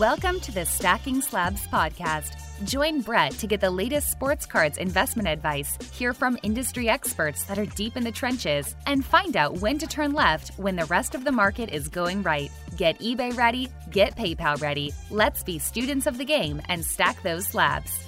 Welcome 0.00 0.40
to 0.40 0.52
the 0.52 0.66
Stacking 0.66 1.22
Slabs 1.22 1.66
podcast. 1.68 2.34
Join 2.66 3.00
Brett 3.00 3.32
to 3.38 3.46
get 3.46 3.62
the 3.62 3.70
latest 3.70 4.10
sports 4.10 4.44
cards 4.44 4.76
investment 4.76 5.26
advice, 5.26 5.78
hear 5.90 6.12
from 6.12 6.36
industry 6.42 6.90
experts 6.90 7.44
that 7.44 7.58
are 7.58 7.64
deep 7.64 7.96
in 7.96 8.04
the 8.04 8.12
trenches, 8.12 8.76
and 8.84 9.02
find 9.02 9.38
out 9.38 9.58
when 9.60 9.78
to 9.78 9.86
turn 9.86 10.12
left 10.12 10.50
when 10.58 10.76
the 10.76 10.84
rest 10.86 11.14
of 11.14 11.24
the 11.24 11.32
market 11.32 11.70
is 11.70 11.88
going 11.88 12.22
right. 12.22 12.50
Get 12.76 12.98
eBay 12.98 13.34
ready, 13.38 13.70
get 13.90 14.16
PayPal 14.16 14.60
ready. 14.60 14.92
Let's 15.10 15.42
be 15.42 15.58
students 15.58 16.06
of 16.06 16.18
the 16.18 16.26
game 16.26 16.60
and 16.68 16.84
stack 16.84 17.22
those 17.22 17.46
slabs. 17.46 17.98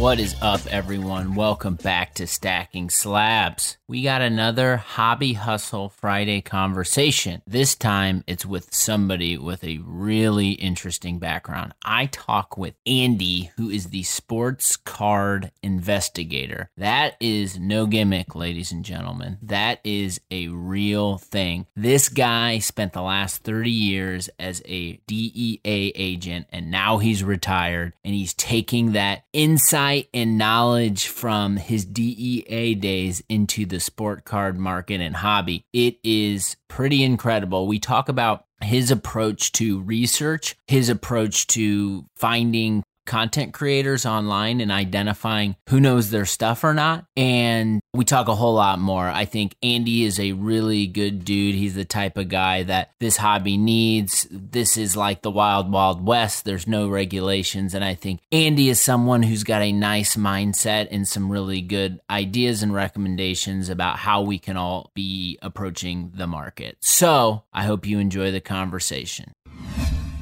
What 0.00 0.18
is 0.18 0.34
up, 0.40 0.62
everyone? 0.68 1.34
Welcome 1.34 1.74
back 1.74 2.14
to 2.14 2.26
Stacking 2.26 2.88
Slabs. 2.88 3.76
We 3.86 4.02
got 4.02 4.22
another 4.22 4.78
Hobby 4.78 5.34
Hustle 5.34 5.90
Friday 5.90 6.40
conversation. 6.40 7.42
This 7.46 7.74
time 7.74 8.24
it's 8.26 8.46
with 8.46 8.72
somebody 8.74 9.36
with 9.36 9.62
a 9.62 9.80
really 9.84 10.52
interesting 10.52 11.18
background. 11.18 11.74
I 11.84 12.06
talk 12.06 12.56
with 12.56 12.76
Andy, 12.86 13.50
who 13.58 13.68
is 13.68 13.88
the 13.88 14.04
sports 14.04 14.78
card 14.78 15.52
investigator. 15.62 16.70
That 16.78 17.16
is 17.20 17.58
no 17.58 17.84
gimmick, 17.84 18.34
ladies 18.34 18.72
and 18.72 18.86
gentlemen. 18.86 19.36
That 19.42 19.80
is 19.84 20.18
a 20.30 20.48
real 20.48 21.18
thing. 21.18 21.66
This 21.76 22.08
guy 22.08 22.58
spent 22.60 22.94
the 22.94 23.02
last 23.02 23.42
30 23.42 23.70
years 23.70 24.30
as 24.38 24.62
a 24.64 24.94
DEA 25.06 25.60
agent 25.94 26.46
and 26.48 26.70
now 26.70 26.96
he's 26.98 27.22
retired 27.22 27.92
and 28.02 28.14
he's 28.14 28.32
taking 28.32 28.92
that 28.92 29.24
inside 29.34 29.89
insight 29.90 30.08
and 30.14 30.38
knowledge 30.38 31.06
from 31.08 31.56
his 31.56 31.84
DEA 31.84 32.74
days 32.74 33.22
into 33.28 33.66
the 33.66 33.80
sport 33.80 34.24
card 34.24 34.58
market 34.58 35.00
and 35.00 35.16
hobby. 35.16 35.64
It 35.72 35.96
is 36.04 36.56
pretty 36.68 37.02
incredible. 37.02 37.66
We 37.66 37.78
talk 37.78 38.08
about 38.08 38.44
his 38.62 38.90
approach 38.90 39.52
to 39.52 39.80
research, 39.80 40.56
his 40.68 40.88
approach 40.88 41.46
to 41.48 42.04
finding 42.16 42.82
content 43.10 43.52
creators 43.52 44.06
online 44.06 44.60
and 44.60 44.70
identifying 44.70 45.56
who 45.68 45.80
knows 45.80 46.10
their 46.10 46.24
stuff 46.24 46.62
or 46.62 46.72
not. 46.72 47.04
And 47.16 47.80
we 47.92 48.04
talk 48.04 48.28
a 48.28 48.36
whole 48.36 48.54
lot 48.54 48.78
more. 48.78 49.08
I 49.08 49.24
think 49.24 49.56
Andy 49.64 50.04
is 50.04 50.20
a 50.20 50.30
really 50.30 50.86
good 50.86 51.24
dude. 51.24 51.56
He's 51.56 51.74
the 51.74 51.84
type 51.84 52.16
of 52.16 52.28
guy 52.28 52.62
that 52.62 52.92
this 53.00 53.16
hobby 53.16 53.56
needs. 53.56 54.28
This 54.30 54.76
is 54.76 54.96
like 54.96 55.22
the 55.22 55.30
wild, 55.30 55.72
wild 55.72 56.06
west. 56.06 56.44
There's 56.44 56.68
no 56.68 56.88
regulations. 56.88 57.74
And 57.74 57.84
I 57.84 57.96
think 57.96 58.20
Andy 58.30 58.68
is 58.68 58.80
someone 58.80 59.24
who's 59.24 59.42
got 59.42 59.62
a 59.62 59.72
nice 59.72 60.14
mindset 60.14 60.86
and 60.92 61.08
some 61.08 61.32
really 61.32 61.62
good 61.62 62.00
ideas 62.08 62.62
and 62.62 62.72
recommendations 62.72 63.68
about 63.70 63.96
how 63.96 64.22
we 64.22 64.38
can 64.38 64.56
all 64.56 64.92
be 64.94 65.36
approaching 65.42 66.12
the 66.14 66.28
market. 66.28 66.76
So 66.78 67.42
I 67.52 67.64
hope 67.64 67.86
you 67.86 67.98
enjoy 67.98 68.30
the 68.30 68.40
conversation. 68.40 69.32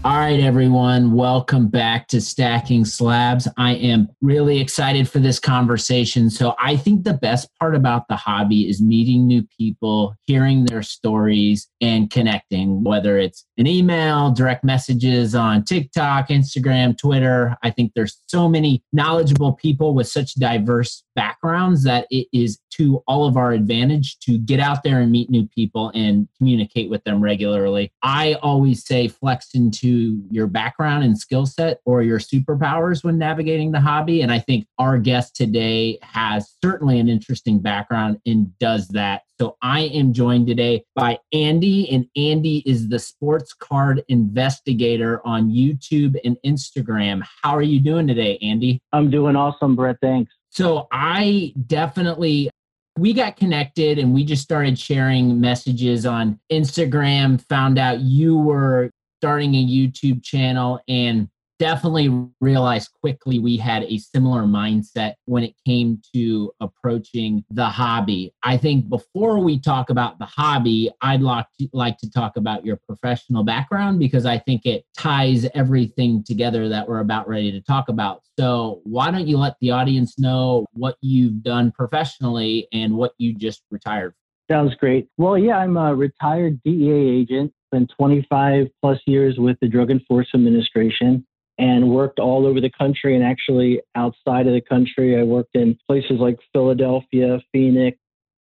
All 0.08 0.16
right, 0.16 0.40
everyone, 0.40 1.12
welcome 1.12 1.68
back 1.68 2.08
to 2.08 2.20
Stacking 2.22 2.86
Slabs. 2.86 3.46
I 3.58 3.74
am 3.74 4.08
really 4.22 4.58
excited 4.58 5.06
for 5.06 5.18
this 5.18 5.38
conversation. 5.38 6.30
So, 6.30 6.54
I 6.58 6.78
think 6.78 7.04
the 7.04 7.12
best 7.12 7.50
part 7.60 7.74
about 7.74 8.08
the 8.08 8.16
hobby 8.16 8.70
is 8.70 8.80
meeting 8.80 9.26
new 9.26 9.46
people, 9.58 10.14
hearing 10.24 10.64
their 10.64 10.82
stories, 10.82 11.68
and 11.82 12.10
connecting, 12.10 12.82
whether 12.84 13.18
it's 13.18 13.44
an 13.58 13.66
email, 13.66 14.30
direct 14.30 14.62
messages 14.62 15.34
on 15.34 15.64
TikTok, 15.64 16.28
Instagram, 16.28 16.96
Twitter. 16.96 17.56
I 17.62 17.70
think 17.70 17.92
there's 17.94 18.22
so 18.28 18.48
many 18.48 18.82
knowledgeable 18.92 19.52
people 19.52 19.94
with 19.94 20.06
such 20.06 20.34
diverse 20.34 21.02
backgrounds 21.16 21.82
that 21.82 22.06
it 22.10 22.28
is 22.32 22.60
to 22.70 23.02
all 23.08 23.26
of 23.26 23.36
our 23.36 23.50
advantage 23.50 24.18
to 24.20 24.38
get 24.38 24.60
out 24.60 24.84
there 24.84 25.00
and 25.00 25.10
meet 25.10 25.28
new 25.28 25.48
people 25.48 25.90
and 25.92 26.28
communicate 26.38 26.88
with 26.88 27.02
them 27.02 27.20
regularly. 27.20 27.92
I 28.02 28.34
always 28.34 28.86
say 28.86 29.08
flex 29.08 29.48
into 29.54 30.22
your 30.30 30.46
background 30.46 31.02
and 31.02 31.18
skill 31.18 31.44
set 31.44 31.80
or 31.84 32.02
your 32.02 32.20
superpowers 32.20 33.02
when 33.02 33.18
navigating 33.18 33.72
the 33.72 33.80
hobby. 33.80 34.22
And 34.22 34.30
I 34.30 34.38
think 34.38 34.68
our 34.78 34.96
guest 34.96 35.34
today 35.34 35.98
has 36.02 36.54
certainly 36.62 37.00
an 37.00 37.08
interesting 37.08 37.58
background 37.58 38.20
and 38.24 38.56
does 38.60 38.86
that. 38.88 39.22
So 39.40 39.56
I 39.62 39.82
am 39.82 40.12
joined 40.12 40.48
today 40.48 40.84
by 40.96 41.20
Andy, 41.32 41.88
and 41.90 42.06
Andy 42.16 42.64
is 42.66 42.88
the 42.88 42.98
sports 42.98 43.47
card 43.52 44.04
investigator 44.08 45.20
on 45.26 45.50
YouTube 45.50 46.16
and 46.24 46.36
Instagram. 46.44 47.22
How 47.42 47.56
are 47.56 47.62
you 47.62 47.80
doing 47.80 48.06
today, 48.06 48.38
Andy? 48.42 48.80
I'm 48.92 49.10
doing 49.10 49.36
awesome, 49.36 49.76
Brett. 49.76 49.96
Thanks. 50.00 50.32
So 50.50 50.88
I 50.92 51.52
definitely 51.66 52.50
we 52.98 53.12
got 53.12 53.36
connected 53.36 53.98
and 53.98 54.12
we 54.12 54.24
just 54.24 54.42
started 54.42 54.78
sharing 54.78 55.40
messages 55.40 56.04
on 56.04 56.38
Instagram, 56.50 57.40
found 57.48 57.78
out 57.78 58.00
you 58.00 58.36
were 58.36 58.90
starting 59.20 59.54
a 59.54 59.64
YouTube 59.64 60.22
channel 60.22 60.80
and 60.88 61.28
definitely 61.58 62.28
realized 62.40 62.90
quickly 63.00 63.38
we 63.38 63.56
had 63.56 63.82
a 63.84 63.98
similar 63.98 64.42
mindset 64.42 65.14
when 65.26 65.42
it 65.42 65.54
came 65.66 66.00
to 66.14 66.52
approaching 66.60 67.44
the 67.50 67.66
hobby. 67.66 68.32
I 68.42 68.56
think 68.56 68.88
before 68.88 69.40
we 69.40 69.58
talk 69.58 69.90
about 69.90 70.18
the 70.18 70.26
hobby, 70.26 70.90
I'd 71.00 71.22
like 71.22 71.46
to, 71.58 72.08
talk 72.14 72.36
about 72.36 72.64
your 72.64 72.76
professional 72.86 73.44
background 73.44 73.98
because 73.98 74.24
I 74.24 74.38
think 74.38 74.64
it 74.64 74.84
ties 74.96 75.46
everything 75.54 76.24
together 76.24 76.68
that 76.68 76.88
we're 76.88 77.00
about 77.00 77.28
ready 77.28 77.52
to 77.52 77.60
talk 77.60 77.88
about. 77.88 78.22
So, 78.38 78.80
why 78.84 79.10
don't 79.10 79.26
you 79.26 79.36
let 79.36 79.56
the 79.60 79.72
audience 79.72 80.18
know 80.18 80.64
what 80.72 80.96
you've 81.02 81.42
done 81.42 81.70
professionally 81.70 82.66
and 82.72 82.94
what 82.94 83.12
you 83.18 83.34
just 83.34 83.62
retired? 83.70 84.14
Sounds 84.50 84.74
great. 84.76 85.08
Well, 85.18 85.36
yeah, 85.36 85.58
I'm 85.58 85.76
a 85.76 85.94
retired 85.94 86.62
DEA 86.62 87.20
agent. 87.20 87.52
Been 87.70 87.86
25 87.86 88.68
plus 88.80 88.98
years 89.06 89.38
with 89.38 89.58
the 89.60 89.68
Drug 89.68 89.90
Enforcement 89.90 90.46
Administration 90.46 91.26
and 91.58 91.90
worked 91.90 92.20
all 92.20 92.46
over 92.46 92.60
the 92.60 92.70
country 92.70 93.16
and 93.16 93.24
actually 93.24 93.80
outside 93.96 94.46
of 94.46 94.54
the 94.54 94.60
country. 94.60 95.18
I 95.18 95.24
worked 95.24 95.56
in 95.56 95.76
places 95.88 96.18
like 96.20 96.38
Philadelphia, 96.52 97.40
Phoenix, 97.52 97.98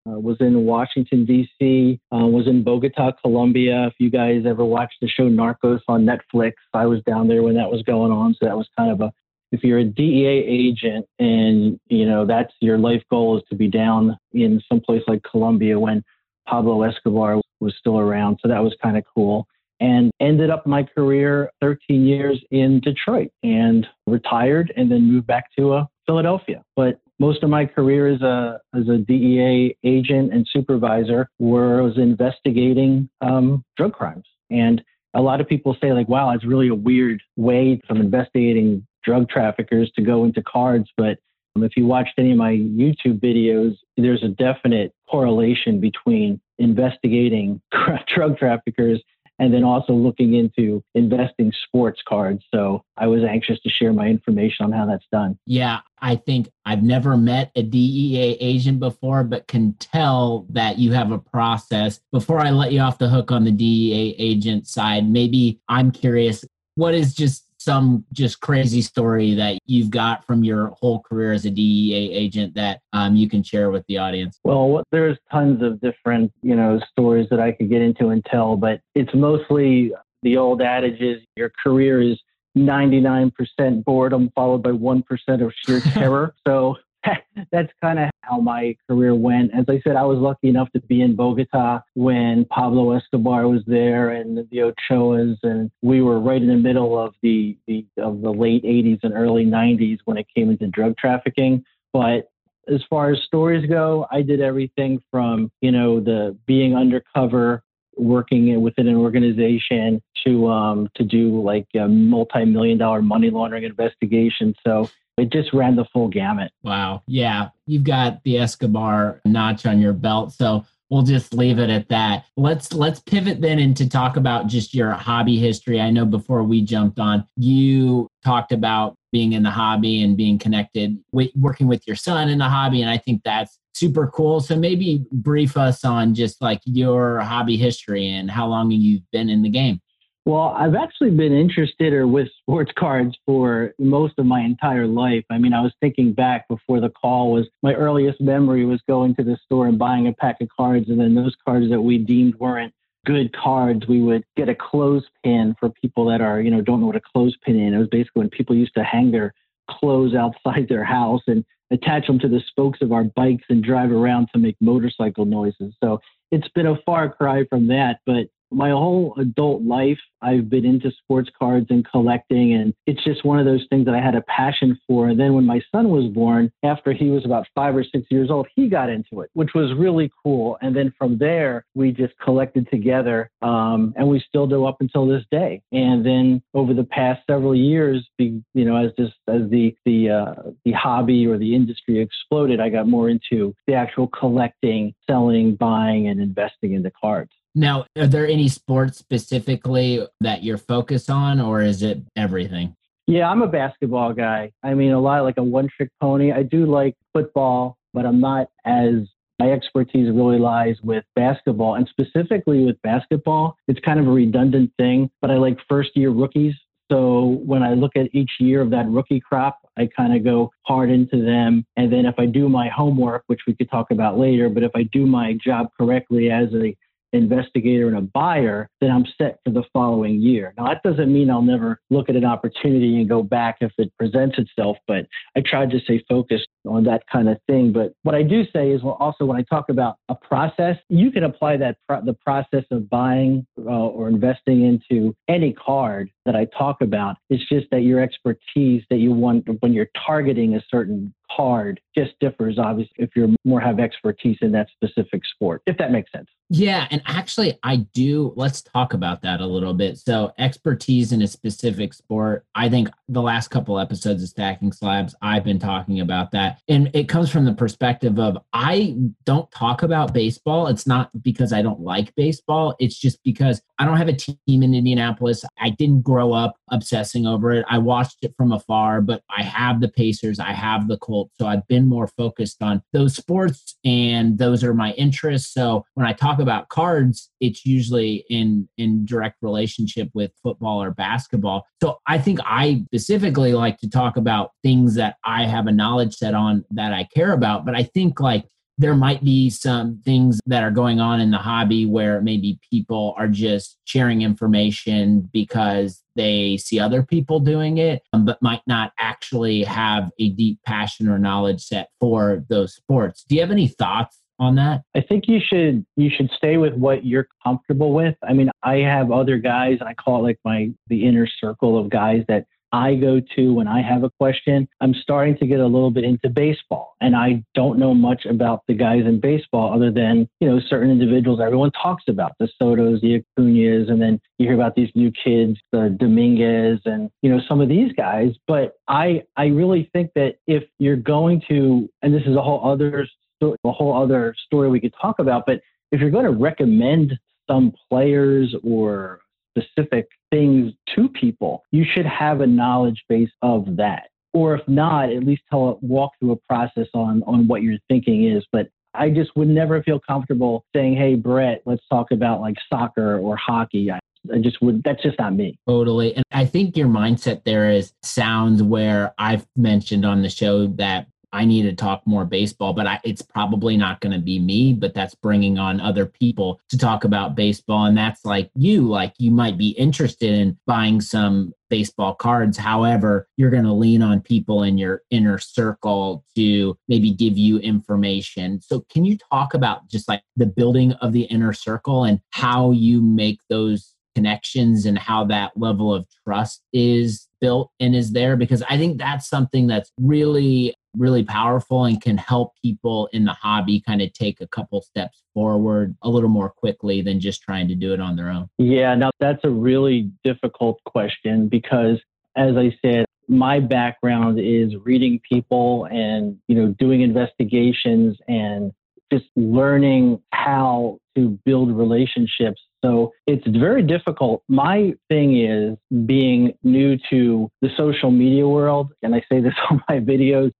uh, 0.08 0.18
was 0.18 0.36
in 0.40 0.64
Washington, 0.64 1.24
D.C., 1.24 2.00
uh, 2.12 2.18
was 2.18 2.46
in 2.46 2.62
Bogota, 2.62 3.12
Colombia. 3.20 3.88
If 3.88 3.94
you 3.98 4.10
guys 4.10 4.44
ever 4.46 4.64
watched 4.64 4.96
the 5.00 5.08
show 5.08 5.28
Narcos 5.28 5.80
on 5.88 6.06
Netflix, 6.06 6.52
I 6.72 6.86
was 6.86 7.02
down 7.02 7.28
there 7.28 7.42
when 7.42 7.56
that 7.56 7.70
was 7.70 7.82
going 7.82 8.12
on. 8.12 8.34
So 8.34 8.46
that 8.46 8.56
was 8.56 8.68
kind 8.78 8.92
of 8.92 9.00
a, 9.00 9.12
if 9.50 9.64
you're 9.64 9.78
a 9.78 9.84
DEA 9.84 10.44
agent 10.46 11.06
and, 11.18 11.80
you 11.88 12.06
know, 12.06 12.24
that's 12.24 12.52
your 12.60 12.78
life 12.78 13.02
goal 13.10 13.38
is 13.38 13.42
to 13.50 13.56
be 13.56 13.68
down 13.68 14.16
in 14.32 14.62
some 14.68 14.80
place 14.80 15.02
like 15.08 15.22
Colombia 15.28 15.78
when 15.78 16.04
Pablo 16.46 16.82
Escobar 16.82 17.40
was 17.60 17.74
still 17.78 17.98
around. 17.98 18.38
So 18.40 18.48
that 18.48 18.62
was 18.62 18.74
kind 18.80 18.96
of 18.96 19.04
cool 19.14 19.46
and 19.80 20.10
ended 20.20 20.50
up 20.50 20.66
my 20.66 20.82
career 20.82 21.50
13 21.60 22.04
years 22.04 22.42
in 22.50 22.80
Detroit 22.80 23.30
and 23.42 23.86
retired 24.06 24.72
and 24.76 24.90
then 24.90 25.10
moved 25.10 25.26
back 25.26 25.46
to 25.58 25.74
uh, 25.74 25.84
Philadelphia. 26.06 26.62
But 26.74 27.00
most 27.18 27.42
of 27.42 27.50
my 27.50 27.66
career 27.66 28.08
as 28.08 28.22
a 28.22 28.60
as 28.74 28.88
a 28.88 28.98
DEA 28.98 29.76
agent 29.84 30.32
and 30.32 30.46
supervisor 30.52 31.28
was 31.38 31.94
investigating 31.96 33.08
um, 33.20 33.64
drug 33.76 33.92
crimes. 33.92 34.26
And 34.50 34.82
a 35.14 35.20
lot 35.20 35.40
of 35.40 35.48
people 35.48 35.76
say 35.80 35.92
like, 35.92 36.08
"Wow, 36.08 36.30
it's 36.30 36.44
really 36.44 36.68
a 36.68 36.74
weird 36.74 37.22
way 37.36 37.80
from 37.86 38.00
investigating 38.00 38.86
drug 39.04 39.28
traffickers 39.28 39.90
to 39.96 40.02
go 40.02 40.24
into 40.24 40.42
cards." 40.42 40.88
But 40.96 41.18
um, 41.56 41.64
if 41.64 41.76
you 41.76 41.86
watched 41.86 42.14
any 42.18 42.32
of 42.32 42.38
my 42.38 42.52
YouTube 42.52 43.20
videos, 43.20 43.76
there's 43.96 44.22
a 44.22 44.28
definite 44.28 44.92
correlation 45.10 45.80
between 45.80 46.40
investigating 46.58 47.60
drug 48.14 48.38
traffickers 48.38 49.02
and 49.38 49.52
then 49.52 49.64
also 49.64 49.92
looking 49.92 50.34
into 50.34 50.82
investing 50.94 51.52
sports 51.64 52.00
cards. 52.06 52.44
So 52.52 52.82
I 52.96 53.06
was 53.06 53.22
anxious 53.22 53.60
to 53.60 53.70
share 53.70 53.92
my 53.92 54.06
information 54.06 54.66
on 54.66 54.72
how 54.72 54.86
that's 54.86 55.06
done. 55.12 55.38
Yeah, 55.46 55.80
I 56.00 56.16
think 56.16 56.48
I've 56.64 56.82
never 56.82 57.16
met 57.16 57.52
a 57.54 57.62
DEA 57.62 58.36
agent 58.40 58.80
before, 58.80 59.24
but 59.24 59.46
can 59.46 59.74
tell 59.74 60.46
that 60.50 60.78
you 60.78 60.92
have 60.92 61.12
a 61.12 61.18
process. 61.18 62.00
Before 62.12 62.40
I 62.40 62.50
let 62.50 62.72
you 62.72 62.80
off 62.80 62.98
the 62.98 63.08
hook 63.08 63.30
on 63.30 63.44
the 63.44 63.52
DEA 63.52 64.14
agent 64.18 64.66
side, 64.66 65.08
maybe 65.08 65.60
I'm 65.68 65.90
curious 65.90 66.44
what 66.74 66.94
is 66.94 67.14
just 67.14 67.44
some 67.58 68.04
just 68.12 68.40
crazy 68.40 68.80
story 68.80 69.34
that 69.34 69.58
you've 69.66 69.90
got 69.90 70.24
from 70.24 70.44
your 70.44 70.68
whole 70.80 71.00
career 71.00 71.32
as 71.32 71.44
a 71.44 71.50
DEA 71.50 72.12
agent 72.12 72.54
that 72.54 72.80
um, 72.92 73.16
you 73.16 73.28
can 73.28 73.42
share 73.42 73.70
with 73.70 73.84
the 73.88 73.98
audience? 73.98 74.38
Well, 74.44 74.82
there's 74.90 75.18
tons 75.30 75.62
of 75.62 75.80
different, 75.80 76.32
you 76.42 76.56
know, 76.56 76.80
stories 76.90 77.28
that 77.30 77.40
I 77.40 77.52
could 77.52 77.68
get 77.68 77.82
into 77.82 78.08
and 78.08 78.24
tell, 78.24 78.56
but 78.56 78.80
it's 78.94 79.12
mostly 79.14 79.92
the 80.22 80.36
old 80.36 80.62
adage 80.62 81.00
is 81.00 81.22
your 81.36 81.50
career 81.62 82.00
is 82.00 82.18
99% 82.56 83.84
boredom 83.84 84.30
followed 84.34 84.62
by 84.62 84.70
1% 84.70 85.02
of 85.44 85.52
sheer 85.64 85.80
terror. 85.92 86.34
so 86.46 86.76
that's 87.52 87.72
kind 87.80 87.98
of 87.98 88.10
how 88.22 88.40
my 88.40 88.76
career 88.88 89.14
went. 89.14 89.52
As 89.54 89.64
I 89.68 89.80
said, 89.80 89.96
I 89.96 90.04
was 90.04 90.18
lucky 90.18 90.48
enough 90.48 90.70
to 90.72 90.80
be 90.80 91.00
in 91.00 91.16
Bogota 91.16 91.80
when 91.94 92.44
Pablo 92.46 92.92
Escobar 92.92 93.48
was 93.48 93.62
there 93.66 94.10
and 94.10 94.38
the 94.50 94.72
Ochoas, 94.90 95.36
and 95.42 95.70
we 95.82 96.02
were 96.02 96.20
right 96.20 96.40
in 96.40 96.48
the 96.48 96.56
middle 96.56 96.98
of 96.98 97.14
the, 97.22 97.56
the 97.66 97.86
of 97.98 98.20
the 98.20 98.30
late 98.30 98.64
80s 98.64 99.00
and 99.02 99.14
early 99.14 99.44
90s 99.44 99.98
when 100.04 100.16
it 100.16 100.26
came 100.34 100.50
into 100.50 100.66
drug 100.66 100.96
trafficking. 100.96 101.64
But 101.92 102.30
as 102.72 102.82
far 102.90 103.12
as 103.12 103.18
stories 103.22 103.68
go, 103.68 104.06
I 104.10 104.22
did 104.22 104.40
everything 104.40 105.02
from 105.10 105.50
you 105.60 105.72
know 105.72 106.00
the 106.00 106.36
being 106.46 106.76
undercover 106.76 107.62
working 107.96 108.60
within 108.60 108.86
an 108.86 108.96
organization 108.96 110.00
to 110.24 110.46
um, 110.48 110.88
to 110.96 111.04
do 111.04 111.40
like 111.42 111.66
a 111.74 111.88
multi-million 111.88 112.78
dollar 112.78 113.02
money 113.02 113.30
laundering 113.30 113.64
investigation. 113.64 114.54
So 114.66 114.88
it 115.18 115.30
just 115.30 115.52
ran 115.52 115.76
the 115.76 115.84
full 115.86 116.08
gamut. 116.08 116.52
Wow. 116.62 117.02
Yeah. 117.06 117.48
You've 117.66 117.84
got 117.84 118.22
the 118.24 118.38
Escobar 118.38 119.20
notch 119.24 119.66
on 119.66 119.80
your 119.80 119.92
belt. 119.92 120.32
So 120.32 120.64
we'll 120.90 121.02
just 121.02 121.34
leave 121.34 121.58
it 121.58 121.70
at 121.70 121.88
that. 121.88 122.24
Let's 122.36 122.72
let's 122.72 123.00
pivot 123.00 123.40
then 123.40 123.58
into 123.58 123.88
talk 123.88 124.16
about 124.16 124.46
just 124.46 124.74
your 124.74 124.92
hobby 124.92 125.38
history. 125.38 125.80
I 125.80 125.90
know 125.90 126.04
before 126.04 126.42
we 126.42 126.62
jumped 126.62 126.98
on, 126.98 127.26
you 127.36 128.08
talked 128.24 128.52
about 128.52 128.96
being 129.12 129.32
in 129.32 129.42
the 129.42 129.50
hobby 129.50 130.02
and 130.02 130.16
being 130.16 130.38
connected 130.38 130.98
with 131.12 131.30
working 131.34 131.66
with 131.66 131.86
your 131.86 131.96
son 131.96 132.28
in 132.28 132.38
the 132.38 132.48
hobby 132.48 132.82
and 132.82 132.90
I 132.90 132.98
think 132.98 133.22
that's 133.24 133.58
super 133.74 134.08
cool. 134.08 134.40
So 134.40 134.56
maybe 134.56 135.06
brief 135.12 135.56
us 135.56 135.84
on 135.84 136.14
just 136.14 136.42
like 136.42 136.60
your 136.64 137.20
hobby 137.20 137.56
history 137.56 138.08
and 138.08 138.30
how 138.30 138.46
long 138.48 138.70
you've 138.70 139.08
been 139.12 139.28
in 139.28 139.42
the 139.42 139.48
game. 139.48 139.80
Well, 140.28 140.54
I've 140.54 140.74
actually 140.74 141.12
been 141.12 141.32
interested 141.32 141.94
or 141.94 142.06
with 142.06 142.28
sports 142.42 142.70
cards 142.78 143.16
for 143.24 143.72
most 143.78 144.18
of 144.18 144.26
my 144.26 144.42
entire 144.42 144.86
life. 144.86 145.24
I 145.30 145.38
mean, 145.38 145.54
I 145.54 145.62
was 145.62 145.72
thinking 145.80 146.12
back 146.12 146.46
before 146.48 146.82
the 146.82 146.90
call 146.90 147.32
was 147.32 147.46
my 147.62 147.72
earliest 147.72 148.20
memory 148.20 148.66
was 148.66 148.82
going 148.86 149.14
to 149.14 149.24
the 149.24 149.38
store 149.46 149.68
and 149.68 149.78
buying 149.78 150.06
a 150.06 150.12
pack 150.12 150.42
of 150.42 150.48
cards 150.54 150.90
and 150.90 151.00
then 151.00 151.14
those 151.14 151.34
cards 151.46 151.70
that 151.70 151.80
we 151.80 151.96
deemed 151.96 152.34
weren't 152.34 152.74
good 153.06 153.34
cards, 153.34 153.88
we 153.88 154.02
would 154.02 154.22
get 154.36 154.50
a 154.50 154.54
clothespin 154.54 155.56
for 155.58 155.70
people 155.70 156.04
that 156.10 156.20
are, 156.20 156.42
you 156.42 156.50
know, 156.50 156.60
don't 156.60 156.80
know 156.80 156.88
what 156.88 156.96
a 156.96 157.00
clothespin 157.00 157.58
is. 157.58 157.72
It 157.72 157.78
was 157.78 157.88
basically 157.88 158.20
when 158.20 158.28
people 158.28 158.54
used 158.54 158.74
to 158.74 158.84
hang 158.84 159.10
their 159.10 159.32
clothes 159.70 160.14
outside 160.14 160.68
their 160.68 160.84
house 160.84 161.22
and 161.26 161.42
attach 161.70 162.06
them 162.06 162.18
to 162.18 162.28
the 162.28 162.42
spokes 162.48 162.82
of 162.82 162.92
our 162.92 163.04
bikes 163.04 163.44
and 163.48 163.64
drive 163.64 163.90
around 163.90 164.28
to 164.34 164.38
make 164.38 164.56
motorcycle 164.60 165.24
noises. 165.24 165.72
So 165.82 166.02
it's 166.30 166.48
been 166.48 166.66
a 166.66 166.76
far 166.84 167.08
cry 167.08 167.44
from 167.48 167.68
that, 167.68 168.00
but 168.04 168.26
my 168.50 168.70
whole 168.70 169.14
adult 169.18 169.62
life, 169.62 169.98
I've 170.20 170.48
been 170.48 170.64
into 170.64 170.90
sports 170.90 171.30
cards 171.38 171.66
and 171.70 171.88
collecting, 171.88 172.54
and 172.54 172.74
it's 172.86 173.02
just 173.04 173.24
one 173.24 173.38
of 173.38 173.46
those 173.46 173.64
things 173.70 173.86
that 173.86 173.94
I 173.94 174.00
had 174.00 174.14
a 174.14 174.22
passion 174.22 174.78
for. 174.86 175.08
And 175.08 175.18
then 175.18 175.34
when 175.34 175.44
my 175.44 175.60
son 175.72 175.90
was 175.90 176.12
born, 176.12 176.50
after 176.62 176.92
he 176.92 177.10
was 177.10 177.24
about 177.24 177.46
five 177.54 177.76
or 177.76 177.84
six 177.84 178.06
years 178.10 178.30
old, 178.30 178.48
he 178.54 178.68
got 178.68 178.90
into 178.90 179.20
it, 179.20 179.30
which 179.34 179.50
was 179.54 179.72
really 179.78 180.10
cool. 180.22 180.58
And 180.60 180.74
then 180.74 180.92
from 180.98 181.18
there, 181.18 181.64
we 181.74 181.92
just 181.92 182.14
collected 182.18 182.68
together, 182.70 183.30
um, 183.42 183.92
and 183.96 184.08
we 184.08 184.22
still 184.26 184.46
do 184.46 184.64
up 184.64 184.78
until 184.80 185.06
this 185.06 185.24
day. 185.30 185.62
And 185.72 186.04
then 186.04 186.42
over 186.54 186.74
the 186.74 186.84
past 186.84 187.22
several 187.26 187.54
years, 187.54 188.08
you 188.18 188.42
know, 188.54 188.76
as 188.76 188.92
this 188.96 189.10
as 189.28 189.48
the 189.50 189.74
the 189.84 190.10
uh, 190.10 190.50
the 190.64 190.72
hobby 190.72 191.26
or 191.26 191.38
the 191.38 191.54
industry 191.54 192.00
exploded, 192.00 192.60
I 192.60 192.68
got 192.68 192.88
more 192.88 193.08
into 193.08 193.54
the 193.66 193.74
actual 193.74 194.08
collecting, 194.08 194.94
selling, 195.06 195.54
buying, 195.54 196.08
and 196.08 196.20
investing 196.20 196.72
in 196.72 196.82
the 196.82 196.92
cards. 197.00 197.30
Now, 197.58 197.86
are 197.98 198.06
there 198.06 198.24
any 198.24 198.46
sports 198.46 198.98
specifically 198.98 200.06
that 200.20 200.44
you're 200.44 200.58
focused 200.58 201.10
on, 201.10 201.40
or 201.40 201.60
is 201.60 201.82
it 201.82 202.00
everything? 202.14 202.76
Yeah, 203.08 203.28
I'm 203.28 203.42
a 203.42 203.48
basketball 203.48 204.12
guy. 204.12 204.52
I 204.62 204.74
mean, 204.74 204.92
a 204.92 205.00
lot 205.00 205.24
like 205.24 205.38
a 205.38 205.42
one 205.42 205.68
trick 205.76 205.90
pony. 206.00 206.30
I 206.30 206.44
do 206.44 206.66
like 206.66 206.94
football, 207.12 207.76
but 207.92 208.06
I'm 208.06 208.20
not 208.20 208.46
as 208.64 209.08
my 209.40 209.50
expertise 209.50 210.08
really 210.08 210.38
lies 210.38 210.76
with 210.84 211.02
basketball 211.16 211.74
and 211.74 211.88
specifically 211.88 212.64
with 212.64 212.80
basketball. 212.82 213.56
It's 213.66 213.80
kind 213.80 213.98
of 213.98 214.06
a 214.06 214.10
redundant 214.10 214.70
thing, 214.78 215.10
but 215.20 215.32
I 215.32 215.34
like 215.34 215.58
first 215.68 215.96
year 215.96 216.10
rookies. 216.10 216.54
So 216.92 217.40
when 217.44 217.64
I 217.64 217.74
look 217.74 217.96
at 217.96 218.14
each 218.14 218.30
year 218.38 218.60
of 218.60 218.70
that 218.70 218.88
rookie 218.88 219.20
crop, 219.20 219.58
I 219.76 219.88
kind 219.96 220.16
of 220.16 220.22
go 220.22 220.52
hard 220.62 220.90
into 220.90 221.24
them. 221.24 221.64
And 221.76 221.92
then 221.92 222.06
if 222.06 222.14
I 222.18 222.26
do 222.26 222.48
my 222.48 222.68
homework, 222.68 223.24
which 223.26 223.40
we 223.48 223.54
could 223.54 223.68
talk 223.68 223.90
about 223.90 224.16
later, 224.16 224.48
but 224.48 224.62
if 224.62 224.70
I 224.76 224.84
do 224.84 225.06
my 225.06 225.36
job 225.44 225.68
correctly 225.76 226.30
as 226.30 226.54
a 226.54 226.76
investigator 227.12 227.88
and 227.88 227.96
a 227.96 228.00
buyer, 228.00 228.68
then 228.80 228.90
I'm 228.90 229.06
set 229.16 229.38
for 229.44 229.50
the 229.50 229.64
following 229.72 230.20
year. 230.20 230.54
Now, 230.56 230.68
that 230.68 230.82
doesn't 230.82 231.12
mean 231.12 231.30
I'll 231.30 231.42
never 231.42 231.80
look 231.90 232.08
at 232.08 232.16
an 232.16 232.24
opportunity 232.24 232.96
and 232.96 233.08
go 233.08 233.22
back 233.22 233.58
if 233.60 233.72
it 233.78 233.92
presents 233.98 234.38
itself, 234.38 234.76
but 234.86 235.06
I 235.36 235.40
tried 235.40 235.70
to 235.70 235.80
stay 235.80 236.04
focused 236.08 236.48
on 236.66 236.84
that 236.84 237.04
kind 237.10 237.28
of 237.28 237.38
thing. 237.46 237.72
But 237.72 237.92
what 238.02 238.14
I 238.14 238.22
do 238.22 238.44
say 238.52 238.70
is 238.70 238.82
well, 238.82 238.96
also 239.00 239.24
when 239.24 239.36
I 239.36 239.42
talk 239.42 239.68
about 239.68 239.96
a 240.08 240.14
process, 240.14 240.76
you 240.88 241.10
can 241.10 241.24
apply 241.24 241.56
that 241.58 241.76
the 241.88 242.16
process 242.24 242.64
of 242.70 242.88
buying 242.88 243.46
uh, 243.58 243.70
or 243.70 244.08
investing 244.08 244.64
into 244.64 245.14
any 245.28 245.52
card 245.52 246.10
that 246.24 246.36
I 246.36 246.46
talk 246.46 246.80
about. 246.80 247.16
It's 247.30 247.46
just 247.48 247.66
that 247.70 247.80
your 247.82 248.00
expertise 248.00 248.82
that 248.90 248.98
you 248.98 249.12
want 249.12 249.48
when 249.60 249.72
you're 249.72 249.90
targeting 250.06 250.54
a 250.54 250.64
certain 250.70 251.14
card 251.34 251.80
just 251.96 252.12
differs 252.20 252.58
obviously 252.58 252.94
if 252.98 253.10
you're 253.14 253.28
more 253.44 253.60
have 253.60 253.80
expertise 253.80 254.38
in 254.40 254.52
that 254.52 254.68
specific 254.70 255.22
sport 255.24 255.62
if 255.66 255.76
that 255.76 255.90
makes 255.90 256.10
sense 256.12 256.28
yeah 256.48 256.86
and 256.90 257.02
actually 257.06 257.58
i 257.62 257.76
do 257.76 258.32
let's 258.36 258.62
talk 258.62 258.94
about 258.94 259.22
that 259.22 259.40
a 259.40 259.46
little 259.46 259.74
bit 259.74 259.98
so 259.98 260.32
expertise 260.38 261.12
in 261.12 261.22
a 261.22 261.26
specific 261.26 261.92
sport 261.92 262.44
i 262.54 262.68
think 262.68 262.88
the 263.08 263.22
last 263.22 263.48
couple 263.48 263.78
episodes 263.78 264.22
of 264.22 264.28
stacking 264.28 264.72
slabs 264.72 265.14
i've 265.22 265.44
been 265.44 265.58
talking 265.58 266.00
about 266.00 266.30
that 266.30 266.60
and 266.68 266.90
it 266.94 267.08
comes 267.08 267.30
from 267.30 267.44
the 267.44 267.54
perspective 267.54 268.18
of 268.18 268.38
I 268.52 268.96
don't 269.24 269.50
talk 269.50 269.82
about 269.82 270.14
baseball. 270.14 270.66
It's 270.66 270.86
not 270.86 271.10
because 271.22 271.52
I 271.52 271.62
don't 271.62 271.80
like 271.80 272.14
baseball. 272.14 272.74
It's 272.78 272.98
just 272.98 273.22
because 273.22 273.60
I 273.78 273.84
don't 273.84 273.96
have 273.96 274.08
a 274.08 274.12
team 274.14 274.62
in 274.62 274.74
Indianapolis. 274.74 275.44
I 275.60 275.70
didn't 275.70 276.02
grow 276.02 276.32
up 276.32 276.56
obsessing 276.70 277.26
over 277.26 277.52
it. 277.52 277.64
I 277.68 277.78
watched 277.78 278.18
it 278.22 278.34
from 278.36 278.52
afar, 278.52 279.00
but 279.00 279.22
I 279.36 279.42
have 279.42 279.80
the 279.80 279.88
Pacers, 279.88 280.40
I 280.40 280.52
have 280.52 280.88
the 280.88 280.98
Colts. 280.98 281.17
So 281.38 281.46
I've 281.46 281.66
been 281.68 281.86
more 281.86 282.06
focused 282.06 282.62
on 282.62 282.82
those 282.92 283.14
sports 283.14 283.76
and 283.84 284.38
those 284.38 284.62
are 284.64 284.74
my 284.74 284.92
interests. 284.92 285.52
So 285.52 285.84
when 285.94 286.06
I 286.06 286.12
talk 286.12 286.38
about 286.38 286.68
cards, 286.68 287.30
it's 287.40 287.64
usually 287.64 288.24
in 288.28 288.68
in 288.76 289.04
direct 289.04 289.36
relationship 289.42 290.08
with 290.14 290.30
football 290.42 290.82
or 290.82 290.90
basketball. 290.90 291.66
So 291.82 291.98
I 292.06 292.18
think 292.18 292.40
I 292.44 292.84
specifically 292.86 293.52
like 293.52 293.78
to 293.78 293.90
talk 293.90 294.16
about 294.16 294.52
things 294.62 294.94
that 294.96 295.16
I 295.24 295.46
have 295.46 295.66
a 295.66 295.72
knowledge 295.72 296.14
set 296.14 296.34
on 296.34 296.64
that 296.70 296.92
I 296.92 297.04
care 297.14 297.32
about, 297.32 297.64
but 297.64 297.74
I 297.74 297.82
think 297.82 298.20
like 298.20 298.44
there 298.78 298.94
might 298.94 299.22
be 299.24 299.50
some 299.50 300.00
things 300.04 300.40
that 300.46 300.62
are 300.62 300.70
going 300.70 301.00
on 301.00 301.20
in 301.20 301.32
the 301.32 301.38
hobby 301.38 301.84
where 301.84 302.20
maybe 302.20 302.60
people 302.70 303.14
are 303.18 303.26
just 303.26 303.76
sharing 303.84 304.22
information 304.22 305.28
because 305.32 306.02
they 306.14 306.56
see 306.56 306.78
other 306.78 307.02
people 307.02 307.40
doing 307.40 307.78
it, 307.78 308.02
um, 308.12 308.24
but 308.24 308.40
might 308.40 308.62
not 308.66 308.92
actually 308.98 309.64
have 309.64 310.10
a 310.20 310.30
deep 310.30 310.60
passion 310.64 311.08
or 311.08 311.18
knowledge 311.18 311.64
set 311.64 311.90
for 312.00 312.44
those 312.48 312.74
sports. 312.74 313.24
Do 313.28 313.34
you 313.34 313.40
have 313.40 313.50
any 313.50 313.68
thoughts 313.68 314.20
on 314.38 314.54
that? 314.56 314.82
I 314.94 315.00
think 315.00 315.24
you 315.26 315.40
should 315.40 315.84
you 315.96 316.10
should 316.10 316.30
stay 316.36 316.56
with 316.56 316.74
what 316.74 317.04
you're 317.04 317.28
comfortable 317.42 317.92
with. 317.92 318.16
I 318.28 318.32
mean, 318.32 318.50
I 318.62 318.76
have 318.76 319.10
other 319.10 319.38
guys, 319.38 319.78
I 319.84 319.94
call 319.94 320.20
it 320.20 320.22
like 320.22 320.38
my 320.44 320.70
the 320.86 321.06
inner 321.06 321.26
circle 321.26 321.78
of 321.78 321.90
guys 321.90 322.24
that 322.28 322.46
I 322.72 322.94
go 322.94 323.20
to 323.36 323.54
when 323.54 323.66
I 323.66 323.82
have 323.82 324.04
a 324.04 324.10
question. 324.10 324.68
I'm 324.80 324.94
starting 324.94 325.36
to 325.38 325.46
get 325.46 325.60
a 325.60 325.66
little 325.66 325.90
bit 325.90 326.04
into 326.04 326.28
baseball, 326.28 326.94
and 327.00 327.16
I 327.16 327.42
don't 327.54 327.78
know 327.78 327.94
much 327.94 328.26
about 328.26 328.62
the 328.68 328.74
guys 328.74 329.02
in 329.06 329.20
baseball 329.20 329.72
other 329.72 329.90
than 329.90 330.28
you 330.40 330.48
know 330.48 330.60
certain 330.68 330.90
individuals 330.90 331.40
everyone 331.40 331.70
talks 331.72 332.04
about 332.08 332.32
the 332.38 332.48
Sotos, 332.60 333.00
the 333.00 333.22
Acuñas, 333.38 333.90
and 333.90 334.00
then 334.00 334.20
you 334.38 334.46
hear 334.46 334.54
about 334.54 334.74
these 334.74 334.90
new 334.94 335.10
kids, 335.10 335.58
the 335.72 335.96
Dominguez, 335.98 336.80
and 336.84 337.10
you 337.22 337.30
know 337.30 337.40
some 337.48 337.60
of 337.60 337.68
these 337.68 337.92
guys. 337.92 338.32
But 338.46 338.74
I 338.88 339.22
I 339.36 339.46
really 339.46 339.88
think 339.92 340.12
that 340.14 340.36
if 340.46 340.64
you're 340.78 340.96
going 340.96 341.42
to, 341.48 341.88
and 342.02 342.12
this 342.12 342.22
is 342.26 342.36
a 342.36 342.42
whole 342.42 342.70
other 342.70 343.06
a 343.42 343.72
whole 343.72 343.96
other 344.02 344.34
story 344.46 344.68
we 344.68 344.80
could 344.80 344.94
talk 345.00 345.18
about, 345.18 345.44
but 345.46 345.60
if 345.92 346.00
you're 346.00 346.10
going 346.10 346.24
to 346.24 346.30
recommend 346.30 347.18
some 347.48 347.72
players 347.88 348.54
or 348.62 349.20
specific 349.60 350.08
things 350.30 350.72
to 350.94 351.08
people, 351.08 351.62
you 351.70 351.84
should 351.84 352.06
have 352.06 352.40
a 352.40 352.46
knowledge 352.46 353.04
base 353.08 353.30
of 353.42 353.76
that. 353.76 354.08
Or 354.34 354.54
if 354.54 354.68
not, 354.68 355.10
at 355.10 355.24
least 355.24 355.42
tell 355.50 355.78
walk 355.80 356.12
through 356.20 356.32
a 356.32 356.36
process 356.48 356.86
on 356.94 357.22
on 357.26 357.48
what 357.48 357.62
your 357.62 357.78
thinking 357.88 358.24
is. 358.30 358.44
But 358.52 358.68
I 358.94 359.10
just 359.10 359.34
would 359.36 359.48
never 359.48 359.82
feel 359.82 360.00
comfortable 360.00 360.64
saying, 360.74 360.96
"Hey, 360.96 361.14
Brett, 361.14 361.62
let's 361.64 361.82
talk 361.90 362.10
about 362.10 362.40
like 362.40 362.56
soccer 362.70 363.18
or 363.18 363.36
hockey." 363.36 363.90
I, 363.90 363.98
I 364.32 364.38
just 364.38 364.60
would. 364.60 364.82
That's 364.84 365.02
just 365.02 365.18
not 365.18 365.34
me. 365.34 365.58
Totally, 365.66 366.14
and 366.14 366.24
I 366.30 366.44
think 366.44 366.76
your 366.76 366.88
mindset 366.88 367.44
there 367.44 367.70
is 367.70 367.94
sounds 368.02 368.62
where 368.62 369.14
I've 369.18 369.46
mentioned 369.56 370.04
on 370.04 370.22
the 370.22 370.30
show 370.30 370.66
that 370.66 371.06
I 371.32 371.44
need 371.44 371.62
to 371.62 371.74
talk 371.74 372.02
more 372.06 372.24
baseball, 372.24 372.72
but 372.72 372.86
I, 372.86 373.00
it's 373.04 373.22
probably 373.22 373.76
not 373.76 374.00
going 374.00 374.12
to 374.12 374.18
be 374.18 374.38
me, 374.38 374.72
but 374.72 374.94
that's 374.94 375.14
bringing 375.14 375.58
on 375.58 375.80
other 375.80 376.06
people 376.06 376.60
to 376.70 376.78
talk 376.78 377.04
about 377.04 377.34
baseball. 377.34 377.84
And 377.84 377.96
that's 377.96 378.24
like 378.24 378.50
you, 378.54 378.88
like 378.88 379.12
you 379.18 379.30
might 379.30 379.58
be 379.58 379.70
interested 379.70 380.32
in 380.32 380.58
buying 380.66 381.00
some 381.00 381.52
baseball 381.68 382.14
cards. 382.14 382.56
However, 382.56 383.28
you're 383.36 383.50
going 383.50 383.64
to 383.64 383.72
lean 383.72 384.02
on 384.02 384.20
people 384.20 384.62
in 384.62 384.78
your 384.78 385.02
inner 385.10 385.38
circle 385.38 386.24
to 386.34 386.76
maybe 386.88 387.12
give 387.12 387.36
you 387.36 387.58
information. 387.58 388.60
So, 388.62 388.84
can 388.90 389.04
you 389.04 389.18
talk 389.30 389.52
about 389.52 389.88
just 389.88 390.08
like 390.08 390.22
the 390.36 390.46
building 390.46 390.92
of 390.94 391.12
the 391.12 391.24
inner 391.24 391.52
circle 391.52 392.04
and 392.04 392.20
how 392.30 392.70
you 392.70 393.02
make 393.02 393.40
those 393.50 393.94
connections 394.14 394.84
and 394.84 394.98
how 394.98 395.24
that 395.24 395.52
level 395.56 395.94
of 395.94 396.04
trust 396.26 396.62
is 396.72 397.28
built 397.40 397.70
and 397.78 397.94
is 397.94 398.10
there 398.10 398.36
because 398.36 398.64
I 398.68 398.76
think 398.76 398.98
that's 398.98 399.28
something 399.28 399.68
that's 399.68 399.92
really 400.00 400.74
really 400.96 401.24
powerful 401.24 401.84
and 401.84 402.00
can 402.00 402.16
help 402.16 402.52
people 402.62 403.08
in 403.12 403.24
the 403.24 403.32
hobby 403.32 403.80
kind 403.80 404.02
of 404.02 404.12
take 404.12 404.40
a 404.40 404.46
couple 404.46 404.82
steps 404.82 405.22
forward 405.34 405.96
a 406.02 406.08
little 406.08 406.28
more 406.28 406.50
quickly 406.50 407.02
than 407.02 407.20
just 407.20 407.42
trying 407.42 407.68
to 407.68 407.74
do 407.74 407.92
it 407.92 408.00
on 408.00 408.16
their 408.16 408.30
own? 408.30 408.48
Yeah, 408.58 408.94
now 408.94 409.10
that's 409.20 409.44
a 409.44 409.50
really 409.50 410.10
difficult 410.24 410.82
question 410.84 411.48
because 411.48 411.98
as 412.36 412.56
I 412.56 412.76
said, 412.82 413.04
my 413.28 413.60
background 413.60 414.40
is 414.40 414.74
reading 414.84 415.20
people 415.28 415.86
and, 415.90 416.38
you 416.48 416.56
know, 416.56 416.74
doing 416.78 417.02
investigations 417.02 418.16
and 418.26 418.72
just 419.12 419.26
learning 419.36 420.22
how 420.32 420.98
to 421.16 421.38
build 421.44 421.76
relationships. 421.76 422.60
So 422.84 423.12
it's 423.26 423.46
very 423.46 423.82
difficult. 423.82 424.42
My 424.48 424.94
thing 425.08 425.40
is 425.40 425.76
being 426.06 426.54
new 426.62 426.96
to 427.10 427.50
the 427.60 427.68
social 427.76 428.10
media 428.10 428.46
world, 428.46 428.92
and 429.02 429.14
I 429.14 429.22
say 429.30 429.40
this 429.40 429.54
on 429.70 429.82
my 429.88 429.98
videos. 429.98 430.52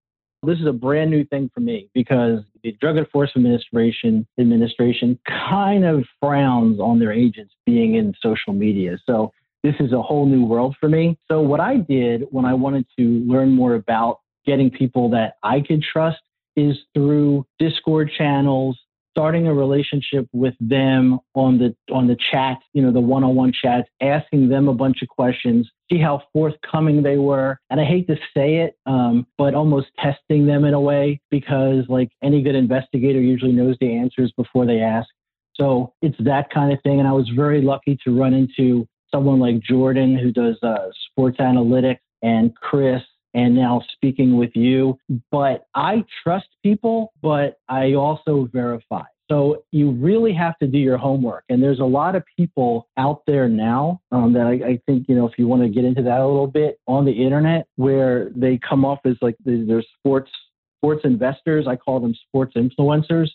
This 0.44 0.58
is 0.60 0.66
a 0.66 0.72
brand 0.72 1.10
new 1.10 1.24
thing 1.24 1.50
for 1.52 1.60
me 1.60 1.88
because 1.94 2.40
the 2.62 2.72
Drug 2.80 2.96
Enforcement 2.96 3.46
Administration 3.46 4.26
administration 4.38 5.18
kind 5.26 5.84
of 5.84 6.04
frowns 6.20 6.78
on 6.78 7.00
their 7.00 7.12
agents 7.12 7.54
being 7.66 7.96
in 7.96 8.14
social 8.22 8.52
media. 8.52 8.98
So 9.04 9.32
this 9.64 9.74
is 9.80 9.92
a 9.92 10.00
whole 10.00 10.26
new 10.26 10.44
world 10.44 10.76
for 10.78 10.88
me. 10.88 11.18
So 11.28 11.40
what 11.40 11.58
I 11.58 11.78
did 11.78 12.22
when 12.30 12.44
I 12.44 12.54
wanted 12.54 12.86
to 12.98 13.04
learn 13.26 13.50
more 13.50 13.74
about 13.74 14.20
getting 14.46 14.70
people 14.70 15.10
that 15.10 15.34
I 15.42 15.60
could 15.60 15.82
trust 15.82 16.20
is 16.56 16.76
through 16.94 17.44
Discord 17.58 18.10
channels, 18.16 18.78
starting 19.10 19.48
a 19.48 19.54
relationship 19.54 20.28
with 20.32 20.54
them 20.60 21.18
on 21.34 21.58
the 21.58 21.74
on 21.92 22.06
the 22.06 22.16
chat, 22.30 22.58
you 22.72 22.82
know, 22.82 22.92
the 22.92 23.00
one-on-one 23.00 23.52
chats, 23.52 23.88
asking 24.00 24.48
them 24.48 24.68
a 24.68 24.74
bunch 24.74 25.02
of 25.02 25.08
questions, 25.08 25.68
see 25.90 25.98
how 25.98 26.22
forthcoming 26.32 27.02
they 27.02 27.16
were. 27.16 27.58
And 27.70 27.80
I 27.80 27.84
hate 27.84 28.06
to 28.08 28.16
say 28.34 28.56
it, 28.56 28.76
um, 28.86 29.26
but 29.36 29.54
almost 29.54 29.88
testing 29.98 30.46
them 30.46 30.64
in 30.64 30.74
a 30.74 30.80
way 30.80 31.20
because 31.30 31.84
like 31.88 32.10
any 32.22 32.42
good 32.42 32.54
investigator 32.54 33.20
usually 33.20 33.52
knows 33.52 33.76
the 33.80 33.94
answers 33.94 34.32
before 34.36 34.66
they 34.66 34.80
ask. 34.80 35.08
So 35.54 35.92
it's 36.02 36.16
that 36.20 36.50
kind 36.50 36.72
of 36.72 36.80
thing. 36.82 36.98
And 36.98 37.08
I 37.08 37.12
was 37.12 37.28
very 37.34 37.62
lucky 37.62 37.98
to 38.04 38.18
run 38.18 38.34
into 38.34 38.86
someone 39.12 39.40
like 39.40 39.60
Jordan 39.60 40.16
who 40.16 40.30
does 40.30 40.56
uh, 40.62 40.88
sports 41.10 41.38
analytics 41.38 41.98
and 42.22 42.54
Chris 42.56 43.02
and 43.34 43.54
now 43.54 43.82
speaking 43.92 44.36
with 44.36 44.50
you. 44.54 44.98
But 45.30 45.66
I 45.74 46.04
trust 46.22 46.48
people, 46.62 47.12
but 47.22 47.58
I 47.68 47.94
also 47.94 48.48
verify. 48.52 49.04
So 49.30 49.64
you 49.72 49.90
really 49.90 50.32
have 50.32 50.58
to 50.58 50.66
do 50.66 50.78
your 50.78 50.96
homework. 50.96 51.44
And 51.48 51.62
there's 51.62 51.80
a 51.80 51.84
lot 51.84 52.16
of 52.16 52.24
people 52.36 52.88
out 52.96 53.22
there 53.26 53.48
now 53.48 54.00
um, 54.10 54.32
that 54.32 54.46
I, 54.46 54.52
I, 54.52 54.80
think, 54.86 55.06
you 55.08 55.14
know, 55.14 55.26
if 55.26 55.38
you 55.38 55.46
want 55.46 55.62
to 55.62 55.68
get 55.68 55.84
into 55.84 56.02
that 56.02 56.20
a 56.20 56.26
little 56.26 56.46
bit 56.46 56.80
on 56.86 57.04
the 57.04 57.12
internet 57.12 57.66
where 57.76 58.30
they 58.34 58.58
come 58.58 58.84
off 58.84 59.00
as 59.04 59.16
like 59.20 59.36
they're 59.44 59.82
sports 59.98 60.30
sports 60.78 61.02
investors. 61.04 61.66
I 61.66 61.76
call 61.76 62.00
them 62.00 62.14
sports 62.14 62.54
influencers 62.56 63.28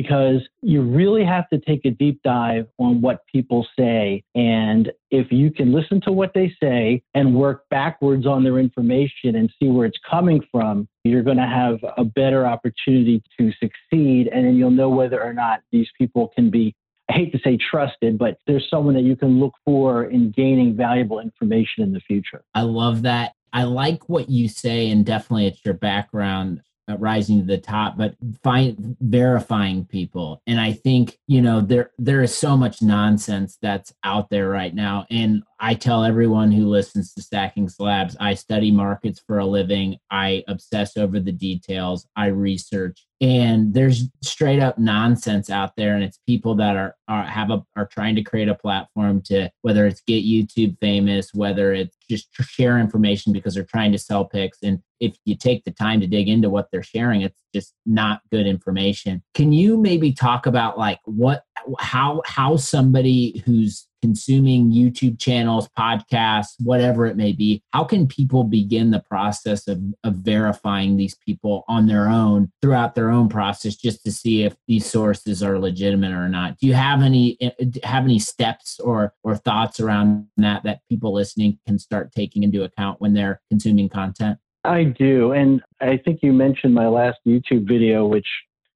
because 0.00 0.46
you 0.62 0.80
really 0.80 1.24
have 1.24 1.48
to 1.48 1.58
take 1.58 1.84
a 1.84 1.90
deep 1.90 2.22
dive 2.22 2.68
on 2.78 3.00
what 3.00 3.26
people 3.26 3.66
say. 3.76 4.22
And 4.36 4.92
if 5.10 5.32
you 5.32 5.50
can 5.50 5.72
listen 5.72 6.00
to 6.02 6.12
what 6.12 6.34
they 6.34 6.54
say 6.62 7.02
and 7.14 7.34
work 7.34 7.68
backwards 7.68 8.24
on 8.24 8.44
their 8.44 8.60
information 8.60 9.34
and 9.34 9.52
see 9.58 9.66
where 9.66 9.86
it's 9.86 9.98
coming 10.08 10.40
from, 10.52 10.86
you're 11.02 11.24
going 11.24 11.38
to 11.38 11.48
have 11.48 11.80
a 11.96 12.04
better 12.04 12.46
opportunity 12.46 13.20
to 13.40 13.50
succeed. 13.58 14.28
And 14.28 14.46
then 14.46 14.54
you'll 14.54 14.70
know 14.70 14.88
whether 14.88 15.20
or 15.20 15.32
not 15.32 15.62
these 15.72 15.88
people 15.98 16.28
can 16.28 16.48
be 16.48 16.76
I 17.10 17.14
hate 17.14 17.32
to 17.32 17.38
say 17.42 17.56
trusted, 17.56 18.18
but 18.18 18.36
there's 18.46 18.68
someone 18.68 18.94
that 18.94 19.02
you 19.02 19.16
can 19.16 19.40
look 19.40 19.54
for 19.64 20.04
in 20.04 20.30
gaining 20.30 20.76
valuable 20.76 21.20
information 21.20 21.82
in 21.82 21.92
the 21.92 22.00
future. 22.00 22.44
I 22.54 22.60
love 22.60 23.02
that. 23.02 23.32
I 23.50 23.62
like 23.62 24.10
what 24.10 24.28
you 24.28 24.46
say, 24.46 24.90
and 24.90 25.06
definitely 25.06 25.46
it's 25.46 25.64
your 25.64 25.72
background 25.72 26.60
Uh, 26.88 26.96
rising 26.96 27.40
to 27.40 27.44
the 27.44 27.58
top 27.58 27.98
but 27.98 28.14
find 28.42 28.96
verifying 29.00 29.84
people 29.84 30.40
and 30.46 30.58
i 30.58 30.72
think 30.72 31.18
you 31.26 31.42
know 31.42 31.60
there 31.60 31.90
there 31.98 32.22
is 32.22 32.34
so 32.34 32.56
much 32.56 32.80
nonsense 32.80 33.58
that's 33.60 33.92
out 34.04 34.30
there 34.30 34.48
right 34.48 34.74
now 34.74 35.04
and 35.10 35.42
I 35.60 35.74
tell 35.74 36.04
everyone 36.04 36.52
who 36.52 36.68
listens 36.68 37.12
to 37.14 37.22
Stacking 37.22 37.68
Slabs, 37.68 38.16
I 38.20 38.34
study 38.34 38.70
markets 38.70 39.20
for 39.26 39.38
a 39.38 39.46
living. 39.46 39.96
I 40.08 40.44
obsess 40.46 40.96
over 40.96 41.18
the 41.18 41.32
details. 41.32 42.06
I 42.14 42.26
research, 42.26 43.04
and 43.20 43.74
there's 43.74 44.04
straight 44.22 44.60
up 44.60 44.78
nonsense 44.78 45.50
out 45.50 45.74
there, 45.76 45.94
and 45.94 46.04
it's 46.04 46.20
people 46.26 46.54
that 46.56 46.76
are, 46.76 46.94
are 47.08 47.24
have 47.24 47.50
a 47.50 47.64
are 47.76 47.86
trying 47.86 48.14
to 48.14 48.22
create 48.22 48.48
a 48.48 48.54
platform 48.54 49.22
to 49.22 49.50
whether 49.62 49.86
it's 49.86 50.00
get 50.02 50.24
YouTube 50.24 50.78
famous, 50.80 51.34
whether 51.34 51.72
it's 51.72 51.96
just 52.08 52.28
share 52.34 52.78
information 52.78 53.32
because 53.32 53.54
they're 53.54 53.64
trying 53.64 53.90
to 53.92 53.98
sell 53.98 54.24
picks. 54.24 54.58
And 54.62 54.80
if 55.00 55.16
you 55.24 55.36
take 55.36 55.64
the 55.64 55.72
time 55.72 56.00
to 56.00 56.06
dig 56.06 56.28
into 56.28 56.48
what 56.48 56.68
they're 56.70 56.82
sharing, 56.82 57.22
it's 57.22 57.42
just 57.52 57.74
not 57.84 58.20
good 58.30 58.46
information. 58.46 59.22
Can 59.34 59.52
you 59.52 59.76
maybe 59.76 60.12
talk 60.12 60.46
about 60.46 60.78
like 60.78 61.00
what 61.04 61.42
how 61.80 62.22
how 62.24 62.56
somebody 62.56 63.42
who's 63.44 63.88
consuming 64.02 64.70
YouTube 64.70 65.18
channels, 65.18 65.68
podcasts, 65.78 66.54
whatever 66.60 67.06
it 67.06 67.16
may 67.16 67.32
be, 67.32 67.62
how 67.72 67.84
can 67.84 68.06
people 68.06 68.44
begin 68.44 68.90
the 68.90 69.00
process 69.00 69.68
of, 69.68 69.80
of 70.04 70.16
verifying 70.16 70.96
these 70.96 71.14
people 71.14 71.64
on 71.68 71.86
their 71.86 72.08
own 72.08 72.50
throughout 72.62 72.94
their 72.94 73.10
own 73.10 73.28
process 73.28 73.76
just 73.76 74.04
to 74.04 74.12
see 74.12 74.44
if 74.44 74.56
these 74.66 74.86
sources 74.86 75.42
are 75.42 75.58
legitimate 75.58 76.12
or 76.12 76.28
not? 76.28 76.58
Do 76.58 76.66
you 76.66 76.74
have 76.74 77.02
any 77.02 77.36
eh, 77.40 77.50
have 77.84 78.04
any 78.04 78.18
steps 78.18 78.80
or 78.80 79.14
or 79.22 79.36
thoughts 79.36 79.80
around 79.80 80.26
that 80.36 80.62
that 80.64 80.80
people 80.88 81.12
listening 81.12 81.58
can 81.66 81.78
start 81.78 82.12
taking 82.12 82.42
into 82.42 82.64
account 82.64 83.00
when 83.00 83.14
they're 83.14 83.40
consuming 83.50 83.88
content? 83.88 84.38
I 84.64 84.84
do. 84.84 85.32
And 85.32 85.62
I 85.80 85.96
think 85.96 86.20
you 86.22 86.32
mentioned 86.32 86.74
my 86.74 86.88
last 86.88 87.18
YouTube 87.26 87.66
video, 87.66 88.06
which 88.06 88.26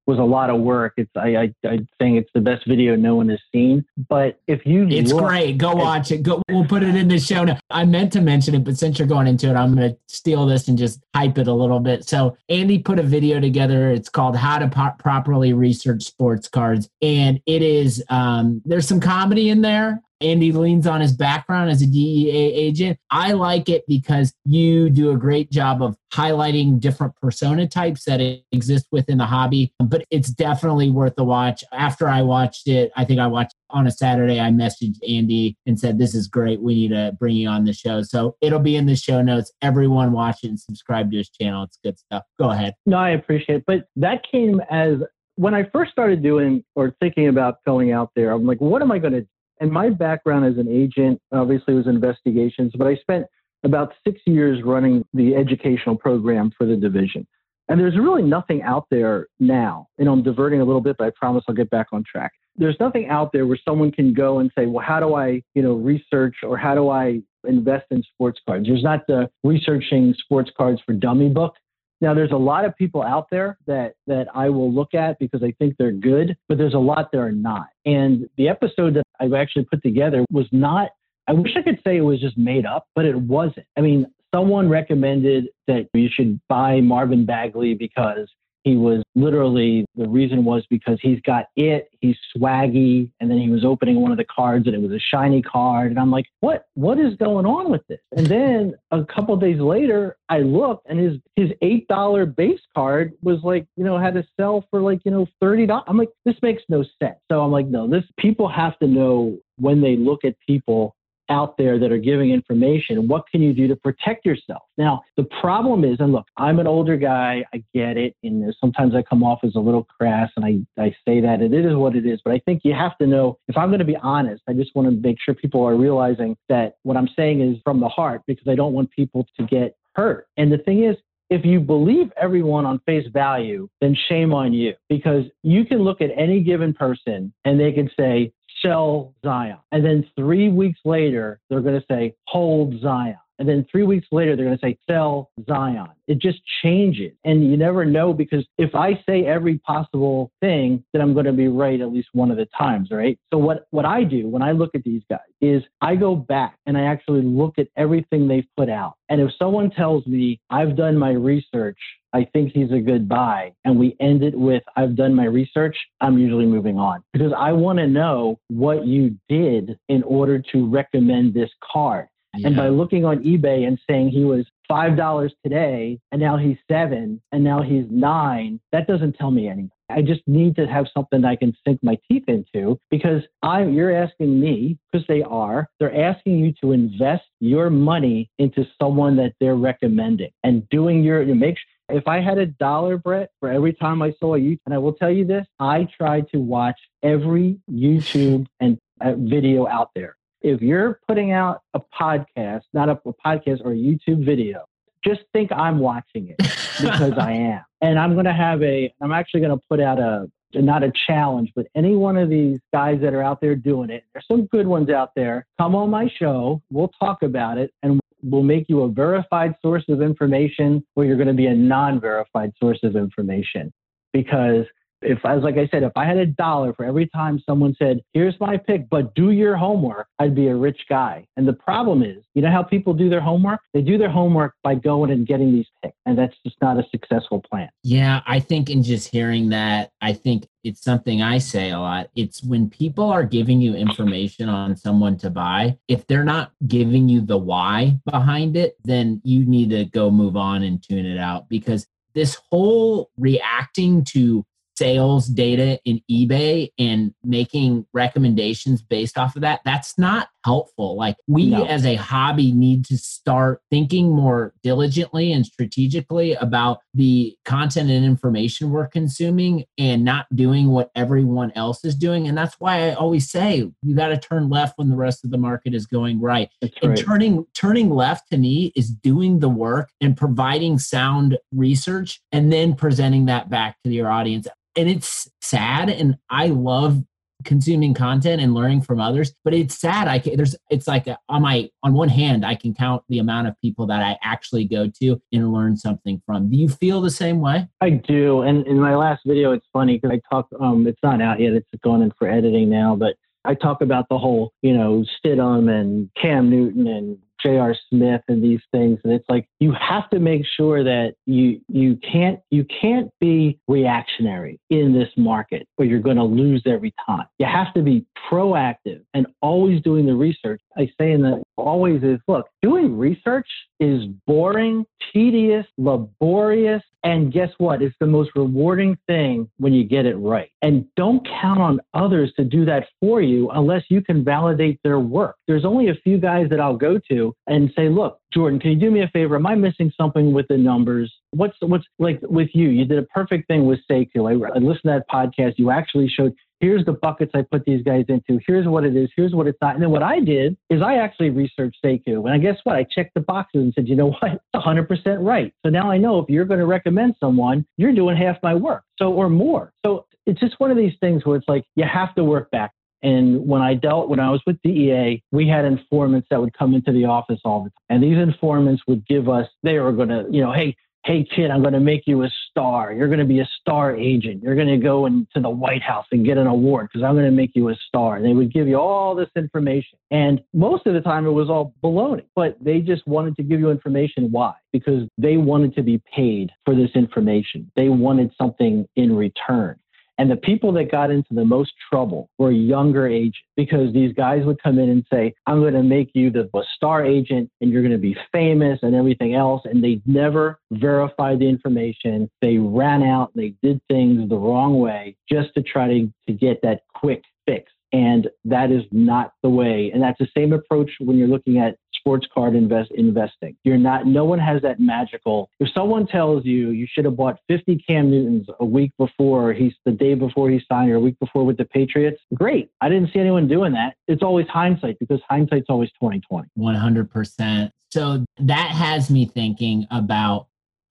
was 0.06 0.18
a 0.18 0.24
lot 0.24 0.50
of 0.50 0.60
work. 0.60 0.94
It's 0.96 1.10
I, 1.16 1.36
I 1.36 1.54
I 1.64 1.78
think 1.98 2.18
it's 2.18 2.30
the 2.34 2.40
best 2.40 2.66
video 2.66 2.96
no 2.96 3.16
one 3.16 3.28
has 3.28 3.40
seen. 3.52 3.84
But 4.08 4.40
if 4.46 4.66
you 4.66 4.86
It's 4.88 5.12
great. 5.12 5.58
Go 5.58 5.74
watch 5.74 6.10
it. 6.10 6.22
Go 6.22 6.42
we'll 6.48 6.64
put 6.64 6.82
it 6.82 6.94
in 6.94 7.08
the 7.08 7.18
show 7.18 7.44
notes. 7.44 7.60
I 7.70 7.84
meant 7.84 8.12
to 8.14 8.20
mention 8.20 8.54
it, 8.54 8.64
but 8.64 8.76
since 8.76 8.98
you're 8.98 9.08
going 9.08 9.26
into 9.26 9.48
it, 9.48 9.54
I'm 9.54 9.74
gonna 9.74 9.96
steal 10.08 10.46
this 10.46 10.68
and 10.68 10.76
just 10.76 11.00
hype 11.14 11.38
it 11.38 11.48
a 11.48 11.52
little 11.52 11.80
bit. 11.80 12.08
So 12.08 12.36
Andy 12.48 12.78
put 12.78 12.98
a 12.98 13.02
video 13.02 13.40
together. 13.40 13.90
It's 13.90 14.08
called 14.08 14.36
How 14.36 14.58
to 14.58 14.68
po- 14.68 14.94
Properly 14.98 15.52
Research 15.52 16.02
Sports 16.02 16.48
Cards. 16.48 16.88
And 17.00 17.40
it 17.46 17.62
is 17.62 18.04
um 18.08 18.62
there's 18.64 18.88
some 18.88 19.00
comedy 19.00 19.50
in 19.50 19.62
there. 19.62 20.00
Andy 20.22 20.52
leans 20.52 20.86
on 20.86 21.00
his 21.00 21.12
background 21.12 21.70
as 21.70 21.82
a 21.82 21.86
DEA 21.86 22.30
agent. 22.30 22.98
I 23.10 23.32
like 23.32 23.68
it 23.68 23.84
because 23.86 24.32
you 24.44 24.90
do 24.90 25.10
a 25.10 25.16
great 25.16 25.50
job 25.50 25.82
of 25.82 25.96
highlighting 26.12 26.78
different 26.78 27.14
persona 27.16 27.66
types 27.66 28.04
that 28.04 28.20
exist 28.52 28.86
within 28.92 29.18
the 29.18 29.26
hobby, 29.26 29.72
but 29.80 30.04
it's 30.10 30.30
definitely 30.30 30.90
worth 30.90 31.14
a 31.18 31.24
watch. 31.24 31.64
After 31.72 32.08
I 32.08 32.22
watched 32.22 32.68
it, 32.68 32.92
I 32.96 33.04
think 33.04 33.20
I 33.20 33.26
watched 33.26 33.54
on 33.70 33.86
a 33.86 33.90
Saturday, 33.90 34.38
I 34.38 34.50
messaged 34.50 34.98
Andy 35.08 35.56
and 35.66 35.80
said, 35.80 35.98
This 35.98 36.14
is 36.14 36.28
great. 36.28 36.60
We 36.60 36.74
need 36.74 36.88
to 36.88 37.16
bring 37.18 37.36
you 37.36 37.48
on 37.48 37.64
the 37.64 37.72
show. 37.72 38.02
So 38.02 38.36
it'll 38.40 38.58
be 38.58 38.76
in 38.76 38.86
the 38.86 38.96
show 38.96 39.22
notes. 39.22 39.50
Everyone 39.62 40.12
watch 40.12 40.44
it 40.44 40.48
and 40.48 40.60
subscribe 40.60 41.10
to 41.10 41.16
his 41.18 41.30
channel. 41.30 41.64
It's 41.64 41.78
good 41.82 41.98
stuff. 41.98 42.24
Go 42.38 42.50
ahead. 42.50 42.74
No, 42.86 42.98
I 42.98 43.10
appreciate 43.10 43.56
it. 43.56 43.64
But 43.66 43.86
that 43.96 44.22
came 44.30 44.60
as 44.70 44.98
when 45.36 45.54
I 45.54 45.64
first 45.72 45.92
started 45.92 46.22
doing 46.22 46.64
or 46.74 46.94
thinking 47.00 47.28
about 47.28 47.56
going 47.64 47.92
out 47.92 48.10
there, 48.14 48.32
I'm 48.32 48.46
like, 48.46 48.60
what 48.60 48.82
am 48.82 48.92
I 48.92 48.98
going 48.98 49.14
to 49.14 49.26
and 49.62 49.70
my 49.70 49.90
background 49.90 50.44
as 50.44 50.58
an 50.58 50.66
agent 50.68 51.20
obviously 51.30 51.74
was 51.74 51.86
investigations, 51.86 52.72
but 52.76 52.88
I 52.88 52.96
spent 52.96 53.26
about 53.62 53.92
six 54.02 54.20
years 54.26 54.60
running 54.64 55.04
the 55.14 55.36
educational 55.36 55.96
program 55.96 56.50
for 56.58 56.66
the 56.66 56.74
division. 56.74 57.24
And 57.68 57.78
there's 57.78 57.96
really 57.96 58.24
nothing 58.24 58.62
out 58.62 58.86
there 58.90 59.28
now. 59.38 59.86
Know, 59.98 60.12
I'm 60.12 60.24
diverting 60.24 60.60
a 60.60 60.64
little 60.64 60.80
bit, 60.80 60.96
but 60.98 61.06
I 61.06 61.12
promise 61.16 61.44
I'll 61.48 61.54
get 61.54 61.70
back 61.70 61.86
on 61.92 62.02
track. 62.02 62.32
There's 62.56 62.74
nothing 62.80 63.06
out 63.08 63.30
there 63.32 63.46
where 63.46 63.58
someone 63.64 63.92
can 63.92 64.12
go 64.12 64.40
and 64.40 64.50
say, 64.58 64.66
well, 64.66 64.84
how 64.84 64.98
do 64.98 65.14
I, 65.14 65.40
you 65.54 65.62
know, 65.62 65.74
research 65.74 66.34
or 66.42 66.58
how 66.58 66.74
do 66.74 66.88
I 66.88 67.22
invest 67.46 67.86
in 67.92 68.02
sports 68.02 68.40
cards? 68.44 68.66
There's 68.66 68.82
not 68.82 69.06
the 69.06 69.30
researching 69.44 70.12
sports 70.18 70.50
cards 70.56 70.80
for 70.84 70.92
dummy 70.92 71.28
book. 71.28 71.54
Now, 72.02 72.14
there's 72.14 72.32
a 72.32 72.36
lot 72.36 72.64
of 72.64 72.76
people 72.76 73.00
out 73.00 73.28
there 73.30 73.56
that 73.68 73.94
that 74.08 74.26
I 74.34 74.48
will 74.48 74.72
look 74.72 74.92
at 74.92 75.20
because 75.20 75.44
I 75.44 75.54
think 75.60 75.76
they're 75.78 75.92
good, 75.92 76.36
but 76.48 76.58
there's 76.58 76.74
a 76.74 76.78
lot 76.78 77.12
that 77.12 77.18
are 77.18 77.30
not. 77.30 77.68
And 77.86 78.28
the 78.36 78.48
episode 78.48 78.94
that 78.94 79.04
I've 79.20 79.34
actually 79.34 79.66
put 79.66 79.84
together 79.84 80.24
was 80.32 80.48
not. 80.50 80.90
I 81.28 81.32
wish 81.32 81.52
I 81.56 81.62
could 81.62 81.78
say 81.84 81.96
it 81.96 82.00
was 82.00 82.20
just 82.20 82.36
made 82.36 82.66
up, 82.66 82.88
but 82.96 83.04
it 83.04 83.16
wasn't. 83.16 83.66
I 83.78 83.82
mean, 83.82 84.06
someone 84.34 84.68
recommended 84.68 85.46
that 85.68 85.88
you 85.94 86.08
should 86.12 86.40
buy 86.48 86.80
Marvin 86.80 87.24
Bagley 87.24 87.74
because 87.74 88.28
he 88.64 88.76
was 88.76 89.02
literally 89.14 89.84
the 89.96 90.08
reason 90.08 90.44
was 90.44 90.64
because 90.70 90.98
he's 91.02 91.20
got 91.20 91.46
it, 91.56 91.88
he's 92.00 92.16
swaggy, 92.36 93.10
and 93.20 93.30
then 93.30 93.38
he 93.38 93.50
was 93.50 93.64
opening 93.64 94.00
one 94.00 94.12
of 94.12 94.18
the 94.18 94.24
cards 94.24 94.66
and 94.66 94.74
it 94.74 94.80
was 94.80 94.92
a 94.92 94.98
shiny 94.98 95.42
card. 95.42 95.90
And 95.90 95.98
I'm 95.98 96.10
like, 96.10 96.26
what 96.40 96.66
what 96.74 96.98
is 96.98 97.14
going 97.16 97.46
on 97.46 97.70
with 97.70 97.86
this? 97.88 98.00
And 98.16 98.26
then 98.26 98.74
a 98.90 99.04
couple 99.04 99.36
days 99.36 99.60
later, 99.60 100.16
I 100.28 100.40
looked 100.40 100.86
and 100.88 100.98
his 100.98 101.14
his 101.36 101.50
eight 101.62 101.88
dollar 101.88 102.26
base 102.26 102.60
card 102.74 103.12
was 103.22 103.38
like, 103.42 103.66
you 103.76 103.84
know, 103.84 103.98
had 103.98 104.14
to 104.14 104.24
sell 104.38 104.64
for 104.70 104.80
like, 104.80 105.00
you 105.04 105.10
know, 105.10 105.26
thirty 105.40 105.66
dollars. 105.66 105.84
I'm 105.88 105.98
like, 105.98 106.10
this 106.24 106.36
makes 106.42 106.62
no 106.68 106.84
sense. 107.02 107.18
So 107.30 107.40
I'm 107.40 107.52
like, 107.52 107.66
no, 107.66 107.88
this 107.88 108.04
people 108.18 108.48
have 108.48 108.78
to 108.78 108.86
know 108.86 109.38
when 109.58 109.80
they 109.80 109.96
look 109.96 110.24
at 110.24 110.34
people 110.46 110.94
out 111.32 111.56
there 111.56 111.78
that 111.78 111.90
are 111.90 111.98
giving 111.98 112.30
information. 112.30 113.08
What 113.08 113.24
can 113.28 113.42
you 113.42 113.52
do 113.52 113.66
to 113.68 113.74
protect 113.74 114.24
yourself? 114.26 114.62
Now, 114.76 115.02
the 115.16 115.24
problem 115.40 115.84
is, 115.84 115.96
and 115.98 116.12
look, 116.12 116.26
I'm 116.36 116.58
an 116.58 116.66
older 116.66 116.96
guy. 116.96 117.44
I 117.52 117.64
get 117.74 117.96
it. 117.96 118.14
And 118.22 118.54
sometimes 118.60 118.94
I 118.94 119.02
come 119.02 119.24
off 119.24 119.40
as 119.42 119.54
a 119.56 119.60
little 119.60 119.84
crass 119.84 120.30
and 120.36 120.44
I, 120.44 120.80
I 120.80 120.94
say 121.06 121.20
that 121.20 121.40
and 121.40 121.52
it 121.54 121.64
is 121.64 121.74
what 121.74 121.96
it 121.96 122.06
is. 122.06 122.20
But 122.24 122.34
I 122.34 122.40
think 122.44 122.60
you 122.64 122.74
have 122.74 122.96
to 122.98 123.06
know 123.06 123.38
if 123.48 123.56
I'm 123.56 123.70
going 123.70 123.80
to 123.80 123.84
be 123.84 123.96
honest, 123.96 124.42
I 124.48 124.52
just 124.52 124.74
want 124.76 124.88
to 124.88 124.94
make 124.94 125.16
sure 125.24 125.34
people 125.34 125.64
are 125.64 125.74
realizing 125.74 126.36
that 126.48 126.76
what 126.82 126.96
I'm 126.96 127.08
saying 127.16 127.40
is 127.40 127.56
from 127.64 127.80
the 127.80 127.88
heart 127.88 128.22
because 128.26 128.46
I 128.46 128.54
don't 128.54 128.74
want 128.74 128.90
people 128.90 129.26
to 129.38 129.46
get 129.46 129.76
hurt. 129.94 130.26
And 130.36 130.52
the 130.52 130.58
thing 130.58 130.84
is, 130.84 130.96
if 131.32 131.46
you 131.46 131.60
believe 131.60 132.12
everyone 132.20 132.66
on 132.66 132.78
face 132.80 133.06
value, 133.10 133.66
then 133.80 133.96
shame 134.08 134.34
on 134.34 134.52
you 134.52 134.74
because 134.90 135.24
you 135.42 135.64
can 135.64 135.78
look 135.78 136.02
at 136.02 136.10
any 136.14 136.40
given 136.40 136.74
person 136.74 137.32
and 137.46 137.58
they 137.58 137.72
can 137.72 137.90
say, 137.98 138.32
sell 138.64 139.14
Zion. 139.24 139.58
And 139.72 139.84
then 139.84 140.08
three 140.16 140.48
weeks 140.48 140.80
later, 140.84 141.40
they're 141.48 141.60
going 141.60 141.80
to 141.80 141.86
say, 141.90 142.14
hold 142.26 142.80
Zion. 142.80 143.16
And 143.38 143.48
then 143.48 143.66
three 143.72 143.82
weeks 143.82 144.06
later, 144.12 144.36
they're 144.36 144.44
going 144.44 144.58
to 144.58 144.64
say, 144.64 144.78
sell 144.88 145.30
Zion. 145.48 145.88
It 146.06 146.20
just 146.20 146.38
changes. 146.62 147.12
And 147.24 147.50
you 147.50 147.56
never 147.56 147.84
know 147.84 148.12
because 148.12 148.46
if 148.56 148.74
I 148.74 149.02
say 149.04 149.24
every 149.24 149.58
possible 149.58 150.30
thing, 150.40 150.84
then 150.92 151.02
I'm 151.02 151.12
going 151.12 151.26
to 151.26 151.32
be 151.32 151.48
right 151.48 151.80
at 151.80 151.92
least 151.92 152.10
one 152.12 152.30
of 152.30 152.36
the 152.36 152.46
times, 152.56 152.90
right? 152.92 153.18
So 153.32 153.38
what, 153.38 153.66
what 153.70 153.84
I 153.84 154.04
do 154.04 154.28
when 154.28 154.42
I 154.42 154.52
look 154.52 154.76
at 154.76 154.84
these 154.84 155.02
guys 155.10 155.18
is 155.40 155.62
I 155.80 155.96
go 155.96 156.14
back 156.14 156.56
and 156.66 156.78
I 156.78 156.82
actually 156.82 157.22
look 157.22 157.58
at 157.58 157.66
everything 157.76 158.28
they've 158.28 158.46
put 158.56 158.68
out. 158.70 158.94
And 159.08 159.20
if 159.20 159.30
someone 159.38 159.70
tells 159.70 160.06
me 160.06 160.40
I've 160.48 160.76
done 160.76 160.96
my 160.96 161.10
research 161.10 161.78
I 162.12 162.28
think 162.32 162.52
he's 162.52 162.70
a 162.70 162.80
good 162.80 163.08
buy, 163.08 163.52
and 163.64 163.78
we 163.78 163.96
end 164.00 164.22
it 164.22 164.38
with, 164.38 164.62
I've 164.76 164.96
done 164.96 165.14
my 165.14 165.24
research, 165.24 165.76
I'm 166.00 166.18
usually 166.18 166.46
moving 166.46 166.78
on 166.78 167.02
because 167.12 167.32
I 167.36 167.52
want 167.52 167.78
to 167.78 167.86
know 167.86 168.38
what 168.48 168.86
you 168.86 169.16
did 169.28 169.78
in 169.88 170.02
order 170.02 170.42
to 170.52 170.68
recommend 170.68 171.34
this 171.34 171.50
card. 171.72 172.08
Yeah. 172.36 172.48
And 172.48 172.56
by 172.56 172.68
looking 172.68 173.04
on 173.04 173.18
eBay 173.24 173.66
and 173.66 173.78
saying 173.88 174.08
he 174.08 174.24
was 174.24 174.46
$5 174.70 175.30
today 175.44 175.98
and 176.12 176.20
now 176.20 176.38
he's 176.38 176.56
seven 176.70 177.20
and 177.30 177.44
now 177.44 177.62
he's 177.62 177.84
nine, 177.90 178.58
that 178.72 178.86
doesn't 178.86 179.16
tell 179.16 179.30
me 179.30 179.48
anything. 179.48 179.70
I 179.90 180.00
just 180.00 180.22
need 180.26 180.56
to 180.56 180.66
have 180.66 180.86
something 180.94 181.24
I 181.24 181.36
can 181.36 181.54
sink 181.66 181.80
my 181.82 181.98
teeth 182.10 182.24
into 182.26 182.80
because 182.90 183.22
I 183.42 183.64
you're 183.64 183.94
asking 183.94 184.40
me 184.40 184.78
because 184.90 185.06
they 185.06 185.22
are 185.22 185.68
they're 185.78 185.94
asking 185.94 186.38
you 186.38 186.54
to 186.62 186.72
invest 186.72 187.24
your 187.40 187.68
money 187.68 188.30
into 188.38 188.66
someone 188.80 189.16
that 189.16 189.34
they're 189.40 189.56
recommending 189.56 190.30
and 190.44 190.66
doing 190.70 191.02
your 191.02 191.22
you 191.22 191.34
make 191.34 191.58
if 191.92 192.08
I 192.08 192.20
had 192.20 192.38
a 192.38 192.46
dollar, 192.46 192.96
Brett, 192.96 193.30
for 193.40 193.50
every 193.50 193.72
time 193.72 194.02
I 194.02 194.12
saw 194.18 194.34
a 194.34 194.38
YouTube, 194.38 194.60
and 194.66 194.74
I 194.74 194.78
will 194.78 194.94
tell 194.94 195.10
you 195.10 195.24
this, 195.24 195.46
I 195.60 195.86
try 195.96 196.22
to 196.32 196.38
watch 196.38 196.78
every 197.02 197.58
YouTube 197.70 198.46
and 198.60 198.78
uh, 199.00 199.14
video 199.16 199.66
out 199.66 199.90
there 199.94 200.16
if 200.42 200.60
you're 200.60 201.00
putting 201.06 201.32
out 201.32 201.62
a 201.74 201.80
podcast, 201.80 202.62
not 202.72 202.88
a, 202.88 203.00
a 203.06 203.12
podcast 203.24 203.64
or 203.64 203.72
a 203.72 203.76
YouTube 203.76 204.24
video, 204.24 204.64
just 205.04 205.22
think 205.32 205.50
I'm 205.52 205.78
watching 205.78 206.28
it 206.28 206.36
because 206.80 207.14
I 207.18 207.32
am. 207.32 207.62
And 207.80 207.98
I'm 207.98 208.14
going 208.14 208.26
to 208.26 208.32
have 208.32 208.62
a, 208.62 208.92
I'm 209.00 209.12
actually 209.12 209.40
going 209.40 209.58
to 209.58 209.64
put 209.68 209.80
out 209.80 209.98
a, 209.98 210.28
not 210.54 210.82
a 210.84 210.92
challenge, 211.06 211.52
but 211.56 211.66
any 211.74 211.96
one 211.96 212.16
of 212.16 212.28
these 212.28 212.58
guys 212.72 213.00
that 213.00 213.14
are 213.14 213.22
out 213.22 213.40
there 213.40 213.56
doing 213.56 213.90
it, 213.90 214.04
there's 214.12 214.26
some 214.28 214.46
good 214.46 214.66
ones 214.66 214.90
out 214.90 215.10
there. 215.16 215.46
Come 215.58 215.74
on 215.74 215.90
my 215.90 216.10
show. 216.18 216.62
We'll 216.70 216.92
talk 217.00 217.22
about 217.22 217.58
it 217.58 217.72
and 217.82 218.01
we'll 218.22 218.42
make 218.42 218.66
you 218.68 218.82
a 218.82 218.88
verified 218.88 219.54
source 219.62 219.84
of 219.88 220.00
information 220.00 220.84
or 220.96 221.04
you're 221.04 221.16
going 221.16 221.28
to 221.28 221.34
be 221.34 221.46
a 221.46 221.54
non 221.54 222.00
verified 222.00 222.52
source 222.58 222.80
of 222.82 222.96
information. 222.96 223.72
Because 224.12 224.66
if 225.02 225.24
I 225.24 225.34
was 225.34 225.44
like 225.44 225.56
I 225.56 225.68
said, 225.68 225.82
if 225.82 225.92
I 225.96 226.04
had 226.04 226.16
a 226.16 226.26
dollar 226.26 226.72
for 226.72 226.84
every 226.84 227.06
time 227.06 227.42
someone 227.44 227.74
said, 227.78 228.00
"Here's 228.12 228.38
my 228.40 228.56
pick, 228.56 228.88
but 228.88 229.14
do 229.14 229.30
your 229.30 229.56
homework," 229.56 230.06
I'd 230.18 230.34
be 230.34 230.48
a 230.48 230.56
rich 230.56 230.80
guy. 230.88 231.26
And 231.36 231.46
the 231.46 231.52
problem 231.52 232.02
is, 232.02 232.24
you 232.34 232.42
know 232.42 232.50
how 232.50 232.62
people 232.62 232.94
do 232.94 233.08
their 233.08 233.20
homework? 233.20 233.60
They 233.74 233.82
do 233.82 233.98
their 233.98 234.10
homework 234.10 234.54
by 234.62 234.74
going 234.74 235.10
and 235.10 235.26
getting 235.26 235.52
these 235.52 235.66
picks, 235.82 235.96
and 236.06 236.16
that's 236.16 236.36
just 236.44 236.56
not 236.60 236.78
a 236.78 236.84
successful 236.90 237.42
plan. 237.42 237.68
Yeah, 237.82 238.20
I 238.26 238.40
think 238.40 238.70
in 238.70 238.82
just 238.82 239.08
hearing 239.08 239.50
that, 239.50 239.90
I 240.00 240.12
think 240.12 240.46
it's 240.64 240.82
something 240.82 241.22
I 241.22 241.38
say 241.38 241.70
a 241.70 241.78
lot. 241.78 242.08
It's 242.14 242.42
when 242.42 242.70
people 242.70 243.10
are 243.10 243.24
giving 243.24 243.60
you 243.60 243.74
information 243.74 244.48
on 244.48 244.76
someone 244.76 245.16
to 245.18 245.30
buy, 245.30 245.78
if 245.88 246.06
they're 246.06 246.24
not 246.24 246.52
giving 246.66 247.08
you 247.08 247.20
the 247.20 247.38
why 247.38 247.98
behind 248.04 248.56
it, 248.56 248.76
then 248.84 249.20
you 249.24 249.44
need 249.44 249.70
to 249.70 249.84
go 249.86 250.10
move 250.10 250.36
on 250.36 250.62
and 250.62 250.82
tune 250.82 251.06
it 251.06 251.18
out 251.18 251.48
because 251.48 251.86
this 252.14 252.38
whole 252.50 253.10
reacting 253.16 254.04
to 254.04 254.44
sales 254.76 255.26
data 255.26 255.78
in 255.84 256.00
eBay 256.10 256.72
and 256.78 257.14
making 257.22 257.86
recommendations 257.92 258.82
based 258.82 259.18
off 259.18 259.36
of 259.36 259.42
that, 259.42 259.60
that's 259.64 259.98
not 259.98 260.28
helpful. 260.44 260.96
Like 260.96 261.16
we 261.26 261.50
no. 261.50 261.64
as 261.64 261.84
a 261.84 261.94
hobby 261.94 262.52
need 262.52 262.84
to 262.86 262.98
start 262.98 263.60
thinking 263.70 264.10
more 264.10 264.54
diligently 264.62 265.32
and 265.32 265.46
strategically 265.46 266.34
about 266.34 266.78
the 266.94 267.36
content 267.44 267.90
and 267.90 268.04
information 268.04 268.70
we're 268.70 268.88
consuming 268.88 269.64
and 269.78 270.04
not 270.04 270.26
doing 270.34 270.68
what 270.68 270.90
everyone 270.94 271.52
else 271.54 271.84
is 271.84 271.94
doing. 271.94 272.26
And 272.26 272.36
that's 272.36 272.56
why 272.58 272.88
I 272.88 272.94
always 272.94 273.30
say 273.30 273.70
you 273.82 273.94
got 273.94 274.08
to 274.08 274.18
turn 274.18 274.48
left 274.48 274.78
when 274.78 274.88
the 274.88 274.96
rest 274.96 275.24
of 275.24 275.30
the 275.30 275.38
market 275.38 275.74
is 275.74 275.86
going 275.86 276.20
right. 276.20 276.48
That's 276.60 276.74
and 276.82 276.90
right. 276.90 276.98
turning 276.98 277.46
turning 277.54 277.90
left 277.90 278.30
to 278.30 278.38
me 278.38 278.72
is 278.76 278.90
doing 278.90 279.40
the 279.40 279.48
work 279.48 279.90
and 280.00 280.16
providing 280.16 280.78
sound 280.78 281.38
research 281.52 282.20
and 282.32 282.52
then 282.52 282.74
presenting 282.74 283.26
that 283.26 283.48
back 283.48 283.76
to 283.84 283.90
your 283.90 284.10
audience 284.10 284.46
and 284.76 284.88
it's 284.88 285.28
sad 285.40 285.88
and 285.88 286.16
i 286.30 286.46
love 286.46 287.02
consuming 287.44 287.94
content 287.94 288.40
and 288.40 288.54
learning 288.54 288.82
from 288.82 289.00
others. 289.00 289.32
But 289.44 289.54
it's 289.54 289.78
sad. 289.78 290.08
I 290.08 290.18
can, 290.18 290.36
there's 290.36 290.56
it's 290.70 290.88
like 290.88 291.06
a, 291.06 291.18
on 291.28 291.42
my 291.42 291.68
on 291.82 291.94
one 291.94 292.08
hand 292.08 292.44
i 292.44 292.54
can 292.54 292.74
count 292.74 293.02
the 293.08 293.18
amount 293.18 293.48
of 293.48 293.54
people 293.60 293.86
that 293.86 294.02
i 294.02 294.16
actually 294.22 294.64
go 294.64 294.88
to 295.00 295.20
and 295.32 295.52
learn 295.52 295.76
something 295.76 296.22
from. 296.26 296.50
Do 296.50 296.56
you 296.56 296.68
feel 296.68 297.00
the 297.00 297.10
same 297.10 297.40
way? 297.40 297.68
I 297.80 297.90
do. 297.90 298.42
And 298.42 298.66
in 298.66 298.78
my 298.78 298.94
last 298.94 299.22
video 299.26 299.52
it's 299.52 299.66
funny 299.72 299.98
because 299.98 300.16
i 300.16 300.34
talk 300.34 300.48
um 300.60 300.86
it's 300.86 301.02
not 301.02 301.20
out 301.20 301.40
yet. 301.40 301.52
It's 301.52 301.68
going 301.82 302.02
in 302.02 302.12
for 302.18 302.28
editing 302.28 302.68
now 302.68 302.96
but 302.96 303.16
I 303.44 303.54
talk 303.54 303.80
about 303.82 304.06
the 304.08 304.18
whole, 304.18 304.52
you 304.62 304.76
know, 304.76 305.04
Stidham 305.18 305.68
and 305.70 306.10
Cam 306.20 306.50
Newton 306.50 306.86
and 306.86 307.18
J.R. 307.42 307.74
Smith 307.90 308.22
and 308.28 308.42
these 308.42 308.60
things. 308.70 309.00
And 309.04 309.12
it's 309.12 309.28
like 309.28 309.48
you 309.58 309.72
have 309.72 310.08
to 310.10 310.18
make 310.18 310.42
sure 310.56 310.84
that 310.84 311.14
you 311.26 311.60
you 311.68 311.96
can't 311.96 312.40
you 312.50 312.64
can't 312.80 313.10
be 313.20 313.58
reactionary 313.66 314.60
in 314.70 314.92
this 314.92 315.08
market 315.16 315.66
or 315.76 315.84
you're 315.84 316.00
going 316.00 316.16
to 316.16 316.24
lose 316.24 316.62
every 316.66 316.94
time. 317.04 317.26
You 317.38 317.46
have 317.46 317.74
to 317.74 317.82
be 317.82 318.06
proactive 318.30 319.02
and 319.14 319.26
always 319.40 319.82
doing 319.82 320.06
the 320.06 320.14
research. 320.14 320.60
I 320.76 320.88
say 320.98 321.12
in 321.12 321.22
the 321.22 321.42
always 321.62 322.02
is 322.02 322.18
look, 322.28 322.46
doing 322.62 322.96
research 322.96 323.48
is 323.80 324.02
boring, 324.26 324.84
tedious, 325.12 325.66
laborious, 325.78 326.82
and 327.04 327.32
guess 327.32 327.50
what? 327.58 327.82
It's 327.82 327.96
the 328.00 328.06
most 328.06 328.30
rewarding 328.36 328.96
thing 329.06 329.50
when 329.58 329.72
you 329.72 329.84
get 329.84 330.06
it 330.06 330.16
right. 330.16 330.50
And 330.62 330.86
don't 330.94 331.26
count 331.40 331.60
on 331.60 331.80
others 331.94 332.32
to 332.36 332.44
do 332.44 332.64
that 332.66 332.86
for 333.00 333.20
you 333.20 333.50
unless 333.50 333.82
you 333.88 334.02
can 334.02 334.24
validate 334.24 334.78
their 334.84 335.00
work. 335.00 335.36
There's 335.48 335.64
only 335.64 335.88
a 335.88 335.94
few 336.04 336.18
guys 336.18 336.48
that 336.50 336.60
I'll 336.60 336.76
go 336.76 337.00
to 337.10 337.34
and 337.48 337.72
say, 337.76 337.88
look, 337.88 338.20
Jordan, 338.32 338.60
can 338.60 338.70
you 338.70 338.78
do 338.78 338.90
me 338.90 339.02
a 339.02 339.08
favor? 339.08 339.36
Am 339.36 339.46
I 339.46 339.54
missing 339.56 339.92
something 339.96 340.32
with 340.32 340.46
the 340.48 340.56
numbers? 340.56 341.12
What's 341.32 341.56
what's 341.60 341.84
like 341.98 342.20
with 342.22 342.48
you? 342.54 342.68
You 342.68 342.84
did 342.84 342.98
a 342.98 343.06
perfect 343.06 343.48
thing 343.48 343.66
with 343.66 343.80
Sekou. 343.90 344.28
I, 344.28 344.54
I 344.54 344.58
listened 344.58 344.84
to 344.84 345.02
that 345.02 345.08
podcast. 345.12 345.54
You 345.56 345.70
actually 345.70 346.08
showed 346.08 346.34
here's 346.62 346.84
the 346.86 346.92
buckets 346.92 347.32
I 347.34 347.42
put 347.42 347.64
these 347.64 347.82
guys 347.82 348.04
into. 348.08 348.40
Here's 348.46 348.66
what 348.66 348.84
it 348.84 348.96
is. 348.96 349.10
Here's 349.16 349.34
what 349.34 349.48
it's 349.48 349.58
not. 349.60 349.74
And 349.74 349.82
then 349.82 349.90
what 349.90 350.04
I 350.04 350.20
did 350.20 350.56
is 350.70 350.80
I 350.80 350.94
actually 350.94 351.30
researched 351.30 351.76
Sekou. 351.84 352.24
And 352.24 352.30
I 352.30 352.38
guess 352.38 352.56
what? 352.62 352.76
I 352.76 352.84
checked 352.84 353.14
the 353.14 353.20
boxes 353.20 353.62
and 353.62 353.74
said, 353.74 353.88
you 353.88 353.96
know 353.96 354.12
what? 354.12 354.32
It's 354.32 354.64
100% 354.64 354.88
right. 355.20 355.52
So 355.66 355.70
now 355.70 355.90
I 355.90 355.98
know 355.98 356.20
if 356.20 356.30
you're 356.30 356.44
going 356.44 356.60
to 356.60 356.66
recommend 356.66 357.16
someone, 357.18 357.66
you're 357.76 357.92
doing 357.92 358.16
half 358.16 358.36
my 358.42 358.54
work. 358.54 358.84
So, 358.98 359.12
or 359.12 359.28
more. 359.28 359.72
So 359.84 360.06
it's 360.24 360.40
just 360.40 360.58
one 360.60 360.70
of 360.70 360.76
these 360.76 360.94
things 361.00 361.26
where 361.26 361.36
it's 361.36 361.48
like 361.48 361.64
you 361.74 361.84
have 361.84 362.14
to 362.14 362.24
work 362.24 362.50
back. 362.52 362.70
And 363.02 363.48
when 363.48 363.60
I 363.60 363.74
dealt, 363.74 364.08
when 364.08 364.20
I 364.20 364.30
was 364.30 364.40
with 364.46 364.62
DEA, 364.62 365.24
we 365.32 365.48
had 365.48 365.64
informants 365.64 366.28
that 366.30 366.40
would 366.40 366.56
come 366.56 366.72
into 366.74 366.92
the 366.92 367.06
office 367.06 367.40
all 367.44 367.64
the 367.64 367.70
time. 367.70 367.82
And 367.88 368.02
these 368.02 368.16
informants 368.16 368.84
would 368.86 369.04
give 369.08 369.28
us, 369.28 369.48
they 369.64 369.80
were 369.80 369.90
going 369.90 370.10
to, 370.10 370.26
you 370.30 370.40
know, 370.40 370.52
hey, 370.52 370.76
hey 371.04 371.24
kid, 371.24 371.50
I'm 371.50 371.62
going 371.62 371.74
to 371.74 371.80
make 371.80 372.04
you 372.06 372.22
a 372.22 372.30
star. 372.48 372.92
You're 372.92 373.08
going 373.08 373.18
to 373.18 373.24
be 373.24 373.40
a 373.40 373.48
star 373.60 373.96
agent. 373.96 374.42
You're 374.42 374.54
going 374.54 374.68
to 374.68 374.76
go 374.76 375.06
into 375.06 375.40
the 375.40 375.50
White 375.50 375.82
House 375.82 376.06
and 376.12 376.24
get 376.24 376.38
an 376.38 376.46
award 376.46 376.88
because 376.92 377.04
I'm 377.04 377.14
going 377.14 377.26
to 377.26 377.32
make 377.32 377.52
you 377.54 377.70
a 377.70 377.74
star. 377.88 378.16
And 378.16 378.24
they 378.24 378.34
would 378.34 378.52
give 378.52 378.68
you 378.68 378.76
all 378.76 379.14
this 379.14 379.28
information. 379.34 379.98
And 380.10 380.40
most 380.54 380.86
of 380.86 380.94
the 380.94 381.00
time 381.00 381.26
it 381.26 381.30
was 381.30 381.50
all 381.50 381.74
baloney, 381.82 382.24
but 382.36 382.56
they 382.60 382.80
just 382.80 383.06
wanted 383.06 383.36
to 383.36 383.42
give 383.42 383.58
you 383.58 383.70
information. 383.70 384.30
Why? 384.30 384.52
Because 384.72 385.08
they 385.18 385.38
wanted 385.38 385.74
to 385.74 385.82
be 385.82 386.00
paid 386.14 386.52
for 386.64 386.74
this 386.74 386.90
information. 386.94 387.70
They 387.74 387.88
wanted 387.88 388.32
something 388.38 388.86
in 388.94 389.16
return. 389.16 389.78
And 390.18 390.30
the 390.30 390.36
people 390.36 390.72
that 390.72 390.90
got 390.90 391.10
into 391.10 391.34
the 391.34 391.44
most 391.44 391.72
trouble 391.90 392.28
were 392.38 392.52
younger 392.52 393.06
agents 393.06 393.38
because 393.56 393.92
these 393.92 394.12
guys 394.12 394.44
would 394.44 394.62
come 394.62 394.78
in 394.78 394.88
and 394.88 395.04
say, 395.12 395.34
I'm 395.46 395.60
going 395.60 395.74
to 395.74 395.82
make 395.82 396.10
you 396.14 396.30
the 396.30 396.48
star 396.76 397.04
agent 397.04 397.50
and 397.60 397.70
you're 397.70 397.82
going 397.82 397.92
to 397.92 397.98
be 397.98 398.16
famous 398.30 398.78
and 398.82 398.94
everything 398.94 399.34
else. 399.34 399.62
And 399.64 399.82
they 399.82 400.00
never 400.06 400.58
verified 400.72 401.38
the 401.38 401.48
information. 401.48 402.30
They 402.40 402.58
ran 402.58 403.02
out, 403.02 403.32
they 403.34 403.54
did 403.62 403.80
things 403.88 404.28
the 404.28 404.36
wrong 404.36 404.78
way 404.78 405.16
just 405.30 405.54
to 405.54 405.62
try 405.62 405.88
to, 405.88 406.12
to 406.26 406.32
get 406.32 406.60
that 406.62 406.82
quick 406.94 407.22
fix. 407.46 407.72
And 407.92 408.28
that 408.44 408.70
is 408.70 408.84
not 408.90 409.32
the 409.42 409.50
way. 409.50 409.90
And 409.92 410.02
that's 410.02 410.18
the 410.18 410.28
same 410.36 410.52
approach 410.52 410.90
when 410.98 411.18
you're 411.18 411.28
looking 411.28 411.58
at 411.58 411.76
sports 412.02 412.26
card 412.34 412.56
invest 412.56 412.90
investing. 412.92 413.56
You're 413.62 413.78
not 413.78 414.06
no 414.06 414.24
one 414.24 414.40
has 414.40 414.60
that 414.62 414.80
magical. 414.80 415.48
If 415.60 415.68
someone 415.72 416.06
tells 416.06 416.44
you 416.44 416.70
you 416.70 416.86
should 416.90 417.04
have 417.04 417.16
bought 417.16 417.38
50 417.48 417.84
Cam 417.86 418.10
Newtons 418.10 418.48
a 418.58 418.64
week 418.64 418.90
before 418.98 419.52
he's 419.52 419.74
the 419.84 419.92
day 419.92 420.14
before 420.14 420.50
he 420.50 420.60
signed 420.68 420.90
or 420.90 420.96
a 420.96 421.00
week 421.00 421.18
before 421.20 421.44
with 421.44 421.56
the 421.56 421.64
Patriots, 421.64 422.20
great. 422.34 422.70
I 422.80 422.88
didn't 422.88 423.12
see 423.12 423.20
anyone 423.20 423.46
doing 423.46 423.72
that. 423.72 423.94
It's 424.08 424.22
always 424.22 424.48
hindsight 424.48 424.98
because 424.98 425.20
hindsight's 425.28 425.66
always 425.68 425.90
2020. 425.92 426.48
100%. 426.58 427.70
So 427.90 428.24
that 428.38 428.70
has 428.70 429.10
me 429.10 429.26
thinking 429.26 429.86
about 429.90 430.48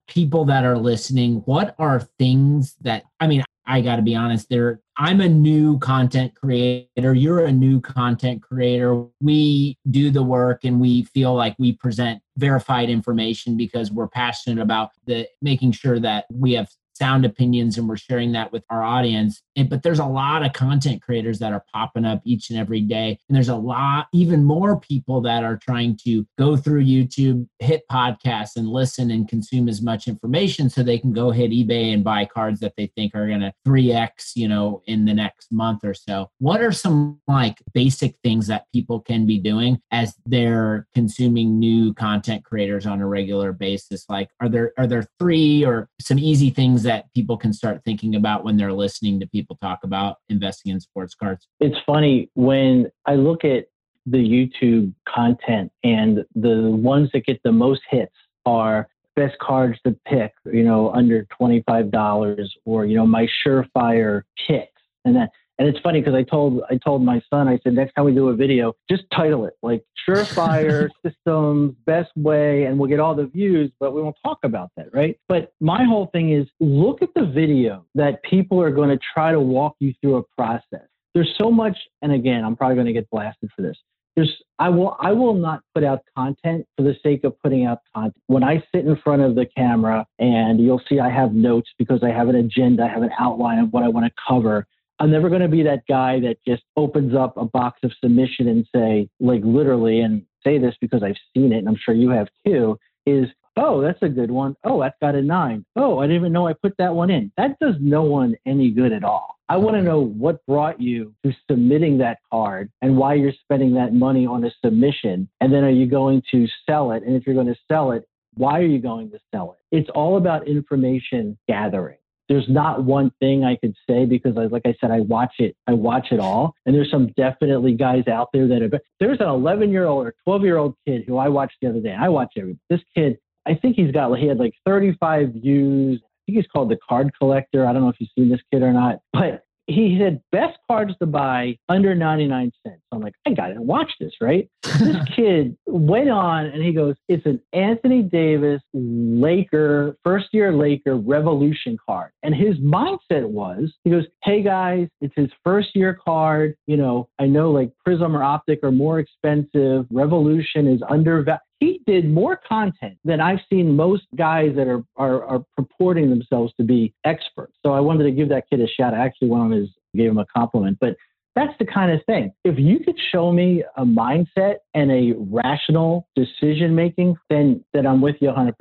people 0.08 0.46
that 0.46 0.64
are 0.64 0.78
listening. 0.78 1.42
What 1.44 1.74
are 1.78 2.00
things 2.18 2.74
that 2.80 3.04
I 3.20 3.26
mean, 3.26 3.44
I 3.72 3.80
got 3.80 3.96
to 3.96 4.02
be 4.02 4.14
honest, 4.14 4.50
there 4.50 4.80
I'm 4.98 5.22
a 5.22 5.28
new 5.28 5.78
content 5.78 6.34
creator. 6.34 7.14
You're 7.14 7.46
a 7.46 7.52
new 7.52 7.80
content 7.80 8.42
creator. 8.42 9.06
We 9.22 9.78
do 9.90 10.10
the 10.10 10.22
work 10.22 10.64
and 10.64 10.78
we 10.78 11.04
feel 11.04 11.34
like 11.34 11.56
we 11.58 11.72
present 11.72 12.20
verified 12.36 12.90
information 12.90 13.56
because 13.56 13.90
we're 13.90 14.08
passionate 14.08 14.60
about 14.60 14.90
the 15.06 15.26
making 15.40 15.72
sure 15.72 15.98
that 16.00 16.26
we 16.30 16.52
have 16.52 16.68
sound 17.02 17.24
opinions 17.24 17.76
and 17.78 17.88
we're 17.88 17.96
sharing 17.96 18.30
that 18.30 18.52
with 18.52 18.62
our 18.70 18.84
audience. 18.84 19.42
But 19.68 19.82
there's 19.82 19.98
a 19.98 20.06
lot 20.06 20.44
of 20.44 20.52
content 20.52 21.02
creators 21.02 21.40
that 21.40 21.52
are 21.52 21.64
popping 21.72 22.04
up 22.04 22.22
each 22.24 22.48
and 22.48 22.58
every 22.60 22.80
day. 22.80 23.18
And 23.28 23.34
there's 23.34 23.48
a 23.48 23.56
lot, 23.56 24.06
even 24.12 24.44
more 24.44 24.78
people 24.78 25.20
that 25.22 25.42
are 25.42 25.56
trying 25.56 25.98
to 26.04 26.24
go 26.38 26.56
through 26.56 26.84
YouTube, 26.84 27.48
hit 27.58 27.82
podcasts 27.90 28.54
and 28.54 28.68
listen 28.68 29.10
and 29.10 29.28
consume 29.28 29.68
as 29.68 29.82
much 29.82 30.06
information 30.06 30.70
so 30.70 30.84
they 30.84 30.96
can 30.96 31.12
go 31.12 31.32
hit 31.32 31.50
eBay 31.50 31.92
and 31.92 32.04
buy 32.04 32.24
cards 32.24 32.60
that 32.60 32.74
they 32.76 32.86
think 32.94 33.16
are 33.16 33.26
going 33.26 33.40
to 33.40 33.52
3X, 33.66 34.36
you 34.36 34.46
know, 34.46 34.80
in 34.86 35.04
the 35.04 35.12
next 35.12 35.50
month 35.50 35.80
or 35.82 35.94
so. 35.94 36.30
What 36.38 36.62
are 36.62 36.70
some 36.70 37.20
like 37.26 37.58
basic 37.74 38.14
things 38.22 38.46
that 38.46 38.66
people 38.72 39.00
can 39.00 39.26
be 39.26 39.38
doing 39.38 39.80
as 39.90 40.14
they're 40.24 40.86
consuming 40.94 41.58
new 41.58 41.94
content 41.94 42.44
creators 42.44 42.86
on 42.86 43.00
a 43.00 43.08
regular 43.08 43.52
basis? 43.52 44.04
Like, 44.08 44.30
are 44.40 44.48
there, 44.48 44.72
are 44.78 44.86
there 44.86 45.08
three 45.18 45.64
or 45.64 45.88
some 46.00 46.20
easy 46.20 46.50
things 46.50 46.84
that 46.84 46.91
people 47.14 47.36
can 47.36 47.52
start 47.52 47.82
thinking 47.84 48.14
about 48.14 48.44
when 48.44 48.56
they're 48.56 48.72
listening 48.72 49.20
to 49.20 49.26
people 49.26 49.56
talk 49.60 49.80
about 49.84 50.16
investing 50.28 50.72
in 50.72 50.80
sports 50.80 51.14
cards? 51.14 51.48
It's 51.60 51.76
funny 51.86 52.30
when 52.34 52.90
I 53.06 53.14
look 53.14 53.44
at 53.44 53.66
the 54.06 54.18
YouTube 54.18 54.92
content 55.08 55.70
and 55.84 56.24
the 56.34 56.70
ones 56.70 57.10
that 57.12 57.24
get 57.24 57.40
the 57.44 57.52
most 57.52 57.82
hits 57.90 58.14
are 58.44 58.88
best 59.14 59.38
cards 59.40 59.78
to 59.84 59.96
pick, 60.06 60.32
you 60.46 60.64
know, 60.64 60.90
under 60.90 61.26
$25 61.40 62.48
or, 62.64 62.86
you 62.86 62.96
know, 62.96 63.06
my 63.06 63.28
surefire 63.44 64.22
picks. 64.46 64.68
And 65.04 65.16
that 65.16 65.30
and 65.58 65.68
it's 65.68 65.78
funny 65.80 66.00
because 66.00 66.14
I 66.14 66.22
told 66.22 66.62
I 66.70 66.76
told 66.76 67.04
my 67.04 67.20
son, 67.30 67.48
I 67.48 67.58
said, 67.62 67.74
next 67.74 67.94
time 67.94 68.04
we 68.04 68.14
do 68.14 68.28
a 68.28 68.34
video, 68.34 68.74
just 68.90 69.04
title 69.14 69.44
it 69.46 69.54
like 69.62 69.84
Surefire 70.08 70.88
Systems 71.06 71.74
Best 71.86 72.10
Way, 72.16 72.64
and 72.64 72.78
we'll 72.78 72.88
get 72.88 73.00
all 73.00 73.14
the 73.14 73.26
views, 73.26 73.70
but 73.78 73.92
we 73.92 74.02
won't 74.02 74.16
talk 74.24 74.38
about 74.44 74.70
that, 74.76 74.92
right? 74.94 75.18
But 75.28 75.52
my 75.60 75.84
whole 75.84 76.06
thing 76.12 76.32
is 76.32 76.46
look 76.60 77.02
at 77.02 77.10
the 77.14 77.26
video 77.26 77.84
that 77.94 78.22
people 78.22 78.60
are 78.60 78.70
going 78.70 78.88
to 78.88 78.98
try 79.14 79.32
to 79.32 79.40
walk 79.40 79.76
you 79.78 79.92
through 80.00 80.16
a 80.16 80.22
process. 80.36 80.88
There's 81.14 81.34
so 81.38 81.50
much, 81.50 81.76
and 82.00 82.12
again, 82.12 82.44
I'm 82.44 82.56
probably 82.56 82.76
going 82.76 82.86
to 82.86 82.92
get 82.92 83.10
blasted 83.10 83.50
for 83.54 83.62
this. 83.62 83.76
There's 84.16 84.42
I 84.58 84.68
will 84.68 84.96
I 85.00 85.12
will 85.12 85.34
not 85.34 85.62
put 85.74 85.84
out 85.84 86.00
content 86.16 86.66
for 86.76 86.82
the 86.82 86.94
sake 87.02 87.24
of 87.24 87.38
putting 87.40 87.64
out 87.66 87.78
content. 87.94 88.16
When 88.26 88.44
I 88.44 88.62
sit 88.74 88.84
in 88.84 88.96
front 88.96 89.22
of 89.22 89.34
the 89.34 89.46
camera 89.46 90.06
and 90.18 90.60
you'll 90.60 90.82
see 90.88 91.00
I 91.00 91.10
have 91.10 91.32
notes 91.32 91.70
because 91.78 92.02
I 92.02 92.10
have 92.10 92.28
an 92.28 92.36
agenda, 92.36 92.84
I 92.84 92.88
have 92.88 93.02
an 93.02 93.10
outline 93.18 93.58
of 93.58 93.72
what 93.72 93.82
I 93.82 93.88
want 93.88 94.06
to 94.06 94.12
cover 94.28 94.66
I'm 94.98 95.10
never 95.10 95.28
going 95.28 95.42
to 95.42 95.48
be 95.48 95.62
that 95.64 95.82
guy 95.88 96.20
that 96.20 96.36
just 96.46 96.62
opens 96.76 97.14
up 97.14 97.36
a 97.36 97.44
box 97.44 97.80
of 97.82 97.92
submission 98.00 98.48
and 98.48 98.66
say, 98.74 99.08
like 99.20 99.42
literally, 99.44 100.00
and 100.00 100.22
say 100.44 100.58
this 100.58 100.74
because 100.80 101.02
I've 101.02 101.16
seen 101.34 101.52
it, 101.52 101.58
and 101.58 101.68
I'm 101.68 101.78
sure 101.82 101.94
you 101.94 102.10
have 102.10 102.28
too, 102.46 102.78
is, 103.06 103.26
oh, 103.56 103.80
that's 103.80 104.02
a 104.02 104.08
good 104.08 104.30
one. 104.30 104.54
Oh, 104.64 104.80
that's 104.80 104.96
got 105.00 105.14
a 105.14 105.22
nine. 105.22 105.64
Oh, 105.76 105.98
I 105.98 106.04
didn't 106.04 106.16
even 106.16 106.32
know 106.32 106.46
I 106.46 106.52
put 106.52 106.76
that 106.78 106.94
one 106.94 107.10
in. 107.10 107.32
That 107.36 107.58
does 107.60 107.74
no 107.80 108.02
one 108.02 108.36
any 108.46 108.70
good 108.70 108.92
at 108.92 109.04
all. 109.04 109.36
I 109.48 109.56
want 109.56 109.76
to 109.76 109.82
know 109.82 110.00
what 110.00 110.44
brought 110.46 110.80
you 110.80 111.14
to 111.24 111.32
submitting 111.50 111.98
that 111.98 112.18
card 112.30 112.70
and 112.80 112.96
why 112.96 113.14
you're 113.14 113.32
spending 113.42 113.74
that 113.74 113.92
money 113.92 114.26
on 114.26 114.44
a 114.44 114.50
submission. 114.64 115.28
And 115.40 115.52
then 115.52 115.64
are 115.64 115.70
you 115.70 115.86
going 115.86 116.22
to 116.30 116.46
sell 116.68 116.92
it? 116.92 117.02
And 117.02 117.16
if 117.16 117.26
you're 117.26 117.34
going 117.34 117.48
to 117.48 117.58
sell 117.70 117.92
it, 117.92 118.08
why 118.34 118.58
are 118.60 118.66
you 118.66 118.78
going 118.78 119.10
to 119.10 119.18
sell 119.30 119.52
it? 119.52 119.76
It's 119.76 119.90
all 119.94 120.16
about 120.16 120.48
information 120.48 121.36
gathering 121.48 121.98
there's 122.28 122.48
not 122.48 122.84
one 122.84 123.10
thing 123.20 123.44
I 123.44 123.56
could 123.56 123.74
say 123.88 124.04
because 124.04 124.36
I, 124.36 124.46
like 124.46 124.62
I 124.64 124.74
said, 124.80 124.90
I 124.90 125.00
watch 125.00 125.34
it, 125.38 125.56
I 125.66 125.72
watch 125.72 126.08
it 126.10 126.20
all. 126.20 126.54
And 126.64 126.74
there's 126.74 126.90
some 126.90 127.08
definitely 127.16 127.74
guys 127.74 128.08
out 128.08 128.28
there 128.32 128.48
that 128.48 128.62
have, 128.62 128.72
there's 129.00 129.20
an 129.20 129.28
11 129.28 129.70
year 129.70 129.86
old 129.86 130.06
or 130.06 130.14
12 130.24 130.42
year 130.42 130.56
old 130.56 130.74
kid 130.86 131.04
who 131.06 131.18
I 131.18 131.28
watched 131.28 131.56
the 131.60 131.68
other 131.68 131.80
day. 131.80 131.94
I 131.98 132.08
watch 132.08 132.32
every, 132.38 132.58
this 132.70 132.80
kid, 132.96 133.18
I 133.46 133.54
think 133.54 133.76
he's 133.76 133.90
got, 133.90 134.16
he 134.18 134.26
had 134.26 134.38
like 134.38 134.54
35 134.64 135.34
views. 135.34 136.00
I 136.02 136.08
think 136.26 136.36
he's 136.36 136.46
called 136.46 136.70
the 136.70 136.78
card 136.88 137.10
collector. 137.18 137.66
I 137.66 137.72
don't 137.72 137.82
know 137.82 137.88
if 137.88 137.96
you've 137.98 138.10
seen 138.16 138.30
this 138.30 138.40
kid 138.52 138.62
or 138.62 138.72
not, 138.72 138.98
but 139.12 139.44
he 139.72 139.98
said 140.00 140.20
best 140.30 140.58
cards 140.68 140.94
to 141.00 141.06
buy 141.06 141.56
under 141.68 141.94
99 141.94 142.52
cents. 142.66 142.80
I'm 142.92 143.00
like, 143.00 143.14
I 143.26 143.30
got 143.30 143.48
to 143.48 143.62
watch 143.62 143.90
this, 144.00 144.12
right? 144.20 144.48
this 144.62 144.96
kid 145.16 145.56
went 145.66 146.10
on 146.10 146.46
and 146.46 146.62
he 146.62 146.72
goes, 146.72 146.94
it's 147.08 147.26
an 147.26 147.40
Anthony 147.52 148.02
Davis 148.02 148.60
Laker, 148.74 149.96
first 150.04 150.28
year 150.32 150.52
Laker 150.54 150.96
revolution 150.96 151.76
card. 151.84 152.10
And 152.22 152.34
his 152.34 152.56
mindset 152.58 153.28
was, 153.28 153.72
he 153.84 153.90
goes, 153.90 154.04
hey 154.24 154.42
guys, 154.42 154.88
it's 155.00 155.14
his 155.16 155.30
first 155.44 155.70
year 155.74 155.98
card. 156.04 156.54
You 156.66 156.76
know, 156.76 157.08
I 157.18 157.26
know 157.26 157.50
like 157.50 157.72
Prism 157.84 158.16
or 158.16 158.22
Optic 158.22 158.60
are 158.62 158.72
more 158.72 158.98
expensive. 158.98 159.86
Revolution 159.90 160.66
is 160.66 160.80
undervalued 160.88 161.38
he 161.62 161.80
did 161.86 162.10
more 162.10 162.40
content 162.48 162.98
than 163.04 163.20
I've 163.20 163.38
seen 163.48 163.76
most 163.76 164.02
guys 164.16 164.50
that 164.56 164.66
are, 164.66 164.82
are, 164.96 165.24
are 165.24 165.44
purporting 165.56 166.10
themselves 166.10 166.52
to 166.56 166.64
be 166.64 166.92
experts. 167.04 167.54
So 167.64 167.72
I 167.72 167.78
wanted 167.78 168.04
to 168.04 168.10
give 168.10 168.28
that 168.30 168.50
kid 168.50 168.60
a 168.60 168.66
shout. 168.66 168.94
I 168.94 169.04
actually 169.04 169.28
went 169.28 169.44
on 169.44 169.50
his, 169.52 169.68
gave 169.94 170.10
him 170.10 170.18
a 170.18 170.26
compliment, 170.26 170.78
but 170.80 170.96
that's 171.36 171.56
the 171.60 171.64
kind 171.64 171.92
of 171.92 172.04
thing. 172.04 172.32
If 172.44 172.58
you 172.58 172.80
could 172.80 172.98
show 173.12 173.30
me 173.30 173.62
a 173.76 173.84
mindset 173.84 174.56
and 174.74 174.90
a 174.90 175.12
rational 175.16 176.08
decision 176.16 176.74
making, 176.74 177.16
then 177.30 177.64
then 177.72 177.86
I'm 177.86 178.02
with 178.02 178.16
you 178.20 178.28
100%. 178.28 178.52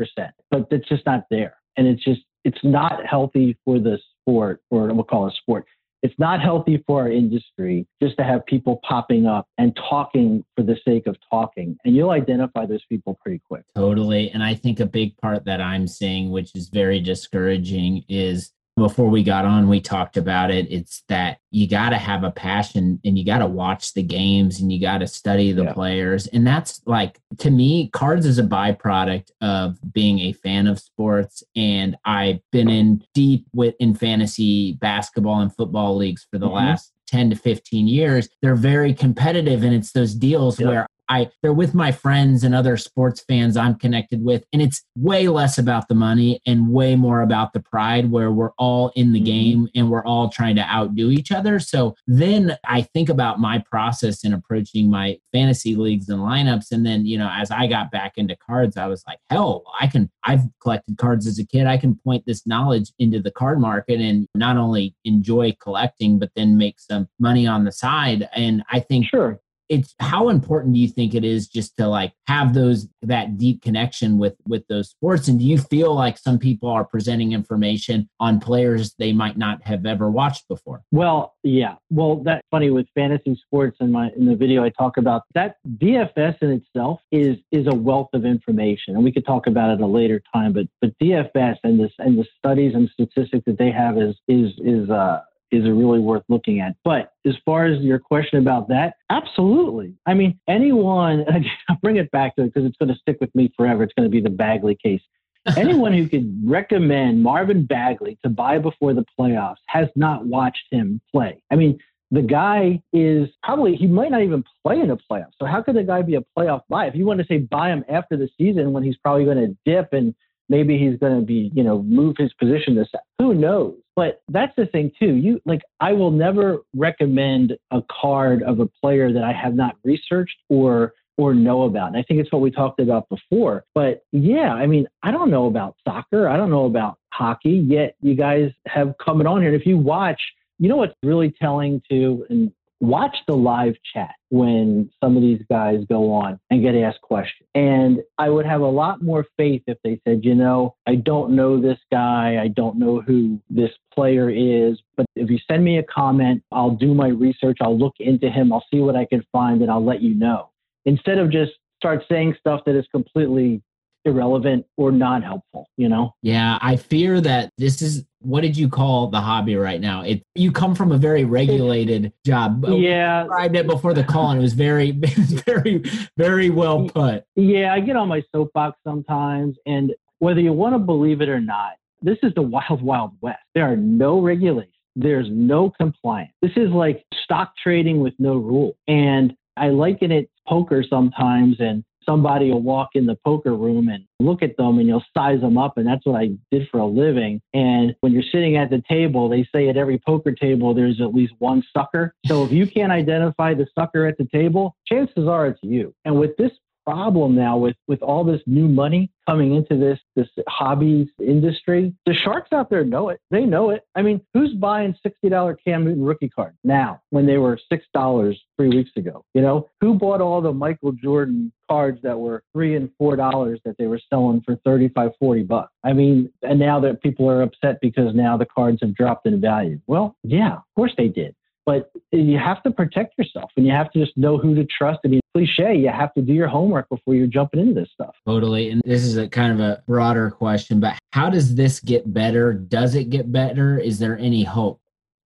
But 0.51 0.67
it's 0.69 0.87
just 0.87 1.05
not 1.05 1.23
there, 1.29 1.55
and 1.77 1.87
it's 1.87 2.03
just 2.03 2.21
it's 2.45 2.63
not 2.63 3.05
healthy 3.05 3.57
for 3.65 3.79
the 3.79 3.97
sport, 4.21 4.61
or 4.69 4.93
we'll 4.93 5.03
call 5.03 5.27
it 5.27 5.33
sport 5.33 5.65
it's 6.01 6.17
not 6.17 6.41
healthy 6.41 6.83
for 6.87 7.01
our 7.01 7.11
industry 7.11 7.85
just 8.01 8.17
to 8.17 8.23
have 8.23 8.45
people 8.45 8.79
popping 8.87 9.25
up 9.25 9.47
and 9.57 9.75
talking 9.89 10.43
for 10.55 10.63
the 10.63 10.77
sake 10.83 11.07
of 11.07 11.15
talking. 11.29 11.77
And 11.85 11.95
you'll 11.95 12.11
identify 12.11 12.65
those 12.65 12.83
people 12.85 13.17
pretty 13.21 13.41
quick. 13.47 13.63
Totally. 13.75 14.31
And 14.31 14.43
I 14.43 14.55
think 14.55 14.79
a 14.79 14.85
big 14.85 15.15
part 15.17 15.45
that 15.45 15.61
I'm 15.61 15.87
seeing, 15.87 16.31
which 16.31 16.55
is 16.55 16.69
very 16.69 16.99
discouraging, 16.99 18.03
is 18.09 18.51
before 18.77 19.09
we 19.09 19.23
got 19.23 19.45
on, 19.45 19.67
we 19.67 19.81
talked 19.81 20.17
about 20.17 20.49
it. 20.49 20.71
It's 20.71 21.03
that 21.09 21.39
you 21.51 21.67
got 21.67 21.89
to 21.89 21.97
have 21.97 22.23
a 22.23 22.31
passion 22.31 22.99
and 23.03 23.17
you 23.17 23.25
got 23.25 23.39
to 23.39 23.47
watch 23.47 23.93
the 23.93 24.03
games 24.03 24.59
and 24.59 24.71
you 24.71 24.79
got 24.79 24.99
to 24.99 25.07
study 25.07 25.51
the 25.51 25.65
yeah. 25.65 25.73
players. 25.73 26.27
And 26.27 26.47
that's 26.47 26.81
like, 26.85 27.19
to 27.39 27.51
me, 27.51 27.89
cards 27.89 28.25
is 28.25 28.39
a 28.39 28.43
byproduct 28.43 29.31
of 29.41 29.77
being 29.93 30.19
a 30.19 30.33
fan 30.33 30.67
of 30.67 30.79
sports. 30.79 31.43
And 31.55 31.97
I've 32.05 32.39
been 32.51 32.69
in 32.69 33.03
deep 33.13 33.45
with 33.53 33.75
in 33.79 33.93
fantasy 33.93 34.73
basketball 34.73 35.41
and 35.41 35.53
football 35.53 35.97
leagues 35.97 36.25
for 36.31 36.39
the 36.39 36.45
mm-hmm. 36.45 36.55
last 36.55 36.93
10 37.11 37.29
to 37.31 37.35
15 37.35 37.87
years, 37.87 38.29
they're 38.41 38.55
very 38.55 38.93
competitive. 38.93 39.63
And 39.63 39.73
it's 39.73 39.91
those 39.91 40.15
deals 40.15 40.59
yep. 40.59 40.69
where 40.69 40.87
I 41.11 41.29
they're 41.41 41.51
with 41.51 41.75
my 41.75 41.91
friends 41.91 42.45
and 42.45 42.55
other 42.55 42.77
sports 42.77 43.21
fans 43.27 43.57
I'm 43.57 43.75
connected 43.75 44.23
with, 44.23 44.45
and 44.53 44.61
it's 44.61 44.81
way 44.95 45.27
less 45.27 45.57
about 45.57 45.89
the 45.89 45.93
money 45.93 46.39
and 46.47 46.69
way 46.69 46.95
more 46.95 47.21
about 47.21 47.51
the 47.51 47.59
pride 47.59 48.09
where 48.11 48.31
we're 48.31 48.53
all 48.57 48.93
in 48.95 49.11
the 49.11 49.19
mm-hmm. 49.19 49.25
game 49.25 49.67
and 49.75 49.91
we're 49.91 50.05
all 50.05 50.29
trying 50.29 50.55
to 50.55 50.61
outdo 50.61 51.11
each 51.11 51.31
other. 51.31 51.59
So 51.59 51.95
then 52.07 52.57
I 52.65 52.83
think 52.83 53.09
about 53.09 53.41
my 53.41 53.59
process 53.69 54.23
in 54.23 54.33
approaching 54.33 54.89
my 54.89 55.17
fantasy 55.33 55.75
leagues 55.75 56.07
and 56.07 56.21
lineups. 56.21 56.71
And 56.71 56.85
then, 56.85 57.05
you 57.05 57.17
know, 57.17 57.29
as 57.31 57.51
I 57.51 57.67
got 57.67 57.91
back 57.91 58.13
into 58.15 58.37
cards, 58.37 58.77
I 58.77 58.87
was 58.87 59.03
like, 59.05 59.19
hell, 59.29 59.63
I 59.79 59.87
can 59.87 60.09
I've 60.23 60.43
collected 60.61 60.97
cards 60.97 61.27
as 61.27 61.39
a 61.39 61.45
kid. 61.45 61.67
I 61.67 61.77
can 61.77 61.95
point 61.95 62.23
this 62.25 62.47
knowledge 62.47 62.93
into 62.99 63.19
the 63.19 63.31
card 63.31 63.59
market 63.59 63.99
and 63.99 64.27
not 64.33 64.55
only 64.55 64.95
enjoy 65.03 65.57
collecting, 65.61 66.19
but 66.19 66.31
then 66.37 66.57
make 66.57 66.79
some 66.79 67.09
money 67.19 67.45
on 67.45 67.65
the 67.65 67.71
side. 67.73 68.29
And 68.33 68.63
I 68.71 68.79
think 68.79 69.07
sure 69.07 69.41
it's 69.71 69.95
how 70.01 70.27
important 70.27 70.73
do 70.73 70.81
you 70.81 70.89
think 70.89 71.15
it 71.15 71.23
is 71.23 71.47
just 71.47 71.77
to 71.77 71.87
like 71.87 72.11
have 72.27 72.53
those 72.53 72.89
that 73.01 73.37
deep 73.37 73.61
connection 73.61 74.17
with 74.17 74.35
with 74.45 74.67
those 74.67 74.89
sports? 74.89 75.29
And 75.29 75.39
do 75.39 75.45
you 75.45 75.57
feel 75.57 75.95
like 75.95 76.17
some 76.17 76.37
people 76.37 76.69
are 76.69 76.83
presenting 76.83 77.31
information 77.31 78.09
on 78.19 78.41
players 78.41 78.93
they 78.99 79.13
might 79.13 79.37
not 79.37 79.63
have 79.63 79.85
ever 79.85 80.11
watched 80.11 80.49
before? 80.49 80.83
Well 80.91 81.35
yeah. 81.43 81.75
Well 81.89 82.17
that's 82.17 82.45
funny 82.51 82.69
with 82.69 82.85
fantasy 82.93 83.39
sports 83.45 83.77
in 83.79 83.91
my 83.91 84.09
in 84.17 84.25
the 84.25 84.35
video 84.35 84.63
i 84.63 84.69
talk 84.69 84.97
about 84.97 85.23
that 85.33 85.55
dfs 85.77 86.35
in 86.41 86.51
itself 86.51 86.99
is 87.11 87.37
is 87.51 87.67
a 87.67 87.75
wealth 87.75 88.09
of 88.13 88.25
information 88.25 88.95
and 88.95 89.03
we 89.03 89.11
could 89.11 89.25
talk 89.25 89.47
about 89.47 89.69
it 89.69 89.73
at 89.75 89.81
a 89.81 89.85
later 89.85 90.21
time 90.33 90.51
but 90.51 90.65
but 90.81 90.91
dfs 90.99 91.57
and 91.63 91.79
this 91.79 91.91
and 91.99 92.17
the 92.17 92.25
studies 92.37 92.73
and 92.75 92.89
statistics 92.89 93.43
that 93.45 93.57
they 93.57 93.71
have 93.71 93.97
is 93.97 94.15
is 94.27 94.51
is 94.59 94.89
uh 94.89 95.21
is 95.51 95.65
it 95.65 95.69
really 95.69 95.99
worth 95.99 96.23
looking 96.29 96.59
at. 96.59 96.75
But 96.83 97.11
as 97.25 97.35
far 97.45 97.65
as 97.65 97.81
your 97.81 97.99
question 97.99 98.39
about 98.39 98.69
that, 98.69 98.95
absolutely. 99.09 99.95
I 100.05 100.13
mean, 100.13 100.39
anyone, 100.47 101.25
I'll 101.69 101.77
bring 101.81 101.97
it 101.97 102.09
back 102.11 102.35
to 102.35 102.43
it 102.43 102.53
because 102.53 102.67
it's 102.67 102.77
going 102.77 102.89
to 102.89 102.99
stick 102.99 103.17
with 103.19 103.33
me 103.35 103.51
forever. 103.57 103.83
It's 103.83 103.93
going 103.93 104.09
to 104.09 104.11
be 104.11 104.21
the 104.21 104.29
Bagley 104.29 104.77
case. 104.81 105.01
Anyone 105.57 105.93
who 105.93 106.07
could 106.07 106.39
recommend 106.45 107.23
Marvin 107.23 107.65
Bagley 107.65 108.17
to 108.23 108.29
buy 108.29 108.59
before 108.59 108.93
the 108.93 109.03
playoffs 109.19 109.55
has 109.67 109.87
not 109.95 110.25
watched 110.25 110.65
him 110.69 111.01
play. 111.11 111.41
I 111.49 111.55
mean, 111.55 111.79
the 112.11 112.21
guy 112.21 112.79
is 112.93 113.27
probably 113.41 113.75
he 113.75 113.87
might 113.87 114.11
not 114.11 114.21
even 114.21 114.43
play 114.63 114.79
in 114.79 114.89
the 114.89 114.97
playoffs. 114.97 115.31
So 115.39 115.47
how 115.47 115.63
could 115.63 115.75
the 115.75 115.83
guy 115.83 116.03
be 116.03 116.15
a 116.15 116.23
playoff 116.37 116.61
buy? 116.69 116.85
If 116.85 116.95
you 116.95 117.07
want 117.07 117.21
to 117.21 117.25
say 117.25 117.39
buy 117.39 117.69
him 117.69 117.83
after 117.89 118.17
the 118.17 118.29
season 118.37 118.71
when 118.71 118.83
he's 118.83 118.97
probably 118.97 119.25
going 119.25 119.37
to 119.37 119.57
dip 119.65 119.93
and 119.93 120.13
maybe 120.51 120.77
he's 120.77 120.99
going 120.99 121.19
to 121.19 121.25
be 121.25 121.49
you 121.55 121.63
know 121.63 121.81
move 121.81 122.15
his 122.19 122.31
position 122.33 122.75
to 122.75 122.85
who 123.17 123.33
knows. 123.33 123.75
But 123.95 124.21
that's 124.29 124.53
the 124.55 124.67
thing 124.67 124.91
too. 124.99 125.15
You 125.15 125.41
like 125.45 125.61
I 125.79 125.93
will 125.93 126.11
never 126.11 126.59
recommend 126.75 127.57
a 127.71 127.81
card 127.89 128.43
of 128.43 128.59
a 128.59 128.67
player 128.67 129.11
that 129.11 129.23
I 129.23 129.31
have 129.31 129.55
not 129.55 129.77
researched 129.83 130.37
or 130.49 130.93
or 131.17 131.33
know 131.33 131.63
about. 131.63 131.87
And 131.89 131.97
I 131.97 132.03
think 132.03 132.19
it's 132.19 132.31
what 132.31 132.41
we 132.41 132.51
talked 132.51 132.79
about 132.79 133.07
before. 133.09 133.63
But 133.73 134.03
yeah, 134.11 134.53
I 134.53 134.67
mean, 134.67 134.87
I 135.03 135.11
don't 135.11 135.29
know 135.29 135.47
about 135.47 135.75
soccer. 135.87 136.27
I 136.27 136.37
don't 136.37 136.49
know 136.49 136.65
about 136.65 136.97
hockey, 137.13 137.63
yet 137.67 137.95
you 138.01 138.15
guys 138.15 138.51
have 138.67 138.95
coming 139.03 139.27
on 139.27 139.41
here. 139.41 139.51
And 139.51 139.59
if 139.59 139.65
you 139.65 139.77
watch 139.77 140.21
you 140.61 140.69
know 140.69 140.77
what's 140.77 140.93
really 141.01 141.33
telling 141.41 141.81
too, 141.89 142.23
and 142.29 142.51
watch 142.81 143.15
the 143.27 143.35
live 143.35 143.75
chat 143.93 144.15
when 144.29 144.89
some 145.01 145.15
of 145.15 145.21
these 145.21 145.41
guys 145.49 145.77
go 145.87 146.11
on 146.11 146.39
and 146.49 146.63
get 146.63 146.75
asked 146.75 147.01
questions. 147.01 147.47
And 147.53 148.01
I 148.17 148.29
would 148.29 148.45
have 148.45 148.61
a 148.61 148.67
lot 148.67 149.03
more 149.03 149.25
faith 149.37 149.61
if 149.67 149.77
they 149.83 150.01
said, 150.05 150.25
you 150.25 150.33
know, 150.33 150.75
I 150.87 150.95
don't 150.95 151.35
know 151.35 151.61
this 151.61 151.77
guy, 151.91 152.41
I 152.41 152.47
don't 152.47 152.77
know 152.77 152.99
who 152.99 153.39
this 153.49 153.69
player 153.93 154.29
is, 154.29 154.81
but 154.97 155.05
if 155.15 155.29
you 155.29 155.37
send 155.49 155.63
me 155.63 155.77
a 155.77 155.83
comment, 155.83 156.43
I'll 156.51 156.71
do 156.71 156.93
my 156.93 157.09
research, 157.09 157.59
I'll 157.61 157.77
look 157.77 157.95
into 157.99 158.29
him, 158.29 158.51
I'll 158.51 158.65
see 158.73 158.79
what 158.79 158.95
I 158.95 159.05
can 159.05 159.23
find, 159.31 159.61
and 159.61 159.69
I'll 159.69 159.85
let 159.85 160.01
you 160.01 160.15
know. 160.15 160.49
Instead 160.85 161.19
of 161.19 161.31
just 161.31 161.51
start 161.77 162.03
saying 162.09 162.35
stuff 162.39 162.61
that 162.65 162.75
is 162.75 162.85
completely 162.91 163.61
irrelevant 164.05 164.65
or 164.77 164.91
not 164.91 165.23
helpful, 165.23 165.67
you 165.77 165.89
know? 165.89 166.13
Yeah, 166.21 166.57
I 166.61 166.75
fear 166.75 167.21
that 167.21 167.51
this 167.57 167.81
is 167.81 168.05
what 168.19 168.41
did 168.41 168.55
you 168.55 168.69
call 168.69 169.07
the 169.07 169.19
hobby 169.19 169.55
right 169.55 169.81
now? 169.81 170.01
It 170.01 170.23
you 170.35 170.51
come 170.51 170.75
from 170.75 170.91
a 170.91 170.97
very 170.97 171.25
regulated 171.25 172.13
job. 172.25 172.63
Yeah, 172.67 173.23
described 173.23 173.55
it 173.55 173.67
before 173.67 173.93
the 173.93 174.03
call, 174.03 174.31
and 174.31 174.39
it 174.39 174.43
was 174.43 174.53
very, 174.53 174.91
very, 175.45 175.83
very 176.17 176.49
well 176.49 176.87
put. 176.87 177.23
Yeah, 177.35 177.73
I 177.73 177.79
get 177.79 177.95
on 177.95 178.07
my 178.07 178.23
soapbox 178.31 178.77
sometimes, 178.85 179.57
and 179.65 179.93
whether 180.19 180.39
you 180.39 180.53
want 180.53 180.75
to 180.75 180.79
believe 180.79 181.21
it 181.21 181.29
or 181.29 181.41
not, 181.41 181.73
this 182.01 182.17
is 182.23 182.33
the 182.35 182.41
wild, 182.41 182.81
wild 182.81 183.11
west. 183.21 183.39
There 183.55 183.71
are 183.71 183.75
no 183.75 184.21
regulations. 184.21 184.73
There's 184.95 185.27
no 185.29 185.71
compliance. 185.79 186.33
This 186.41 186.51
is 186.55 186.69
like 186.69 187.03
stock 187.23 187.53
trading 187.61 188.01
with 188.01 188.13
no 188.19 188.35
rule. 188.35 188.75
And 188.87 189.33
I 189.57 189.69
liken 189.69 190.11
it 190.11 190.29
poker 190.47 190.83
sometimes, 190.87 191.57
and 191.59 191.83
somebody 192.05 192.51
will 192.51 192.61
walk 192.61 192.89
in 192.95 193.05
the 193.05 193.17
poker 193.25 193.55
room 193.55 193.89
and 193.89 194.05
look 194.19 194.41
at 194.41 194.57
them 194.57 194.79
and 194.79 194.87
you'll 194.87 195.03
size 195.15 195.41
them 195.41 195.57
up. 195.57 195.77
And 195.77 195.87
that's 195.87 196.05
what 196.05 196.19
I 196.19 196.29
did 196.51 196.67
for 196.69 196.79
a 196.79 196.85
living. 196.85 197.41
And 197.53 197.95
when 198.01 198.11
you're 198.11 198.23
sitting 198.31 198.57
at 198.57 198.69
the 198.69 198.83
table, 198.89 199.29
they 199.29 199.47
say 199.53 199.69
at 199.69 199.77
every 199.77 199.99
poker 199.99 200.31
table, 200.31 200.73
there's 200.73 201.01
at 201.01 201.13
least 201.13 201.33
one 201.39 201.63
sucker. 201.75 202.13
So 202.25 202.43
if 202.43 202.51
you 202.51 202.67
can't 202.67 202.91
identify 202.91 203.53
the 203.53 203.67
sucker 203.77 204.05
at 204.05 204.17
the 204.17 204.25
table, 204.25 204.75
chances 204.87 205.27
are 205.27 205.47
it's 205.47 205.59
you. 205.61 205.93
And 206.05 206.19
with 206.19 206.35
this 206.37 206.51
problem 206.85 207.35
now 207.35 207.57
with 207.57 207.75
with 207.87 208.01
all 208.01 208.23
this 208.23 208.41
new 208.45 208.67
money 208.67 209.11
coming 209.27 209.55
into 209.55 209.77
this 209.77 209.99
this 210.15 210.27
hobbies 210.47 211.07
industry. 211.19 211.93
The 212.05 212.13
sharks 212.13 212.51
out 212.53 212.69
there 212.69 212.83
know 212.83 213.09
it. 213.09 213.19
They 213.29 213.45
know 213.45 213.69
it. 213.69 213.83
I 213.95 214.01
mean, 214.01 214.21
who's 214.33 214.53
buying 214.53 214.95
sixty 215.03 215.29
dollar 215.29 215.55
Cam 215.55 215.85
Newton 215.85 216.03
rookie 216.03 216.29
card 216.29 216.55
now 216.63 217.01
when 217.09 217.25
they 217.25 217.37
were 217.37 217.59
six 217.69 217.85
dollars 217.93 218.39
three 218.57 218.69
weeks 218.69 218.91
ago? 218.95 219.23
You 219.33 219.41
know, 219.41 219.69
who 219.79 219.95
bought 219.95 220.21
all 220.21 220.41
the 220.41 220.53
Michael 220.53 220.91
Jordan 220.91 221.51
cards 221.69 221.99
that 222.03 222.19
were 222.19 222.43
three 222.53 222.75
and 222.75 222.89
four 222.97 223.15
dollars 223.15 223.59
that 223.63 223.77
they 223.77 223.87
were 223.87 224.01
selling 224.09 224.41
for 224.45 224.57
35 224.65 225.11
40 225.17 225.43
bucks 225.43 225.71
i 225.85 225.93
mean 225.93 226.29
and 226.41 226.59
now 226.59 226.81
that 226.81 227.01
people 227.01 227.29
are 227.29 227.41
upset 227.41 227.79
because 227.81 228.13
now 228.13 228.35
the 228.35 228.45
cards 228.45 228.79
have 228.81 228.93
dropped 228.93 229.25
in 229.25 229.39
value 229.39 229.79
well 229.87 230.17
yeah 230.23 230.55
of 230.55 230.63
course 230.75 230.91
they 230.97 231.07
did 231.07 231.33
but 231.65 231.91
you 232.11 232.37
have 232.37 232.61
to 232.63 232.71
protect 232.71 233.17
yourself 233.17 233.51
and 233.57 233.65
you 233.65 233.71
have 233.71 233.91
to 233.91 233.99
just 233.99 234.17
know 234.17 234.37
who 234.37 234.55
to 234.55 234.65
trust. 234.65 234.99
I 235.05 235.09
mean, 235.09 235.21
cliche, 235.35 235.75
you 235.75 235.89
have 235.89 236.13
to 236.15 236.21
do 236.21 236.33
your 236.33 236.47
homework 236.47 236.89
before 236.89 237.15
you're 237.15 237.27
jumping 237.27 237.59
into 237.59 237.73
this 237.73 237.89
stuff. 237.93 238.15
Totally. 238.25 238.69
And 238.69 238.81
this 238.85 239.03
is 239.03 239.17
a 239.17 239.27
kind 239.27 239.51
of 239.53 239.59
a 239.59 239.83
broader 239.87 240.31
question, 240.31 240.79
but 240.79 240.97
how 241.11 241.29
does 241.29 241.55
this 241.55 241.79
get 241.79 242.13
better? 242.13 242.53
Does 242.53 242.95
it 242.95 243.09
get 243.09 243.31
better? 243.31 243.77
Is 243.77 243.99
there 243.99 244.17
any 244.17 244.43
hope? 244.43 244.79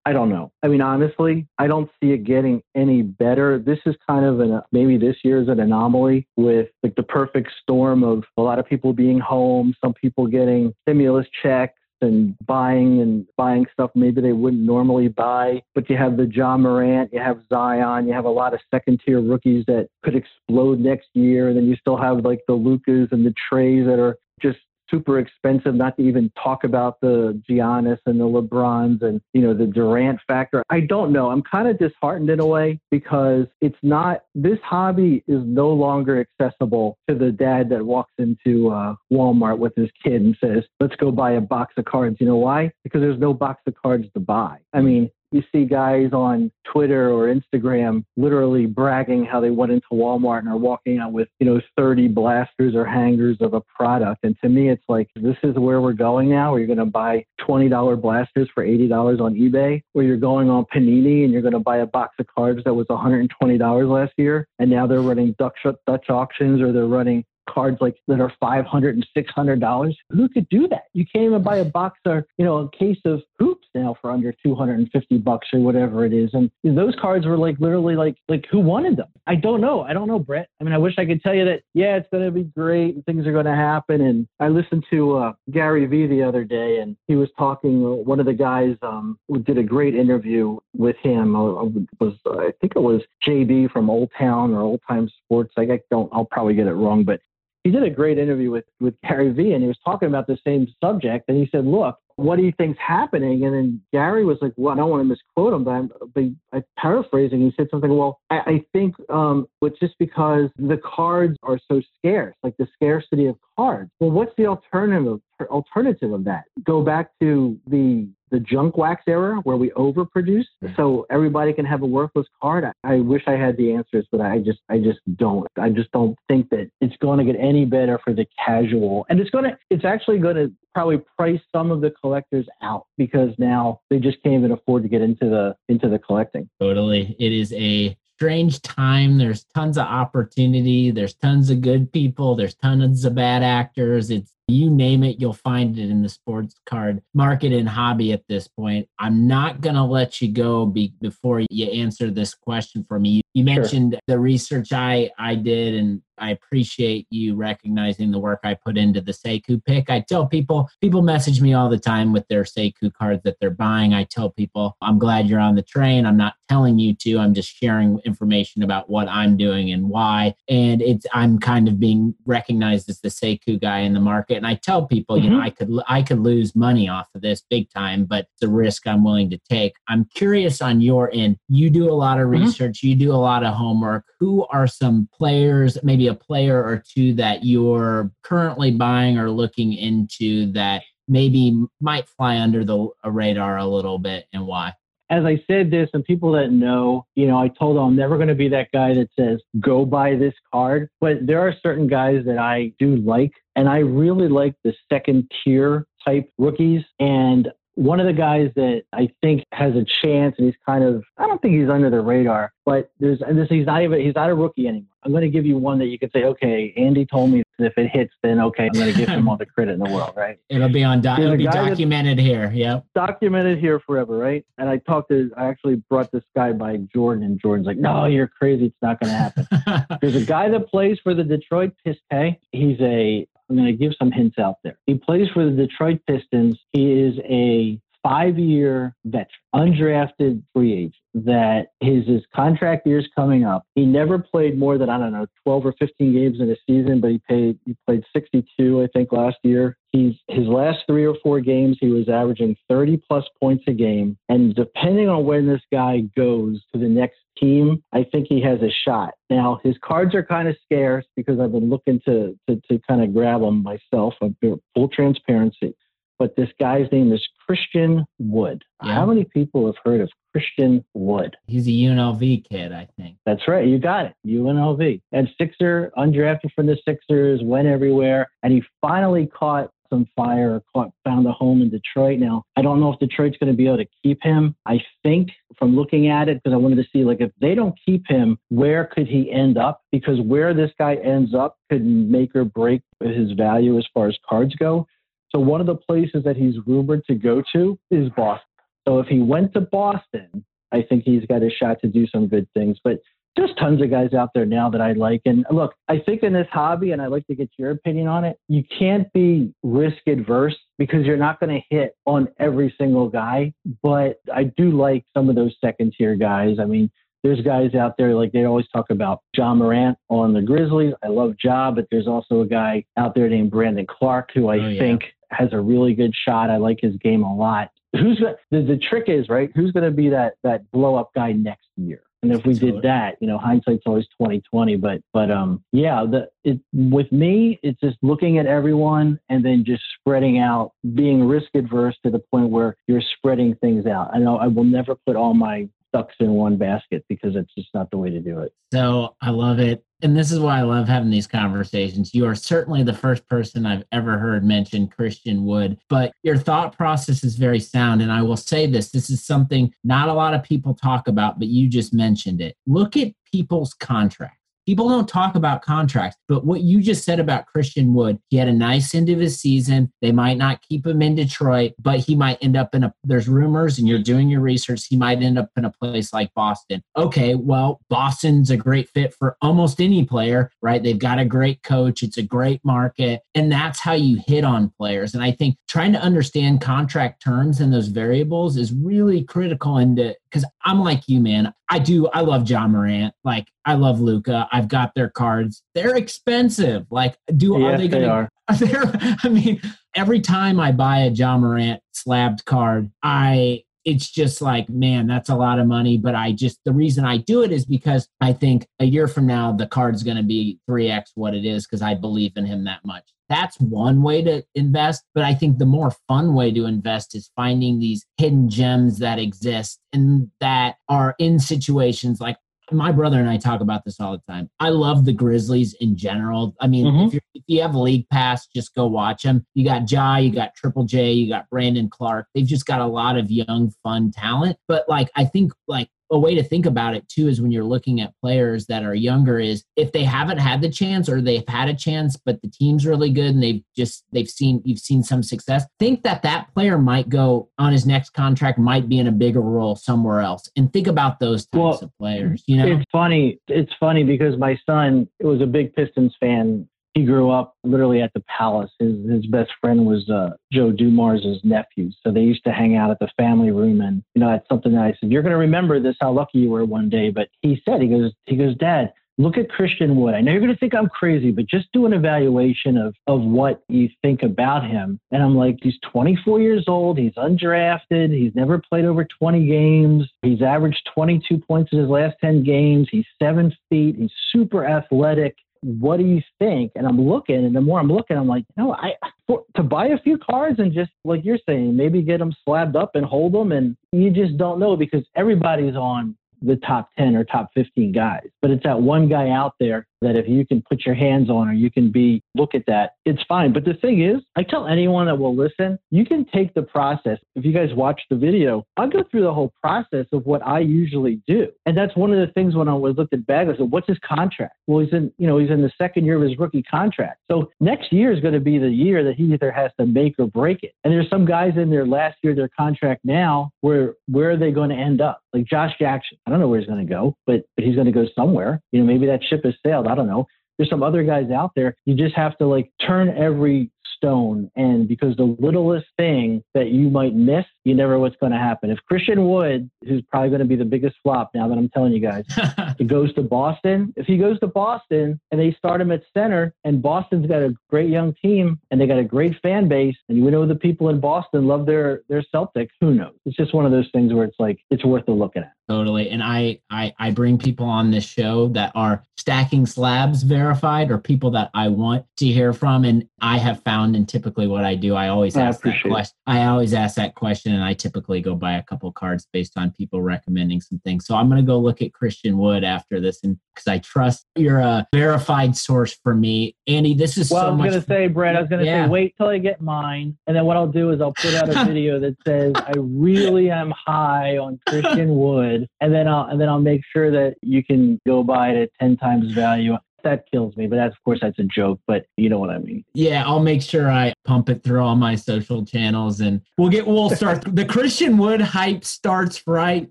I 0.07 0.13
don't 0.13 0.29
know. 0.29 0.53
I 0.63 0.69
mean, 0.69 0.83
honestly, 0.83 1.47
I 1.59 1.67
don't 1.67 1.91
see 1.99 2.11
it 2.11 2.25
getting 2.25 2.63
any 2.75 3.01
better. 3.01 3.59
This 3.59 3.79
is 3.87 3.95
kind 4.07 4.27
of 4.27 4.41
an 4.41 4.61
maybe 4.71 4.99
this 4.99 5.17
year 5.25 5.41
is 5.41 5.49
an 5.49 5.61
anomaly 5.61 6.29
with 6.37 6.69
like 6.83 6.95
the 6.95 7.03
perfect 7.03 7.51
storm 7.63 8.05
of 8.05 8.25
a 8.37 8.43
lot 8.43 8.59
of 8.59 8.67
people 8.67 8.93
being 8.93 9.19
home, 9.19 9.75
some 9.83 9.95
people 9.95 10.27
getting 10.27 10.75
stimulus 10.83 11.27
checks, 11.43 11.79
and 12.01 12.37
buying 12.47 13.01
and 13.01 13.27
buying 13.37 13.67
stuff 13.73 13.91
maybe 13.95 14.21
they 14.21 14.33
wouldn't 14.33 14.63
normally 14.63 15.09
buy. 15.09 15.63
But 15.75 15.89
you 15.89 15.97
have 15.97 16.17
the 16.17 16.27
Ja 16.27 16.57
Morant, 16.57 17.13
you 17.13 17.21
have 17.21 17.41
Zion, 17.49 18.07
you 18.07 18.13
have 18.13 18.25
a 18.25 18.31
lot 18.31 18.55
of 18.55 18.61
second 18.71 19.01
tier 19.05 19.21
rookies 19.21 19.65
that 19.67 19.89
could 20.03 20.15
explode 20.15 20.81
next 20.81 21.09
year. 21.15 21.49
And 21.49 21.57
then 21.57 21.67
you 21.67 21.77
still 21.77 21.97
have 21.97 22.25
like 22.25 22.41
the 22.47 22.55
Lukas 22.55 23.09
and 23.13 23.25
the 23.25 23.35
Traes 23.51 23.87
that 23.87 23.99
are 23.99 24.19
just 24.41 24.59
super 24.91 25.19
expensive, 25.19 25.75
not 25.75 25.97
to 25.97 26.03
even 26.03 26.31
talk 26.43 26.65
about 26.65 27.01
the 27.01 27.41
Giannis 27.49 27.99
and 28.07 28.21
the 28.21 28.25
LeBrons 28.25 29.03
and, 29.03 29.21
you 29.33 29.43
know, 29.43 29.55
the 29.55 29.67
Durant 29.67 30.21
factor. 30.27 30.63
I 30.71 30.81
don't 30.81 31.13
know. 31.13 31.31
I'm 31.31 31.43
kind 31.43 31.69
of 31.69 31.79
disheartened 31.79 32.31
in 32.31 32.41
a 32.41 32.47
way 32.47 32.81
because 32.91 33.47
it's 33.61 33.79
not, 33.83 34.23
this 34.35 34.59
hobby 34.63 35.25
is 35.27 35.43
no 35.45 35.71
longer 35.71 36.21
accessible 36.21 36.99
to 37.09 37.15
the 37.15 37.33
dad 37.33 37.69
that 37.71 37.85
walks 37.85 38.13
into 38.19 38.71
uh, 38.71 38.95
Walmart 39.13 39.59
with 39.59 39.75
his 39.77 39.91
kid 40.03 40.23
and 40.23 40.37
says, 40.41 40.65
let's 40.81 40.97
go 40.97 41.11
buy 41.11 41.33
a 41.33 41.41
box 41.41 41.75
of 41.77 41.85
cards. 41.85 42.17
You 42.21 42.27
know 42.27 42.37
why? 42.37 42.71
Because 42.83 43.01
there's 43.01 43.19
no 43.19 43.35
box 43.35 43.63
of 43.67 43.75
cards 43.75 44.07
to 44.15 44.21
buy. 44.21 44.59
I 44.73 44.81
mean, 44.81 45.11
you 45.35 45.43
see 45.53 45.65
guys 45.65 46.13
on 46.13 46.53
Twitter 46.65 47.11
or 47.11 47.27
Instagram 47.27 48.05
literally 48.17 48.67
bragging 48.67 49.25
how 49.25 49.41
they 49.41 49.51
went 49.51 49.73
into 49.73 49.87
Walmart 49.93 50.39
and 50.41 50.49
are 50.49 50.57
walking 50.57 50.99
out 50.99 51.13
with, 51.13 51.29
you 51.41 51.47
know, 51.47 51.61
30 51.77 52.09
blasters 52.09 52.75
or 52.77 52.85
hangers 52.85 53.39
of 53.41 53.53
a 53.53 53.61
product. 53.61 54.21
And 54.23 54.37
to 54.43 54.49
me, 54.49 54.71
it's 54.71 54.85
like, 54.89 55.09
this 55.17 55.37
is 55.43 55.57
where 55.57 55.81
we're 55.81 55.93
going 55.93 56.31
now, 56.31 56.53
where 56.53 56.61
you're 56.61 56.69
going 56.69 56.79
to 56.79 56.85
buy 56.85 57.25
$20 57.41 58.01
blasters 58.01 58.49
for 58.55 58.65
$80 58.65 59.21
on 59.21 59.35
eBay, 59.35 59.83
or 59.93 60.05
you're 60.05 60.17
going 60.17 60.49
on 60.49 60.67
Panini 60.73 61.25
and 61.25 61.33
you're 61.33 61.43
going 61.43 61.53
to 61.53 61.59
buy 61.59 61.79
a 61.79 61.87
box 61.87 62.15
of 62.21 62.27
cards 62.29 62.63
that 62.65 62.75
was 62.75 62.87
$120 62.87 63.91
last 63.91 64.13
year. 64.17 64.47
And 64.61 64.71
now 64.71 64.87
they're 64.87 65.03
running 65.03 65.35
Dutch, 65.37 65.59
Dutch 65.87 66.11
auctions 66.11 66.63
or 66.63 66.73
they're 66.73 66.87
running 66.87 67.25
cards 67.49 67.79
like 67.81 67.97
that 68.09 68.21
are 68.21 68.33
five 68.41 68.65
hundred 68.65 68.95
and 68.95 69.07
six 69.15 69.31
hundred 69.33 69.61
dollars. 69.61 69.97
Who 70.11 70.29
could 70.29 70.49
do 70.49 70.69
that? 70.69 70.85
You 70.93 71.05
can't 71.05 71.27
even 71.27 71.43
buy 71.43 71.57
a 71.59 71.65
box 71.65 71.99
or 72.07 72.27
you 72.39 72.45
know 72.45 72.59
a 72.59 72.71
case 72.71 72.99
of 73.05 73.23
hoops 73.39 73.67
now 73.75 73.97
for 74.01 74.11
under 74.11 74.33
two 74.33 74.55
hundred 74.55 74.79
and 74.79 74.91
fifty 74.91 75.19
bucks 75.19 75.49
or 75.53 75.61
whatever 75.61 76.05
it 76.05 76.13
is. 76.13 76.31
And 76.33 76.51
those 76.63 76.95
cards 77.01 77.27
were 77.27 77.37
like 77.37 77.57
literally 77.61 77.97
like 77.97 78.17
like 78.29 78.47
who 78.51 78.61
wanted 78.61 78.97
them? 78.97 79.09
I 79.27 79.35
don't 79.35 79.61
know. 79.61 79.83
I 79.83 79.93
don't 79.93 80.09
know, 80.09 80.19
Brett. 80.19 80.49
I 80.61 80.65
mean, 80.65 80.73
I 80.73 80.79
wish 80.79 80.95
I 80.99 81.07
could 81.07 81.23
tell 81.23 81.35
you 81.35 81.45
that 81.47 81.63
yeah, 81.75 81.97
it's 81.97 82.09
going 82.11 82.25
to 82.25 82.31
be 82.31 82.45
great 82.45 82.95
and 82.95 83.05
things 83.05 83.27
are 83.27 83.33
going 83.33 83.47
to 83.47 83.55
happen. 83.55 84.01
And 84.01 84.27
I 84.41 84.49
listened 84.49 84.85
to 84.91 85.17
uh, 85.17 85.33
Gary 85.51 85.87
Vee 85.87 86.07
the 86.07 86.23
other 86.23 86.45
day, 86.45 86.79
and 86.79 86.97
he 87.07 87.17
was 87.17 87.29
talking. 87.39 87.85
Uh, 87.85 87.91
one 87.91 88.21
of 88.21 88.27
the 88.27 88.35
guys 88.35 88.77
um, 88.83 89.19
did 89.45 89.59
a 89.59 89.63
great 89.63 89.95
interview 89.95 90.59
with 90.77 90.97
him. 91.03 91.37
Uh, 91.37 91.65
was 92.01 92.15
I 92.27 92.53
think 92.61 92.75
it 92.77 92.83
was 92.83 93.03
JB 93.27 93.71
from 93.71 93.91
Old 93.91 94.11
Town 94.19 94.53
or 94.55 94.61
Old 94.61 94.81
Time 94.89 95.09
Sports. 95.25 95.55
I 95.57 95.81
don't. 95.91 96.11
I'll 96.13 96.25
probably 96.25 96.55
get 96.55 96.67
it 96.67 96.73
wrong, 96.73 97.05
but 97.05 97.21
he 97.65 97.71
did 97.71 97.83
a 97.83 97.91
great 97.91 98.19
interview 98.19 98.51
with, 98.51 98.67
with 98.79 98.95
Gary 99.01 99.33
Vee 99.33 99.55
and 99.55 99.63
he 99.63 99.69
was 99.69 99.79
talking 99.83 100.09
about 100.09 100.27
the 100.27 100.39
same 100.47 100.69
subject. 100.83 101.25
And 101.29 101.39
he 101.39 101.49
said, 101.51 101.67
look, 101.67 101.99
what 102.17 102.37
do 102.37 102.43
you 102.43 102.53
think's 102.57 102.79
happening? 102.79 103.45
And 103.45 103.55
then 103.55 103.81
Gary 103.93 104.25
was 104.25 104.39
like, 104.41 104.53
well, 104.57 104.73
I 104.73 104.77
don't 104.77 104.91
want 104.91 105.01
to 105.01 105.05
misquote 105.05 105.53
him, 105.53 105.65
but 105.65 105.71
I'm, 105.73 105.91
but 106.15 106.25
I'm 106.53 106.65
paraphrasing. 106.79 107.41
He 107.41 107.53
said 107.57 107.69
something, 107.71 107.97
well, 107.97 108.21
I, 108.31 108.39
I 108.47 108.65
think 108.73 108.95
um, 109.11 109.47
it's 109.63 109.79
just 109.81 109.95
because 109.99 110.49
the 110.57 110.79
cards 110.85 111.37
are 111.43 111.59
so 111.71 111.83
scarce, 111.99 112.35
like 112.43 112.57
the 112.57 112.69
scarcity 112.75 113.27
of 113.27 113.37
cards. 113.57 113.91
Well, 113.99 114.11
what's 114.11 114.33
the 114.37 114.47
alternative 114.47 115.21
alternative 115.43 116.13
of 116.13 116.25
that? 116.25 116.45
Go 116.65 116.83
back 116.83 117.11
to 117.21 117.59
the 117.67 118.09
the 118.31 118.41
junk 118.41 118.77
wax 118.77 119.05
era 119.07 119.37
where 119.45 119.57
we 119.57 119.71
overproduce 119.71 120.47
so 120.77 121.07
everybody 121.09 121.53
can 121.53 121.65
have 121.65 121.83
a 121.83 121.87
worthless 121.87 122.27
card. 122.43 122.65
I, 122.65 122.73
I 122.95 122.97
wish 122.99 123.23
I 123.29 123.37
had 123.37 123.57
the 123.57 123.73
answers, 123.73 124.09
but 124.11 124.21
I 124.21 124.39
just 124.39 124.59
I 124.69 124.79
just 124.79 124.99
don't. 125.17 125.47
I 125.57 125.69
just 125.71 125.91
don't 125.93 126.17
think 126.29 126.51
that 126.51 126.69
it's 126.81 126.97
going 126.97 127.25
to 127.25 127.33
get 127.33 127.41
any 127.41 127.65
better 127.65 128.01
for 128.05 128.13
the 128.13 128.27
casual. 128.45 129.07
And 129.09 129.21
it's 129.21 129.31
going 129.31 129.45
to 129.45 129.59
it's 129.71 129.85
actually 129.85 130.19
going 130.19 130.37
to 130.37 130.53
probably 130.75 131.01
price 131.17 131.41
some 131.53 131.71
of 131.71 131.81
the 131.81 131.91
collectors 131.91 132.47
out 132.61 132.87
because 132.99 133.31
now 133.39 133.81
they 133.89 134.01
just 134.01 134.21
can't 134.23 134.35
even 134.35 134.51
afford 134.51 134.83
to 134.83 134.89
get 134.89 135.01
into 135.01 135.29
the 135.29 135.55
into 135.69 135.89
the 135.89 135.99
collecting. 135.99 136.49
Totally. 136.61 137.15
It 137.21 137.33
is 137.33 137.53
a 137.53 137.97
strange 138.17 138.63
time. 138.63 139.19
There's 139.19 139.45
tons 139.55 139.79
of 139.79 139.87
opportunity. 139.87 140.91
There's 140.91 141.15
tons 141.15 141.51
of 141.51 141.61
good 141.61 141.93
people. 141.93 142.35
There's 142.35 142.55
tons 142.55 143.05
of 143.05 143.15
bad 143.15 143.43
actors. 143.43 144.11
It's 144.11 144.33
You 144.47 144.69
name 144.69 145.05
it, 145.05 145.19
you'll 145.19 145.33
find 145.33 145.79
it 145.79 145.89
in 145.89 146.03
the 146.03 146.09
sports 146.09 146.55
card 146.67 147.03
market 147.15 147.53
and 147.53 147.69
hobby 147.69 148.13
at 148.13 148.25
this 148.29 148.47
point. 148.47 148.87
I'm 148.99 149.27
not 149.27 149.63
going 149.63 149.77
to 149.77 149.85
let 149.85 150.21
you 150.21 150.31
go 150.33 150.67
be, 150.67 150.93
before 151.01 151.43
you 151.49 151.67
answer 151.67 152.11
this 152.11 152.35
question 152.35 152.85
for 152.87 153.01
me. 153.01 153.23
You 153.33 153.45
mentioned 153.45 153.95
sure. 153.95 154.01
the 154.07 154.19
research 154.19 154.73
I, 154.73 155.11
I 155.19 155.35
did, 155.35 155.75
and 155.75 156.03
I 156.19 156.31
appreciate 156.31 157.07
you 157.11 157.35
recognizing 157.35 158.11
the 158.11 158.19
work 158.19 158.41
I 158.45 158.55
put 158.55 158.77
into 158.77 159.01
the 159.01 159.13
Sekou 159.13 159.65
pick. 159.65 159.91
I 159.91 160.01
tell 160.01 160.27
people, 160.27 160.69
people 160.81 161.03
message 161.03 161.41
me 161.41 161.55
all 161.55 161.69
the 161.69 161.79
time 161.79 162.13
with 162.13 162.27
their 162.29 162.45
Sekou 162.45 162.93
cards 162.93 163.23
that 163.25 163.37
they're 163.41 163.51
buying. 163.51 163.95
I 163.95 164.05
tell 164.05 164.31
people, 164.31 164.77
I'm 164.81 164.99
glad 164.99 165.27
you're 165.27 165.41
on 165.41 165.57
the 165.57 165.63
train. 165.63 166.07
I'm 166.07 166.17
not 166.17 166.35
telling 166.49 166.79
you 166.79 166.95
to, 166.95 167.19
I'm 167.19 167.35
just 167.35 167.49
sharing 167.49 167.99
information 168.05 168.63
about 168.63 168.89
what 168.89 169.09
I'm 169.09 169.37
doing 169.37 169.73
and 169.73 169.89
why. 169.89 170.35
And 170.49 170.81
it's, 170.81 171.07
I'm 171.13 171.39
kind 171.39 171.67
of 171.67 171.81
being 171.81 172.15
recognized 172.27 172.89
as 172.89 173.01
the 173.01 173.09
Sekou 173.09 173.61
guy 173.61 173.81
in 173.81 173.95
the 173.95 174.01
market. 174.01 174.34
And 174.35 174.47
I 174.47 174.55
tell 174.55 174.87
people, 174.87 175.17
mm-hmm. 175.17 175.25
you 175.25 175.31
know, 175.31 175.37
mm-hmm. 175.37 175.47
I 175.47 175.51
could, 175.51 175.83
I 175.89 176.03
could 176.03 176.21
lose 176.21 176.55
money 176.55 176.89
off 176.89 177.09
of 177.15 177.23
this 177.23 177.43
big 177.49 177.71
time, 177.71 178.05
but 178.05 178.27
the 178.41 178.49
risk 178.49 178.87
I'm 178.87 179.05
willing 179.05 179.31
to 179.31 179.39
take. 179.49 179.75
I'm 179.89 180.07
curious 180.15 180.61
on 180.61 180.81
your 180.81 181.11
end. 181.13 181.37
You 181.49 181.71
do 181.71 181.91
a 181.91 181.95
lot 181.95 182.21
of 182.21 182.29
mm-hmm. 182.29 182.45
research, 182.45 182.79
mm-hmm. 182.79 182.89
you 182.89 182.97
do 182.97 183.13
a 183.13 183.17
lot 183.17 183.45
of 183.45 183.55
homework. 183.55 184.05
Who 184.21 184.47
are 184.47 184.67
some 184.67 185.09
players, 185.13 185.79
maybe 185.83 186.09
a 186.09 186.15
player 186.15 186.63
or 186.63 186.83
two 186.95 187.15
that 187.15 187.45
you're 187.45 188.11
currently 188.23 188.71
buying 188.71 189.19
or 189.19 189.31
looking 189.31 189.73
into 189.73 190.53
that 190.53 190.83
maybe 191.07 191.67
might 191.81 192.09
fly 192.09 192.39
under 192.39 192.65
the 192.65 192.89
radar 193.05 193.59
a 193.59 193.67
little 193.67 193.99
bit 193.99 194.27
and 194.33 194.47
why? 194.47 194.73
As 195.11 195.25
I 195.25 195.43
said 195.47 195.71
this, 195.71 195.91
and 195.93 196.05
people 196.05 196.33
that 196.33 196.51
know, 196.51 197.07
you 197.15 197.27
know, 197.27 197.39
I 197.39 197.49
told 197.49 197.77
them 197.77 197.85
I'm 197.85 197.97
never 197.97 198.17
going 198.17 198.29
to 198.29 198.35
be 198.35 198.49
that 198.49 198.69
guy 198.73 198.95
that 198.95 199.09
says, 199.19 199.41
go 199.61 199.85
buy 199.85 200.17
this 200.17 200.35
card. 200.53 200.89
But 201.01 201.27
there 201.27 201.41
are 201.41 201.55
certain 201.63 201.87
guys 201.87 202.25
that 202.27 202.39
I 202.39 202.73
do 202.79 202.97
like, 202.97 203.33
and 203.55 203.69
I 203.69 203.79
really 203.79 204.29
like 204.29 204.55
the 204.65 204.75
second 204.91 205.31
tier 205.45 205.87
type 206.05 206.31
rookies. 206.39 206.83
And 206.99 207.49
one 207.75 207.99
of 207.99 208.07
the 208.07 208.13
guys 208.13 208.51
that 208.55 208.83
I 208.93 209.09
think 209.21 209.45
has 209.53 209.75
a 209.75 209.85
chance, 210.03 210.37
and 210.39 210.47
he's 210.47 210.57
kind 210.65 210.85
of, 210.85 211.05
I 211.19 211.27
don't 211.27 211.43
think 211.43 211.59
he's 211.59 211.69
under 211.69 211.91
the 211.91 212.01
radar, 212.01 212.53
but 212.65 212.91
there's, 213.01 213.19
this, 213.19 213.49
he's 213.49 213.67
not 213.67 213.83
even, 213.83 214.01
he's 214.01 214.15
not 214.15 214.31
a 214.31 214.35
rookie 214.35 214.69
anymore. 214.69 214.89
I'm 215.03 215.11
going 215.11 215.23
to 215.23 215.29
give 215.29 215.45
you 215.45 215.59
one 215.59 215.79
that 215.81 215.87
you 215.87 215.99
could 215.99 216.11
say, 216.13 216.25
okay, 216.25 216.73
Andy 216.77 217.05
told 217.05 217.31
me 217.31 217.43
if 217.59 217.77
it 217.77 217.91
hits, 217.91 218.15
then 218.23 218.41
okay, 218.41 218.67
I'm 218.67 218.73
going 218.73 218.93
to 218.93 218.99
give 218.99 219.09
him 219.09 219.29
all 219.29 219.37
the 219.37 219.45
credit 219.45 219.73
in 219.73 219.81
the 219.81 219.91
world, 219.91 220.15
right? 220.17 220.39
It'll 220.49 220.71
be 220.71 220.83
on, 220.83 221.03
do- 221.03 221.11
it'll 221.11 221.37
be 221.37 221.45
documented 221.45 222.19
here. 222.19 222.51
Yep. 222.55 222.87
Documented 222.95 223.59
here 223.59 223.81
forever, 223.81 224.17
right? 224.17 224.47
And 224.57 224.69
I 224.69 224.79
talked 224.79 225.11
to, 225.11 225.31
I 225.37 225.47
actually 225.47 225.83
brought 225.91 226.11
this 226.11 226.25
guy 226.35 226.53
by 226.53 226.79
Jordan, 226.95 227.25
and 227.25 227.39
Jordan's 227.41 227.67
like, 227.67 227.77
no, 227.77 228.07
you're 228.07 228.29
crazy. 228.29 228.67
It's 228.67 228.77
not 228.81 228.99
going 229.01 229.13
to 229.13 229.19
happen. 229.19 229.99
There's 230.01 230.17
a 230.17 230.25
guy 230.25 230.49
that 230.49 230.69
plays 230.69 230.99
for 231.03 231.13
the 231.13 231.25
Detroit 231.25 231.73
Pistons. 231.85 232.37
He's 232.53 232.81
a 232.81 233.27
I'm 233.49 233.57
going 233.57 233.67
to 233.67 233.73
give 233.73 233.93
some 233.99 234.11
hints 234.11 234.39
out 234.39 234.57
there. 234.65 234.79
He 234.87 234.95
plays 234.95 235.29
for 235.33 235.45
the 235.45 235.51
Detroit 235.51 236.01
Pistons. 236.07 236.59
He 236.73 236.93
is 236.93 237.19
a 237.25 237.79
five 238.05 238.39
year 238.39 238.95
veteran, 239.07 239.29
undrafted 239.55 240.43
free 240.53 240.75
agent 240.75 240.95
that 241.15 241.69
his, 241.81 242.07
his 242.07 242.23
contract 242.35 242.87
year's 242.87 243.09
coming 243.15 243.45
up. 243.45 243.65
He 243.75 243.87
never 243.87 244.19
played 244.19 244.59
more 244.59 244.79
than, 244.79 244.91
I 244.91 244.99
don't 244.99 245.13
know, 245.13 245.27
12 245.45 245.67
or 245.67 245.75
15 245.79 246.13
games 246.13 246.41
in 246.41 246.51
a 246.51 246.57
season, 246.69 247.01
but 247.01 247.11
he 247.11 247.21
paid, 247.29 247.59
he 247.65 247.77
played 247.87 248.05
62, 248.13 248.83
I 248.83 248.89
think, 248.89 249.13
last 249.13 249.37
year. 249.43 249.79
He's, 249.93 250.15
his 250.29 250.47
last 250.47 250.81
three 250.87 251.07
or 251.07 251.15
four 251.23 251.41
games, 251.41 251.79
he 251.81 251.89
was 251.89 252.09
averaging 252.09 252.57
30 252.69 253.01
plus 253.09 253.25
points 253.41 253.65
a 253.69 253.73
game. 253.73 254.19
And 254.29 254.55
depending 254.55 255.09
on 255.09 255.25
when 255.25 255.47
this 255.47 255.63
guy 255.73 256.01
goes 256.17 256.61
to 256.73 256.81
the 256.81 256.89
next 256.89 257.19
team, 257.39 257.83
I 257.93 258.05
think 258.05 258.27
he 258.29 258.43
has 258.43 258.61
a 258.61 258.71
shot. 258.85 259.15
Now, 259.31 259.61
his 259.63 259.77
cards 259.85 260.15
are 260.15 260.25
kind 260.25 260.49
of 260.49 260.57
scarce 260.65 261.05
because 261.17 261.39
I've 261.41 261.53
been 261.53 261.71
looking 261.71 262.01
to, 262.07 262.37
to, 262.49 262.61
to 262.71 262.81
kind 262.87 263.03
of 263.03 263.15
grab 263.15 263.41
them 263.41 263.63
myself. 263.63 264.15
Full 264.21 264.89
transparency 264.89 265.75
but 266.19 266.37
this 266.37 266.49
guy's 266.59 266.91
name 266.93 267.13
is 267.13 267.27
Christian 267.47 268.05
Wood. 268.19 268.65
Yeah. 268.83 268.95
How 268.95 269.07
many 269.07 269.25
people 269.25 269.67
have 269.67 269.77
heard 269.85 270.01
of 270.01 270.11
Christian 270.33 270.85
Wood? 270.95 271.37
He's 271.47 271.67
a 271.67 271.71
UNLV 271.71 272.49
kid, 272.49 272.73
I 272.73 272.89
think. 272.97 273.17
That's 273.27 273.47
right. 273.49 273.67
You 273.67 273.79
got 273.79 274.07
it. 274.07 274.15
UNLV. 274.27 275.01
And 275.13 275.29
Sixer, 275.39 275.93
undrafted 275.97 276.53
from 276.55 276.67
the 276.67 276.77
Sixers, 276.85 277.41
went 277.43 277.69
everywhere. 277.69 278.29
And 278.43 278.53
he 278.53 278.63
finally 278.81 279.27
caught 279.27 279.71
some 279.91 280.07
fire, 280.17 280.61
caught, 280.73 280.91
found 281.05 281.27
a 281.27 281.33
home 281.33 281.63
in 281.63 281.71
Detroit. 281.71 282.19
Now, 282.19 282.43
I 282.57 282.63
don't 282.63 282.81
know 282.81 282.93
if 282.93 282.99
Detroit's 282.99 283.37
going 283.39 283.53
to 283.53 283.57
be 283.57 283.67
able 283.67 283.77
to 283.77 283.87
keep 284.03 284.19
him. 284.23 284.57
I 284.67 284.81
think 285.03 285.29
from 285.59 285.77
looking 285.77 286.09
at 286.09 286.29
it, 286.29 286.43
because 286.43 286.53
I 286.53 286.57
wanted 286.57 286.77
to 286.77 286.89
see, 286.93 287.05
like, 287.05 287.21
if 287.21 287.31
they 287.41 287.55
don't 287.55 287.79
keep 287.85 288.07
him, 288.09 288.39
where 288.49 288.87
could 288.87 289.07
he 289.07 289.31
end 289.31 289.57
up? 289.57 289.83
Because 289.93 290.21
where 290.21 290.53
this 290.53 290.71
guy 290.79 290.97
ends 290.97 291.35
up 291.35 291.59
could 291.71 291.85
make 291.85 292.35
or 292.35 292.45
break 292.45 292.83
his 293.01 293.33
value 293.33 293.79
as 293.79 293.87
far 293.95 294.09
as 294.09 294.17
cards 294.29 294.55
go. 294.57 294.87
So 295.35 295.41
one 295.41 295.61
of 295.61 295.67
the 295.67 295.75
places 295.75 296.23
that 296.25 296.37
he's 296.37 296.55
rumored 296.67 297.05
to 297.07 297.15
go 297.15 297.43
to 297.53 297.79
is 297.91 298.09
Boston. 298.11 298.47
So 298.87 299.01
if 299.01 299.07
he 299.09 299.21
went 299.21 299.53
to 299.55 299.63
Boston, 299.63 300.45
I 300.73 300.83
think 300.83 301.05
he's 301.05 301.25
got 301.27 301.43
a 301.43 301.51
shot 301.51 301.81
to 301.81 301.89
do 301.89 302.07
some 302.07 302.29
good 302.29 302.47
things. 302.55 302.79
But 302.85 303.01
there's 303.35 303.51
tons 303.59 303.83
of 303.83 303.91
guys 303.91 304.15
out 304.15 304.31
there 304.33 304.47
now 304.47 304.71
that 304.71 304.81
I 304.81 304.93
like. 304.93 305.23
And 305.25 305.45
look, 305.51 305.75
I 305.89 305.99
think 305.99 306.23
in 306.23 306.33
this 306.33 306.47
hobby, 306.53 306.93
and 306.93 307.03
I'd 307.03 307.09
like 307.09 307.27
to 307.27 307.35
get 307.35 307.51
your 307.59 307.73
opinion 307.73 308.07
on 308.07 308.25
it, 308.25 308.39
you 308.49 308.63
can't 308.79 309.13
be 309.13 309.53
risk 309.65 310.07
adverse 310.07 310.57
because 310.79 311.05
you're 311.05 311.17
not 311.17 311.41
going 311.41 311.51
to 311.51 311.75
hit 311.75 311.97
on 312.07 312.29
every 312.39 312.73
single 312.79 313.09
guy. 313.09 313.53
But 313.83 314.21
I 314.33 314.45
do 314.57 314.71
like 314.71 315.05
some 315.15 315.29
of 315.29 315.35
those 315.35 315.55
second 315.61 315.95
tier 315.99 316.15
guys. 316.15 316.59
I 316.61 316.65
mean, 316.65 316.91
there's 317.25 317.41
guys 317.41 317.75
out 317.75 317.97
there 317.97 318.15
like 318.15 318.31
they 318.33 318.45
always 318.45 318.69
talk 318.69 318.91
about 318.91 319.23
Ja 319.35 319.55
Morant 319.55 319.99
on 320.11 320.33
the 320.33 320.43
Grizzlies. 320.43 320.93
I 321.03 321.09
love 321.09 321.35
Ja, 321.43 321.73
but 321.73 321.87
there's 321.91 322.07
also 322.07 322.43
a 322.43 322.47
guy 322.47 322.85
out 322.97 323.15
there 323.17 323.29
named 323.29 323.51
Brandon 323.51 323.87
Clarke 323.89 324.31
who 324.35 324.49
I 324.49 324.59
oh, 324.59 324.69
yeah. 324.69 324.79
think 324.79 325.05
has 325.35 325.53
a 325.53 325.61
really 325.61 325.95
good 325.95 326.15
shot. 326.15 326.51
I 326.51 326.57
like 326.57 326.79
his 326.81 326.97
game 326.97 327.23
a 327.23 327.35
lot. 327.35 327.71
Who's 327.93 328.21
the, 328.51 328.63
the, 328.63 328.77
trick 328.77 329.05
is 329.07 329.29
right? 329.29 329.51
Who's 329.55 329.71
going 329.71 329.85
to 329.85 329.91
be 329.91 330.09
that 330.09 330.35
that 330.43 330.69
blow 330.73 330.97
up 330.97 331.13
guy 331.15 331.33
next 331.33 331.69
year? 331.77 332.03
And 332.23 332.33
if 332.33 332.45
we 332.47 332.55
did 332.55 332.81
that, 332.83 333.17
you 333.21 333.27
know, 333.27 333.37
hindsight's 333.37 333.83
always 333.85 334.07
twenty 334.17 334.41
twenty. 334.41 334.77
But 334.77 335.03
but 335.13 335.31
um, 335.31 335.63
yeah, 335.73 336.05
the 336.11 336.29
it 336.43 336.59
with 336.73 337.13
me, 337.13 337.61
it's 337.63 337.79
just 337.81 337.99
looking 338.03 338.39
at 338.39 338.47
everyone 338.47 339.21
and 339.29 339.45
then 339.45 339.63
just 339.65 339.83
spreading 340.01 340.39
out, 340.39 340.73
being 340.95 341.23
risk 341.29 341.49
adverse 341.55 341.97
to 342.05 342.11
the 342.11 342.19
point 342.19 342.49
where 342.49 342.77
you're 342.87 343.03
spreading 343.19 343.55
things 343.57 343.87
out. 343.87 344.11
I 344.13 344.19
know 344.19 344.39
I 344.39 344.47
will 344.47 344.65
never 344.65 344.95
put 345.07 345.17
all 345.17 345.35
my 345.35 345.69
ducks 345.93 346.15
in 346.19 346.31
one 346.33 346.57
basket 346.57 347.05
because 347.09 347.37
it's 347.37 347.55
just 347.55 347.69
not 347.73 347.91
the 347.91 347.99
way 347.99 348.11
to 348.11 348.21
do 348.21 348.41
it. 348.41 348.53
So 348.73 349.15
I 349.21 349.31
love 349.31 349.61
it. 349.61 349.85
And 350.05 350.15
this 350.15 350.31
is 350.31 350.39
why 350.39 350.59
I 350.59 350.63
love 350.63 350.87
having 350.87 351.09
these 351.09 351.27
conversations. 351.27 352.15
You 352.15 352.27
are 352.27 352.35
certainly 352.35 352.83
the 352.83 352.93
first 352.93 353.27
person 353.27 353.65
I've 353.65 353.85
ever 353.91 354.19
heard 354.19 354.45
mention 354.45 354.87
Christian 354.87 355.47
Wood, 355.47 355.79
but 355.89 356.13
your 356.23 356.37
thought 356.37 356.77
process 356.77 357.25
is 357.25 357.37
very 357.37 357.59
sound. 357.59 358.03
And 358.03 358.13
I 358.13 358.21
will 358.21 358.37
say 358.37 358.67
this 358.67 358.91
this 358.91 359.09
is 359.09 359.25
something 359.25 359.73
not 359.83 360.11
a 360.11 360.13
lot 360.13 360.35
of 360.35 360.43
people 360.43 360.75
talk 360.75 361.09
about, 361.09 361.39
but 361.39 361.49
you 361.49 361.71
just 361.71 361.95
mentioned 361.95 362.43
it. 362.43 362.55
Look 362.67 362.99
at 362.99 363.15
people's 363.33 363.73
contracts 363.73 364.44
people 364.67 364.89
don't 364.89 365.09
talk 365.09 365.35
about 365.35 365.63
contracts, 365.63 366.17
but 366.29 366.45
what 366.45 366.63
you 366.63 366.81
just 366.81 367.05
said 367.05 367.21
about 367.21 367.47
Christian 367.47 367.95
Wood, 367.95 368.19
he 368.29 368.37
had 368.37 368.49
a 368.49 368.53
nice 368.53 368.95
end 368.95 369.09
of 369.11 369.19
his 369.19 369.39
season. 369.39 369.93
They 370.01 370.13
might 370.13 370.39
not 370.39 370.63
keep 370.63 370.87
him 370.87 371.03
in 371.03 371.15
Detroit, 371.15 371.73
but 371.79 372.01
he 372.01 372.15
might 372.15 372.39
end 372.41 372.57
up 372.57 372.75
in 372.75 372.85
a, 372.85 372.95
there's 373.05 373.29
rumors 373.29 373.79
and 373.79 373.89
you're 373.89 373.99
doing 373.99 374.29
your 374.29 374.41
research, 374.41 374.87
he 374.87 374.97
might 374.97 375.23
end 375.23 375.39
up 375.39 375.51
in 375.57 375.65
a 375.65 375.71
place 375.71 376.13
like 376.13 376.33
Boston. 376.35 376.83
Okay, 376.97 377.35
well, 377.35 377.81
Boston's 377.89 378.51
a 378.51 378.57
great 378.57 378.89
fit 378.91 379.15
for 379.15 379.37
almost 379.41 379.81
any 379.81 380.05
player, 380.05 380.51
right? 380.63 380.83
They've 380.83 380.99
got 380.99 381.19
a 381.19 381.25
great 381.25 381.63
coach, 381.63 382.03
it's 382.03 382.19
a 382.19 382.23
great 382.23 382.61
market, 382.65 383.21
and 383.35 383.51
that's 383.51 383.81
how 383.81 383.93
you 383.93 384.21
hit 384.27 384.45
on 384.45 384.73
players. 384.79 385.15
And 385.15 385.23
I 385.23 385.33
think 385.33 385.57
trying 385.69 385.93
to 385.93 386.01
understand 386.01 386.61
contract 386.61 387.23
terms 387.23 387.61
and 387.61 387.73
those 387.73 387.89
variables 387.89 388.57
is 388.57 388.73
really 388.73 389.25
critical 389.25 389.79
into 389.79 390.15
because 390.35 390.51
I'm 390.65 390.81
like 390.81 391.03
you, 391.07 391.21
man. 391.21 391.53
I 391.71 391.79
do. 391.79 392.09
I 392.09 392.23
love 392.23 392.51
Ja 392.51 392.67
Morant. 392.67 393.15
Like 393.23 393.47
I 393.65 393.75
love 393.75 394.01
Luka. 394.01 394.49
I've 394.51 394.67
got 394.67 394.93
their 394.97 395.09
cards. 395.09 395.63
They're 395.75 395.97
expensive. 395.97 396.87
Like, 396.91 397.17
do 397.37 397.57
yes, 397.59 397.75
are 397.75 397.79
they 397.79 397.89
going 397.89 398.03
to? 398.03 398.11
Are. 398.11 398.29
They're, 398.59 398.93
I 399.23 399.29
mean, 399.29 399.61
every 399.95 400.21
time 400.21 400.59
I 400.59 400.73
buy 400.73 401.01
a 401.01 401.11
Ja 401.11 401.39
Morant 401.39 401.81
slabbed 401.93 402.45
card, 402.45 402.91
I 403.03 403.64
it's 403.85 404.11
just 404.11 404.41
like, 404.41 404.69
man, 404.69 405.07
that's 405.07 405.29
a 405.29 405.37
lot 405.37 405.59
of 405.59 405.67
money. 405.67 405.99
But 405.99 406.15
I 406.15 406.33
just, 406.33 406.61
the 406.65 406.73
reason 406.73 407.05
I 407.05 407.19
do 407.19 407.43
it 407.43 407.53
is 407.53 407.65
because 407.65 408.09
I 408.21 408.33
think 408.33 408.67
a 408.81 408.85
year 408.85 409.09
from 409.09 409.27
now, 409.27 409.53
the 409.53 409.67
card's 409.67 410.03
going 410.03 410.17
to 410.17 410.23
be 410.23 410.59
3x 410.69 411.11
what 411.15 411.35
it 411.35 411.45
is 411.45 411.67
because 411.67 411.83
I 411.83 411.95
believe 411.95 412.33
in 412.37 412.47
him 412.47 412.65
that 412.65 412.85
much. 412.85 413.05
That's 413.29 413.59
one 413.59 414.03
way 414.03 414.23
to 414.23 414.43
invest. 414.55 415.05
But 415.15 415.25
I 415.25 415.35
think 415.35 415.59
the 415.59 415.67
more 415.67 415.93
fun 416.09 416.35
way 416.35 416.53
to 416.53 416.67
invest 416.67 417.15
is 417.15 417.31
finding 417.35 417.79
these 417.79 418.05
hidden 418.19 418.49
gems 418.49 418.99
that 418.99 419.19
exist 419.19 419.81
and 419.93 420.31
that 420.41 420.77
are 420.89 421.15
in 421.19 421.39
situations 421.39 422.21
like 422.21 422.37
my 422.73 422.93
brother 422.93 423.21
and 423.21 423.29
I 423.29 423.37
talk 423.37 423.61
about 423.61 423.85
this 423.85 424.01
all 424.01 424.13
the 424.13 424.33
time. 424.33 424.49
I 424.61 424.71
love 424.71 425.05
the 425.05 425.13
Grizzlies 425.13 425.75
in 425.81 425.97
general. 425.97 426.55
I 426.61 426.67
mean, 426.67 426.87
mm-hmm. 426.87 427.17
if, 427.17 427.23
if, 427.35 427.43
you 427.47 427.61
have 427.63 427.75
a 427.75 427.79
league 427.79 428.09
pass, 428.09 428.47
just 428.47 428.75
go 428.75 428.87
watch 428.87 429.23
them. 429.23 429.47
You 429.55 429.65
got 429.65 429.91
Ja, 429.91 430.17
you 430.17 430.31
got 430.31 430.55
Triple 430.55 430.85
J, 430.85 431.13
you 431.13 431.29
got 431.29 431.49
Brandon 431.51 431.89
Clarke. 431.91 432.27
They've 432.35 432.47
just 432.47 432.67
got 432.67 432.81
a 432.81 432.87
lot 432.87 433.19
of 433.19 433.31
young, 433.31 433.73
fun 433.83 434.11
talent. 434.13 434.57
But 434.67 434.89
like, 434.89 435.11
I 435.15 435.25
think 435.25 435.53
like 435.69 435.89
a 436.11 436.19
way 436.19 436.35
to 436.35 436.43
think 436.43 436.67
about 436.67 436.95
it 436.95 437.09
too 437.09 437.29
is 437.29 437.41
when 437.41 437.51
you're 437.51 437.65
looking 437.65 438.01
at 438.01 438.13
players 438.21 438.67
that 438.67 438.85
are 438.85 438.95
younger 438.95 439.39
is 439.39 439.65
if 439.77 439.93
they 439.93 440.05
haven't 440.05 440.39
had 440.39 440.61
the 440.61 440.71
chance 440.71 441.09
or 441.09 441.21
they've 441.21 441.49
had 441.49 441.69
a 441.69 441.75
chance 441.75 442.17
but 442.17 442.41
the 442.43 442.49
team's 442.49 442.87
really 442.87 443.11
good 443.11 443.35
and 443.35 443.43
they've 443.43 443.63
just 443.77 444.05
they've 444.13 444.29
seen 444.29 444.61
you've 444.65 444.79
seen 444.79 445.03
some 445.03 445.23
success 445.23 445.65
think 445.79 446.03
that 446.03 446.23
that 446.23 446.53
player 446.55 446.79
might 446.79 447.09
go 447.09 447.49
on 447.59 447.73
his 447.73 447.87
next 447.87 448.11
contract 448.11 448.59
might 448.59 448.89
be 448.89 448.99
in 448.99 449.07
a 449.07 449.13
bigger 449.13 449.41
role 449.41 449.77
somewhere 449.77 450.21
else. 450.21 450.49
And 450.57 450.73
think 450.73 450.87
about 450.87 451.21
those 451.21 451.47
types 451.47 451.61
well, 451.61 451.79
of 451.81 451.91
players 451.99 452.43
you 452.47 452.57
know? 452.57 452.67
it's 452.67 452.85
funny 452.93 453.39
it's 453.49 453.73
funny 453.81 454.05
because 454.05 454.37
my 454.39 454.59
son 454.67 455.09
was 455.21 455.41
a 455.41 455.47
big 455.47 455.75
pistons 455.75 456.15
fan 456.21 456.69
he 456.95 457.05
grew 457.05 457.31
up 457.31 457.57
literally 457.65 458.01
at 458.01 458.13
the 458.15 458.23
palace. 458.23 458.71
His 458.79 458.95
his 459.11 459.27
best 459.27 459.51
friend 459.61 459.85
was 459.85 460.09
uh, 460.09 460.31
Joe 460.53 460.71
Dumars' 460.71 461.41
nephew, 461.43 461.91
so 462.03 462.13
they 462.13 462.21
used 462.21 462.45
to 462.45 462.53
hang 462.53 462.77
out 462.77 462.91
at 462.91 462.99
the 463.01 463.11
family 463.17 463.51
room. 463.51 463.81
And 463.81 464.03
you 464.15 464.21
know, 464.21 464.31
that's 464.31 464.49
something 464.49 464.73
that 464.73 464.83
I 464.83 464.95
said, 465.01 465.11
"You're 465.11 465.23
going 465.23 465.33
to 465.33 465.39
remember 465.39 465.81
this. 465.81 465.97
How 466.01 466.13
lucky 466.13 466.39
you 466.39 466.51
were 466.51 466.65
one 466.65 466.89
day." 466.89 467.11
But 467.11 467.29
he 467.43 467.61
said, 467.65 467.83
"He 467.83 467.89
goes, 467.89 468.13
he 468.27 468.37
goes, 468.37 468.57
Dad." 468.57 468.93
Look 469.17 469.39
at 469.39 469.49
Christian 469.49 469.95
Wood. 469.95 470.15
I 470.15 470.21
know 470.21 470.33
you're 470.33 470.41
going 470.41 470.53
to 470.53 470.59
think 470.59 470.75
I'm 470.75 470.89
crazy, 470.89 471.31
but 471.31 471.47
just 471.47 471.71
do 471.73 471.87
an 471.87 471.93
evaluation 471.93 472.77
of, 472.77 472.97
of 473.07 473.21
what 473.21 473.63
you 473.69 473.89
think 474.03 474.25
about 474.25 474.69
him. 474.69 474.99
And 475.13 475.23
I'm 475.23 475.37
like, 475.37 475.59
he's 475.63 475.79
24 475.93 476.41
years 476.41 476.65
old. 476.67 476.99
He's 476.99 477.13
undrafted. 477.13 478.13
He's 478.13 478.35
never 478.35 478.59
played 478.59 478.85
over 478.85 479.07
20 479.21 479.47
games. 479.47 480.11
He's 480.23 480.43
averaged 480.43 480.91
22 480.93 481.39
points 481.39 481.73
in 481.73 481.79
his 481.79 481.89
last 481.89 482.17
10 482.23 482.43
games. 482.43 482.89
He's 482.91 483.07
seven 483.23 483.55
feet. 483.71 483.95
He's 483.97 484.11
super 484.33 484.67
athletic 484.67 485.37
what 485.65 485.99
do 485.99 486.05
you 486.05 486.21
think? 486.39 486.73
And 486.75 486.87
I'm 486.87 487.01
looking, 487.01 487.37
and 487.37 487.57
the 487.57 487.61
more 487.61 487.81
I'm 487.81 487.91
looking, 487.91 488.19
I'm 488.19 488.29
like, 488.29 488.45
no, 488.57 488.75
I 488.75 488.93
for, 489.27 489.45
to 489.57 489.63
buy 489.63 489.87
a 489.87 489.99
few 489.99 490.19
cars 490.19 490.57
and 490.59 490.73
just 490.73 490.91
like 491.05 491.25
you're 491.25 491.39
saying, 491.47 491.75
maybe 491.75 492.03
get 492.03 492.19
them 492.19 492.35
slabbed 492.45 492.77
up 492.77 492.95
and 492.95 493.05
hold 493.05 493.33
them, 493.33 493.53
and 493.53 493.77
you 493.91 494.11
just 494.11 494.37
don't 494.37 494.59
know 494.59 494.77
because 494.77 495.05
everybody's 495.17 495.75
on 495.75 496.17
the 496.43 496.57
top 496.57 496.91
10 496.99 497.17
or 497.17 497.25
top 497.25 497.49
15 497.55 497.93
guys. 497.93 498.27
But 498.43 498.51
it's 498.51 498.65
that 498.65 498.81
one 498.81 499.09
guy 499.09 499.31
out 499.31 499.55
there 499.59 499.87
that 500.05 500.17
if 500.17 500.29
you 500.29 500.47
can 500.47 500.63
put 500.63 500.87
your 500.87 500.95
hands 500.95 501.29
on 501.31 501.49
or 501.49 501.53
you 501.53 501.71
can 501.71 501.91
be 501.91 502.23
look 502.35 502.55
at 502.55 502.65
that, 502.67 502.93
it's 503.05 503.23
fine. 503.29 503.53
But 503.53 503.65
the 503.65 503.75
thing 503.75 504.03
is, 504.03 504.23
I 504.37 504.43
tell 504.43 504.67
anyone 504.67 505.07
that 505.07 505.19
will 505.19 505.37
listen, 505.37 505.79
you 505.91 506.05
can 506.05 506.25
take 506.27 506.55
the 506.55 506.63
process. 506.63 507.19
If 507.35 507.45
you 507.45 507.53
guys 507.53 507.71
watch 507.75 508.01
the 508.11 508.17
video, 508.17 508.65
I'll 508.77 508.89
go 508.89 509.05
through 509.11 509.23
the 509.23 509.35
whole 509.35 509.53
process 509.61 510.07
of 510.13 510.27
what 510.27 510.47
I 510.47 510.61
usually 510.61 511.21
do. 511.27 511.49
And 511.67 511.77
that's 511.77 511.97
one 511.97 512.13
of 512.13 512.27
the 512.27 512.33
things 512.33 512.55
when 512.55 512.69
I 512.69 512.75
was 512.75 512.97
looked 512.97 513.13
at 513.13 513.27
Bagley, 513.27 513.55
I 513.55 513.57
said, 513.57 513.71
what's 513.71 513.89
his 513.89 513.99
contract? 514.07 514.55
Well, 514.67 514.85
he's 514.85 514.93
in, 514.93 515.13
you 515.19 515.27
know, 515.27 515.39
he's 515.39 515.51
in 515.51 515.63
the 515.63 515.73
second 515.77 516.05
year 516.05 516.17
of 516.17 516.29
his 516.29 516.39
rookie 516.39 516.63
contract. 516.63 517.21
So 517.31 517.51
next 517.61 517.93
year 517.93 518.13
is 518.13 518.21
going 518.21 518.35
to 518.35 518.41
be 518.41 518.59
the 518.59 518.69
year 518.69 519.05
that 519.05 519.15
he 519.17 519.25
either 519.33 519.51
has 519.51 519.71
to 519.79 519.87
make 519.87 520.15
or 520.19 520.27
break 520.27 520.63
it. 520.63 520.73
And 520.85 520.93
there's 520.93 521.09
some 521.11 521.25
guys 521.25 521.53
in 521.57 521.71
their 521.71 521.87
last 521.87 522.17
year 522.23 522.35
their 522.35 522.49
contract 522.49 523.05
now 523.05 523.51
where 523.61 523.95
where 524.07 524.31
are 524.31 524.37
they 524.37 524.51
going 524.51 524.71
to 524.71 524.77
end 524.77 525.01
up? 525.01 525.21
Like 525.33 525.47
Josh 525.47 525.73
Jackson. 525.79 526.19
I 526.27 526.31
don't 526.31 526.41
know 526.41 526.49
where 526.49 526.61
he's 526.61 526.69
going 526.69 526.87
to 526.87 526.93
go, 526.93 527.17
but 527.27 527.43
but 527.57 527.65
he's 527.65 527.75
going 527.75 527.87
to 527.87 527.93
go 527.93 528.07
somewhere. 528.15 528.61
You 528.73 528.81
know, 528.81 528.87
maybe 528.87 529.07
that 529.07 529.21
ship 529.29 529.45
has 529.45 529.55
sailed. 529.65 529.87
I 529.95 529.97
don't 529.97 530.09
know. 530.09 530.27
There's 530.59 530.71
some 530.71 530.83
other 530.83 531.05
guys 531.05 531.31
out 531.31 531.53
there. 531.55 531.77
You 531.85 531.95
just 531.95 532.17
have 532.17 532.37
to 532.39 532.47
like 532.47 532.69
turn 532.85 533.09
every 533.11 533.71
stone. 533.97 534.51
And 534.57 534.89
because 534.89 535.15
the 535.17 535.37
littlest 535.39 535.87
thing 535.97 536.43
that 536.53 536.71
you 536.71 536.91
might 536.91 537.15
miss, 537.15 537.45
you 537.63 537.75
never 537.77 537.93
know 537.93 538.01
what's 538.01 538.17
going 538.17 538.33
to 538.33 538.39
happen. 538.39 538.71
If 538.71 538.79
Christian 538.89 539.29
Wood, 539.29 539.71
who's 539.87 540.03
probably 540.11 540.31
going 540.31 540.41
to 540.41 540.47
be 540.47 540.57
the 540.57 540.65
biggest 540.65 540.97
flop 541.03 541.31
now 541.33 541.47
that 541.49 541.57
I'm 541.57 541.69
telling 541.69 541.93
you 541.93 542.01
guys, 542.01 542.25
he 542.79 542.85
goes 542.85 543.13
to 543.15 543.23
Boston. 543.23 543.93
If 543.97 544.07
he 544.07 544.17
goes 544.17 544.39
to 544.41 544.47
Boston 544.47 545.21
and 545.31 545.41
they 545.41 545.53
start 545.53 545.81
him 545.81 545.91
at 545.91 546.03
center, 546.13 546.55
and 546.65 546.83
Boston's 546.83 547.27
got 547.27 547.43
a 547.43 547.55
great 547.71 547.91
young 547.91 548.15
team 548.15 548.61
and 548.71 548.81
they 548.81 548.87
got 548.87 548.99
a 548.99 549.05
great 549.05 549.41
fan 549.43 549.69
base, 549.69 549.97
and 550.09 550.19
you 550.19 550.31
know 550.31 550.47
the 550.47 550.55
people 550.55 550.89
in 550.89 551.01
Boston 551.01 551.47
love 551.47 551.67
their 551.67 552.03
their 552.09 552.25
Celtics. 552.35 552.71
Who 552.81 552.95
knows? 552.95 553.15
It's 553.25 553.37
just 553.37 553.55
one 553.55 553.67
of 553.67 553.73
those 553.73 553.89
things 553.93 554.13
where 554.13 554.25
it's 554.25 554.39
like 554.39 554.59
it's 554.71 554.85
worth 554.85 555.09
a 555.09 555.13
look 555.13 555.37
at. 555.37 555.53
Totally. 555.69 556.11
And 556.11 556.23
I, 556.23 556.61
I 556.71 556.93
I 556.99 557.11
bring 557.11 557.39
people 557.39 557.67
on 557.67 557.91
this 557.91 558.05
show 558.05 558.49
that 558.49 558.73
are 558.75 559.03
stacking 559.17 559.65
slabs 559.65 560.23
verified 560.23 560.91
or 560.91 560.99
people 560.99 561.31
that 561.31 561.51
I 561.55 561.69
want 561.69 562.05
to 562.19 562.27
hear 562.27 562.53
from. 562.53 562.85
And 562.85 563.09
I 563.23 563.39
have 563.39 563.63
found 563.63 563.97
and 563.97 564.07
typically 564.07 564.47
what 564.47 564.65
I 564.65 564.75
do, 564.75 564.95
I 564.95 565.09
always 565.09 565.37
ask 565.37 565.63
that 565.63 565.81
question. 565.83 566.17
I 566.27 566.45
always 566.45 566.75
ask 566.75 566.97
that 566.97 567.15
question 567.15 567.55
and 567.55 567.65
I 567.65 567.73
typically 567.73 568.21
go 568.21 568.35
buy 568.35 568.55
a 568.55 568.63
couple 568.63 568.93
cards 568.93 569.27
based 569.33 569.57
on 569.57 569.71
people 569.71 570.03
recommending 570.03 570.61
some 570.61 570.81
things. 570.81 571.07
So 571.07 571.15
I'm 571.15 571.31
gonna 571.31 571.43
go 571.43 571.59
look 571.59 571.81
at 571.81 571.95
Christian 571.95 572.37
Wood 572.37 572.64
after 572.65 573.01
this 573.01 573.23
and 573.23 573.39
because 573.55 573.67
I 573.69 573.79
trust 573.79 574.27
you're 574.37 574.59
a 574.59 574.87
verified 574.93 575.57
source 575.57 575.97
for 576.03 576.15
me. 576.15 576.57
Andy, 576.67 576.95
this 576.95 577.17
is 577.17 577.31
well, 577.31 577.43
so 577.43 577.47
I 577.47 577.51
was 577.51 577.59
much 577.59 577.71
gonna 577.71 577.83
say, 577.83 578.09
Brett, 578.09 578.37
I 578.37 578.41
was 578.41 578.49
gonna 578.49 578.65
yeah. 578.65 578.85
say 578.85 578.91
wait 578.91 579.15
till 579.17 579.29
I 579.29 579.39
get 579.39 579.61
mine. 579.61 580.17
And 580.27 580.37
then 580.37 580.45
what 580.45 580.57
I'll 580.57 580.67
do 580.67 580.91
is 580.91 581.01
I'll 581.01 581.15
put 581.15 581.35
out 581.35 581.49
a 581.49 581.65
video 581.65 582.01
that 582.01 582.17
says 582.27 582.53
I 582.57 582.73
really 582.77 583.51
am 583.51 583.73
high 583.87 584.39
on 584.39 584.59
Christian 584.69 585.15
Wood 585.17 585.69
and 585.81 585.95
then 585.95 586.09
I'll 586.09 586.27
and 586.27 586.41
then 586.41 586.49
I'll 586.49 586.61
make 586.61 586.83
sure 586.93 587.11
that 587.11 587.37
you 587.43 587.65
can 587.65 588.01
go 588.07 588.23
buy 588.23 588.51
it 588.51 588.63
at 588.63 588.71
ten 588.81 588.97
times 588.97 589.33
value 589.33 589.77
that 590.05 590.31
kills 590.31 590.57
me. 590.57 590.67
But 590.67 590.77
that's 590.77 590.95
of 590.95 591.05
course 591.05 591.19
that's 591.21 591.39
a 591.39 591.45
joke, 591.45 591.81
but 591.87 592.07
you 592.17 592.29
know 592.29 592.39
what 592.39 592.51
I 592.51 592.59
mean. 592.59 592.85
Yeah, 592.95 593.25
I'll 593.27 593.43
make 593.43 593.63
sure 593.63 593.91
I 593.91 594.13
pump 594.25 594.49
it 594.49 594.63
through 594.63 594.81
all 594.81 594.97
my 594.97 595.15
social 595.15 595.65
channels, 595.65 596.21
and 596.21 596.41
we'll 596.57 596.71
get 596.71 596.87
we'll 596.87 597.11
start. 597.11 597.45
the 597.55 597.65
Christian 597.65 598.17
Wood 598.17 598.41
hype 598.41 598.85
starts 598.85 599.43
right 599.47 599.91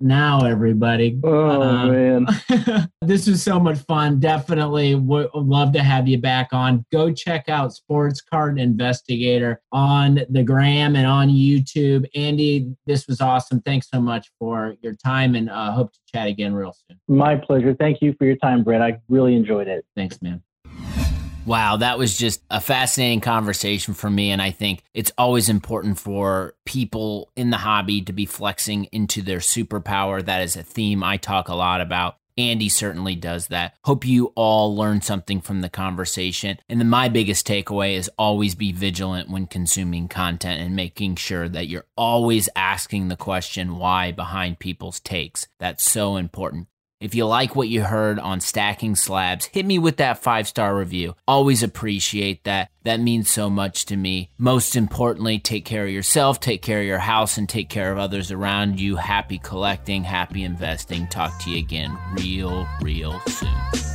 now, 0.01 0.45
everybody. 0.45 1.19
Oh 1.23 1.61
um, 1.61 1.91
man, 1.91 2.87
this 3.01 3.27
was 3.27 3.43
so 3.43 3.59
much 3.59 3.79
fun. 3.79 4.19
Definitely 4.19 4.95
would 4.95 5.29
love 5.33 5.73
to 5.73 5.83
have 5.83 6.07
you 6.07 6.17
back 6.17 6.49
on. 6.53 6.85
Go 6.91 7.11
check 7.11 7.49
out 7.49 7.73
Sports 7.73 8.21
Card 8.21 8.59
Investigator 8.59 9.61
on 9.71 10.19
the 10.29 10.43
gram 10.43 10.95
and 10.95 11.07
on 11.07 11.29
YouTube. 11.29 12.05
Andy, 12.15 12.73
this 12.85 13.07
was 13.07 13.21
awesome. 13.21 13.61
Thanks 13.61 13.89
so 13.93 13.99
much 13.99 14.31
for 14.39 14.75
your 14.81 14.93
time, 14.93 15.35
and 15.35 15.49
uh, 15.49 15.71
hope 15.71 15.91
to 15.93 15.99
chat 16.13 16.27
again 16.27 16.53
real 16.53 16.73
soon. 16.87 16.99
My 17.07 17.35
pleasure. 17.35 17.75
Thank 17.75 18.01
you 18.01 18.13
for 18.17 18.25
your 18.25 18.37
time, 18.37 18.63
Brett. 18.63 18.81
I 18.81 18.99
really 19.09 19.35
enjoyed 19.35 19.67
it. 19.67 19.85
Thanks, 20.03 20.21
man. 20.21 20.43
Wow, 21.45 21.77
that 21.77 21.97
was 21.97 22.17
just 22.17 22.41
a 22.49 22.59
fascinating 22.59 23.21
conversation 23.21 23.93
for 23.93 24.09
me. 24.09 24.31
And 24.31 24.41
I 24.41 24.51
think 24.51 24.83
it's 24.93 25.13
always 25.17 25.47
important 25.47 25.97
for 25.97 26.55
people 26.65 27.31
in 27.37 27.51
the 27.51 27.57
hobby 27.57 28.01
to 28.01 28.11
be 28.11 28.25
flexing 28.25 28.85
into 28.85 29.21
their 29.21 29.39
superpower. 29.39 30.23
That 30.23 30.41
is 30.41 30.57
a 30.57 30.63
theme 30.63 31.03
I 31.03 31.15
talk 31.15 31.47
a 31.47 31.55
lot 31.55 31.79
about. 31.79 32.17
Andy 32.37 32.67
certainly 32.67 33.15
does 33.15 33.47
that. 33.47 33.75
Hope 33.85 34.05
you 34.05 34.33
all 34.35 34.75
learned 34.75 35.05
something 35.05 35.39
from 35.39 35.61
the 35.61 35.69
conversation. 35.69 36.57
And 36.67 36.81
then 36.81 36.89
my 36.89 37.07
biggest 37.07 37.47
takeaway 37.47 37.95
is 37.95 38.09
always 38.17 38.55
be 38.55 38.71
vigilant 38.71 39.29
when 39.29 39.47
consuming 39.47 40.07
content 40.09 40.61
and 40.61 40.75
making 40.75 41.15
sure 41.15 41.47
that 41.47 41.67
you're 41.67 41.85
always 41.95 42.49
asking 42.55 43.07
the 43.07 43.15
question 43.15 43.77
why 43.77 44.11
behind 44.11 44.59
people's 44.59 44.99
takes. 44.99 45.47
That's 45.59 45.89
so 45.89 46.17
important. 46.17 46.67
If 47.03 47.13
you 47.13 47.25
like 47.25 47.53
what 47.53 47.67
you 47.67 47.83
heard 47.83 48.17
on 48.17 48.39
Stacking 48.39 48.95
Slabs, 48.95 49.47
hit 49.47 49.65
me 49.65 49.77
with 49.77 49.97
that 49.97 50.23
five 50.23 50.47
star 50.47 50.73
review. 50.73 51.15
Always 51.27 51.61
appreciate 51.61 52.45
that. 52.45 52.71
That 52.83 53.01
means 53.01 53.29
so 53.29 53.49
much 53.49 53.85
to 53.87 53.97
me. 53.97 54.29
Most 54.37 54.77
importantly, 54.77 55.37
take 55.37 55.65
care 55.65 55.83
of 55.83 55.91
yourself, 55.91 56.39
take 56.39 56.61
care 56.61 56.79
of 56.79 56.85
your 56.85 56.99
house, 56.99 57.37
and 57.37 57.49
take 57.49 57.67
care 57.67 57.91
of 57.91 57.97
others 57.97 58.31
around 58.31 58.79
you. 58.79 58.95
Happy 58.95 59.37
collecting, 59.37 60.05
happy 60.05 60.45
investing. 60.45 61.05
Talk 61.07 61.37
to 61.39 61.49
you 61.49 61.57
again 61.57 61.97
real, 62.15 62.65
real 62.81 63.19
soon. 63.27 63.92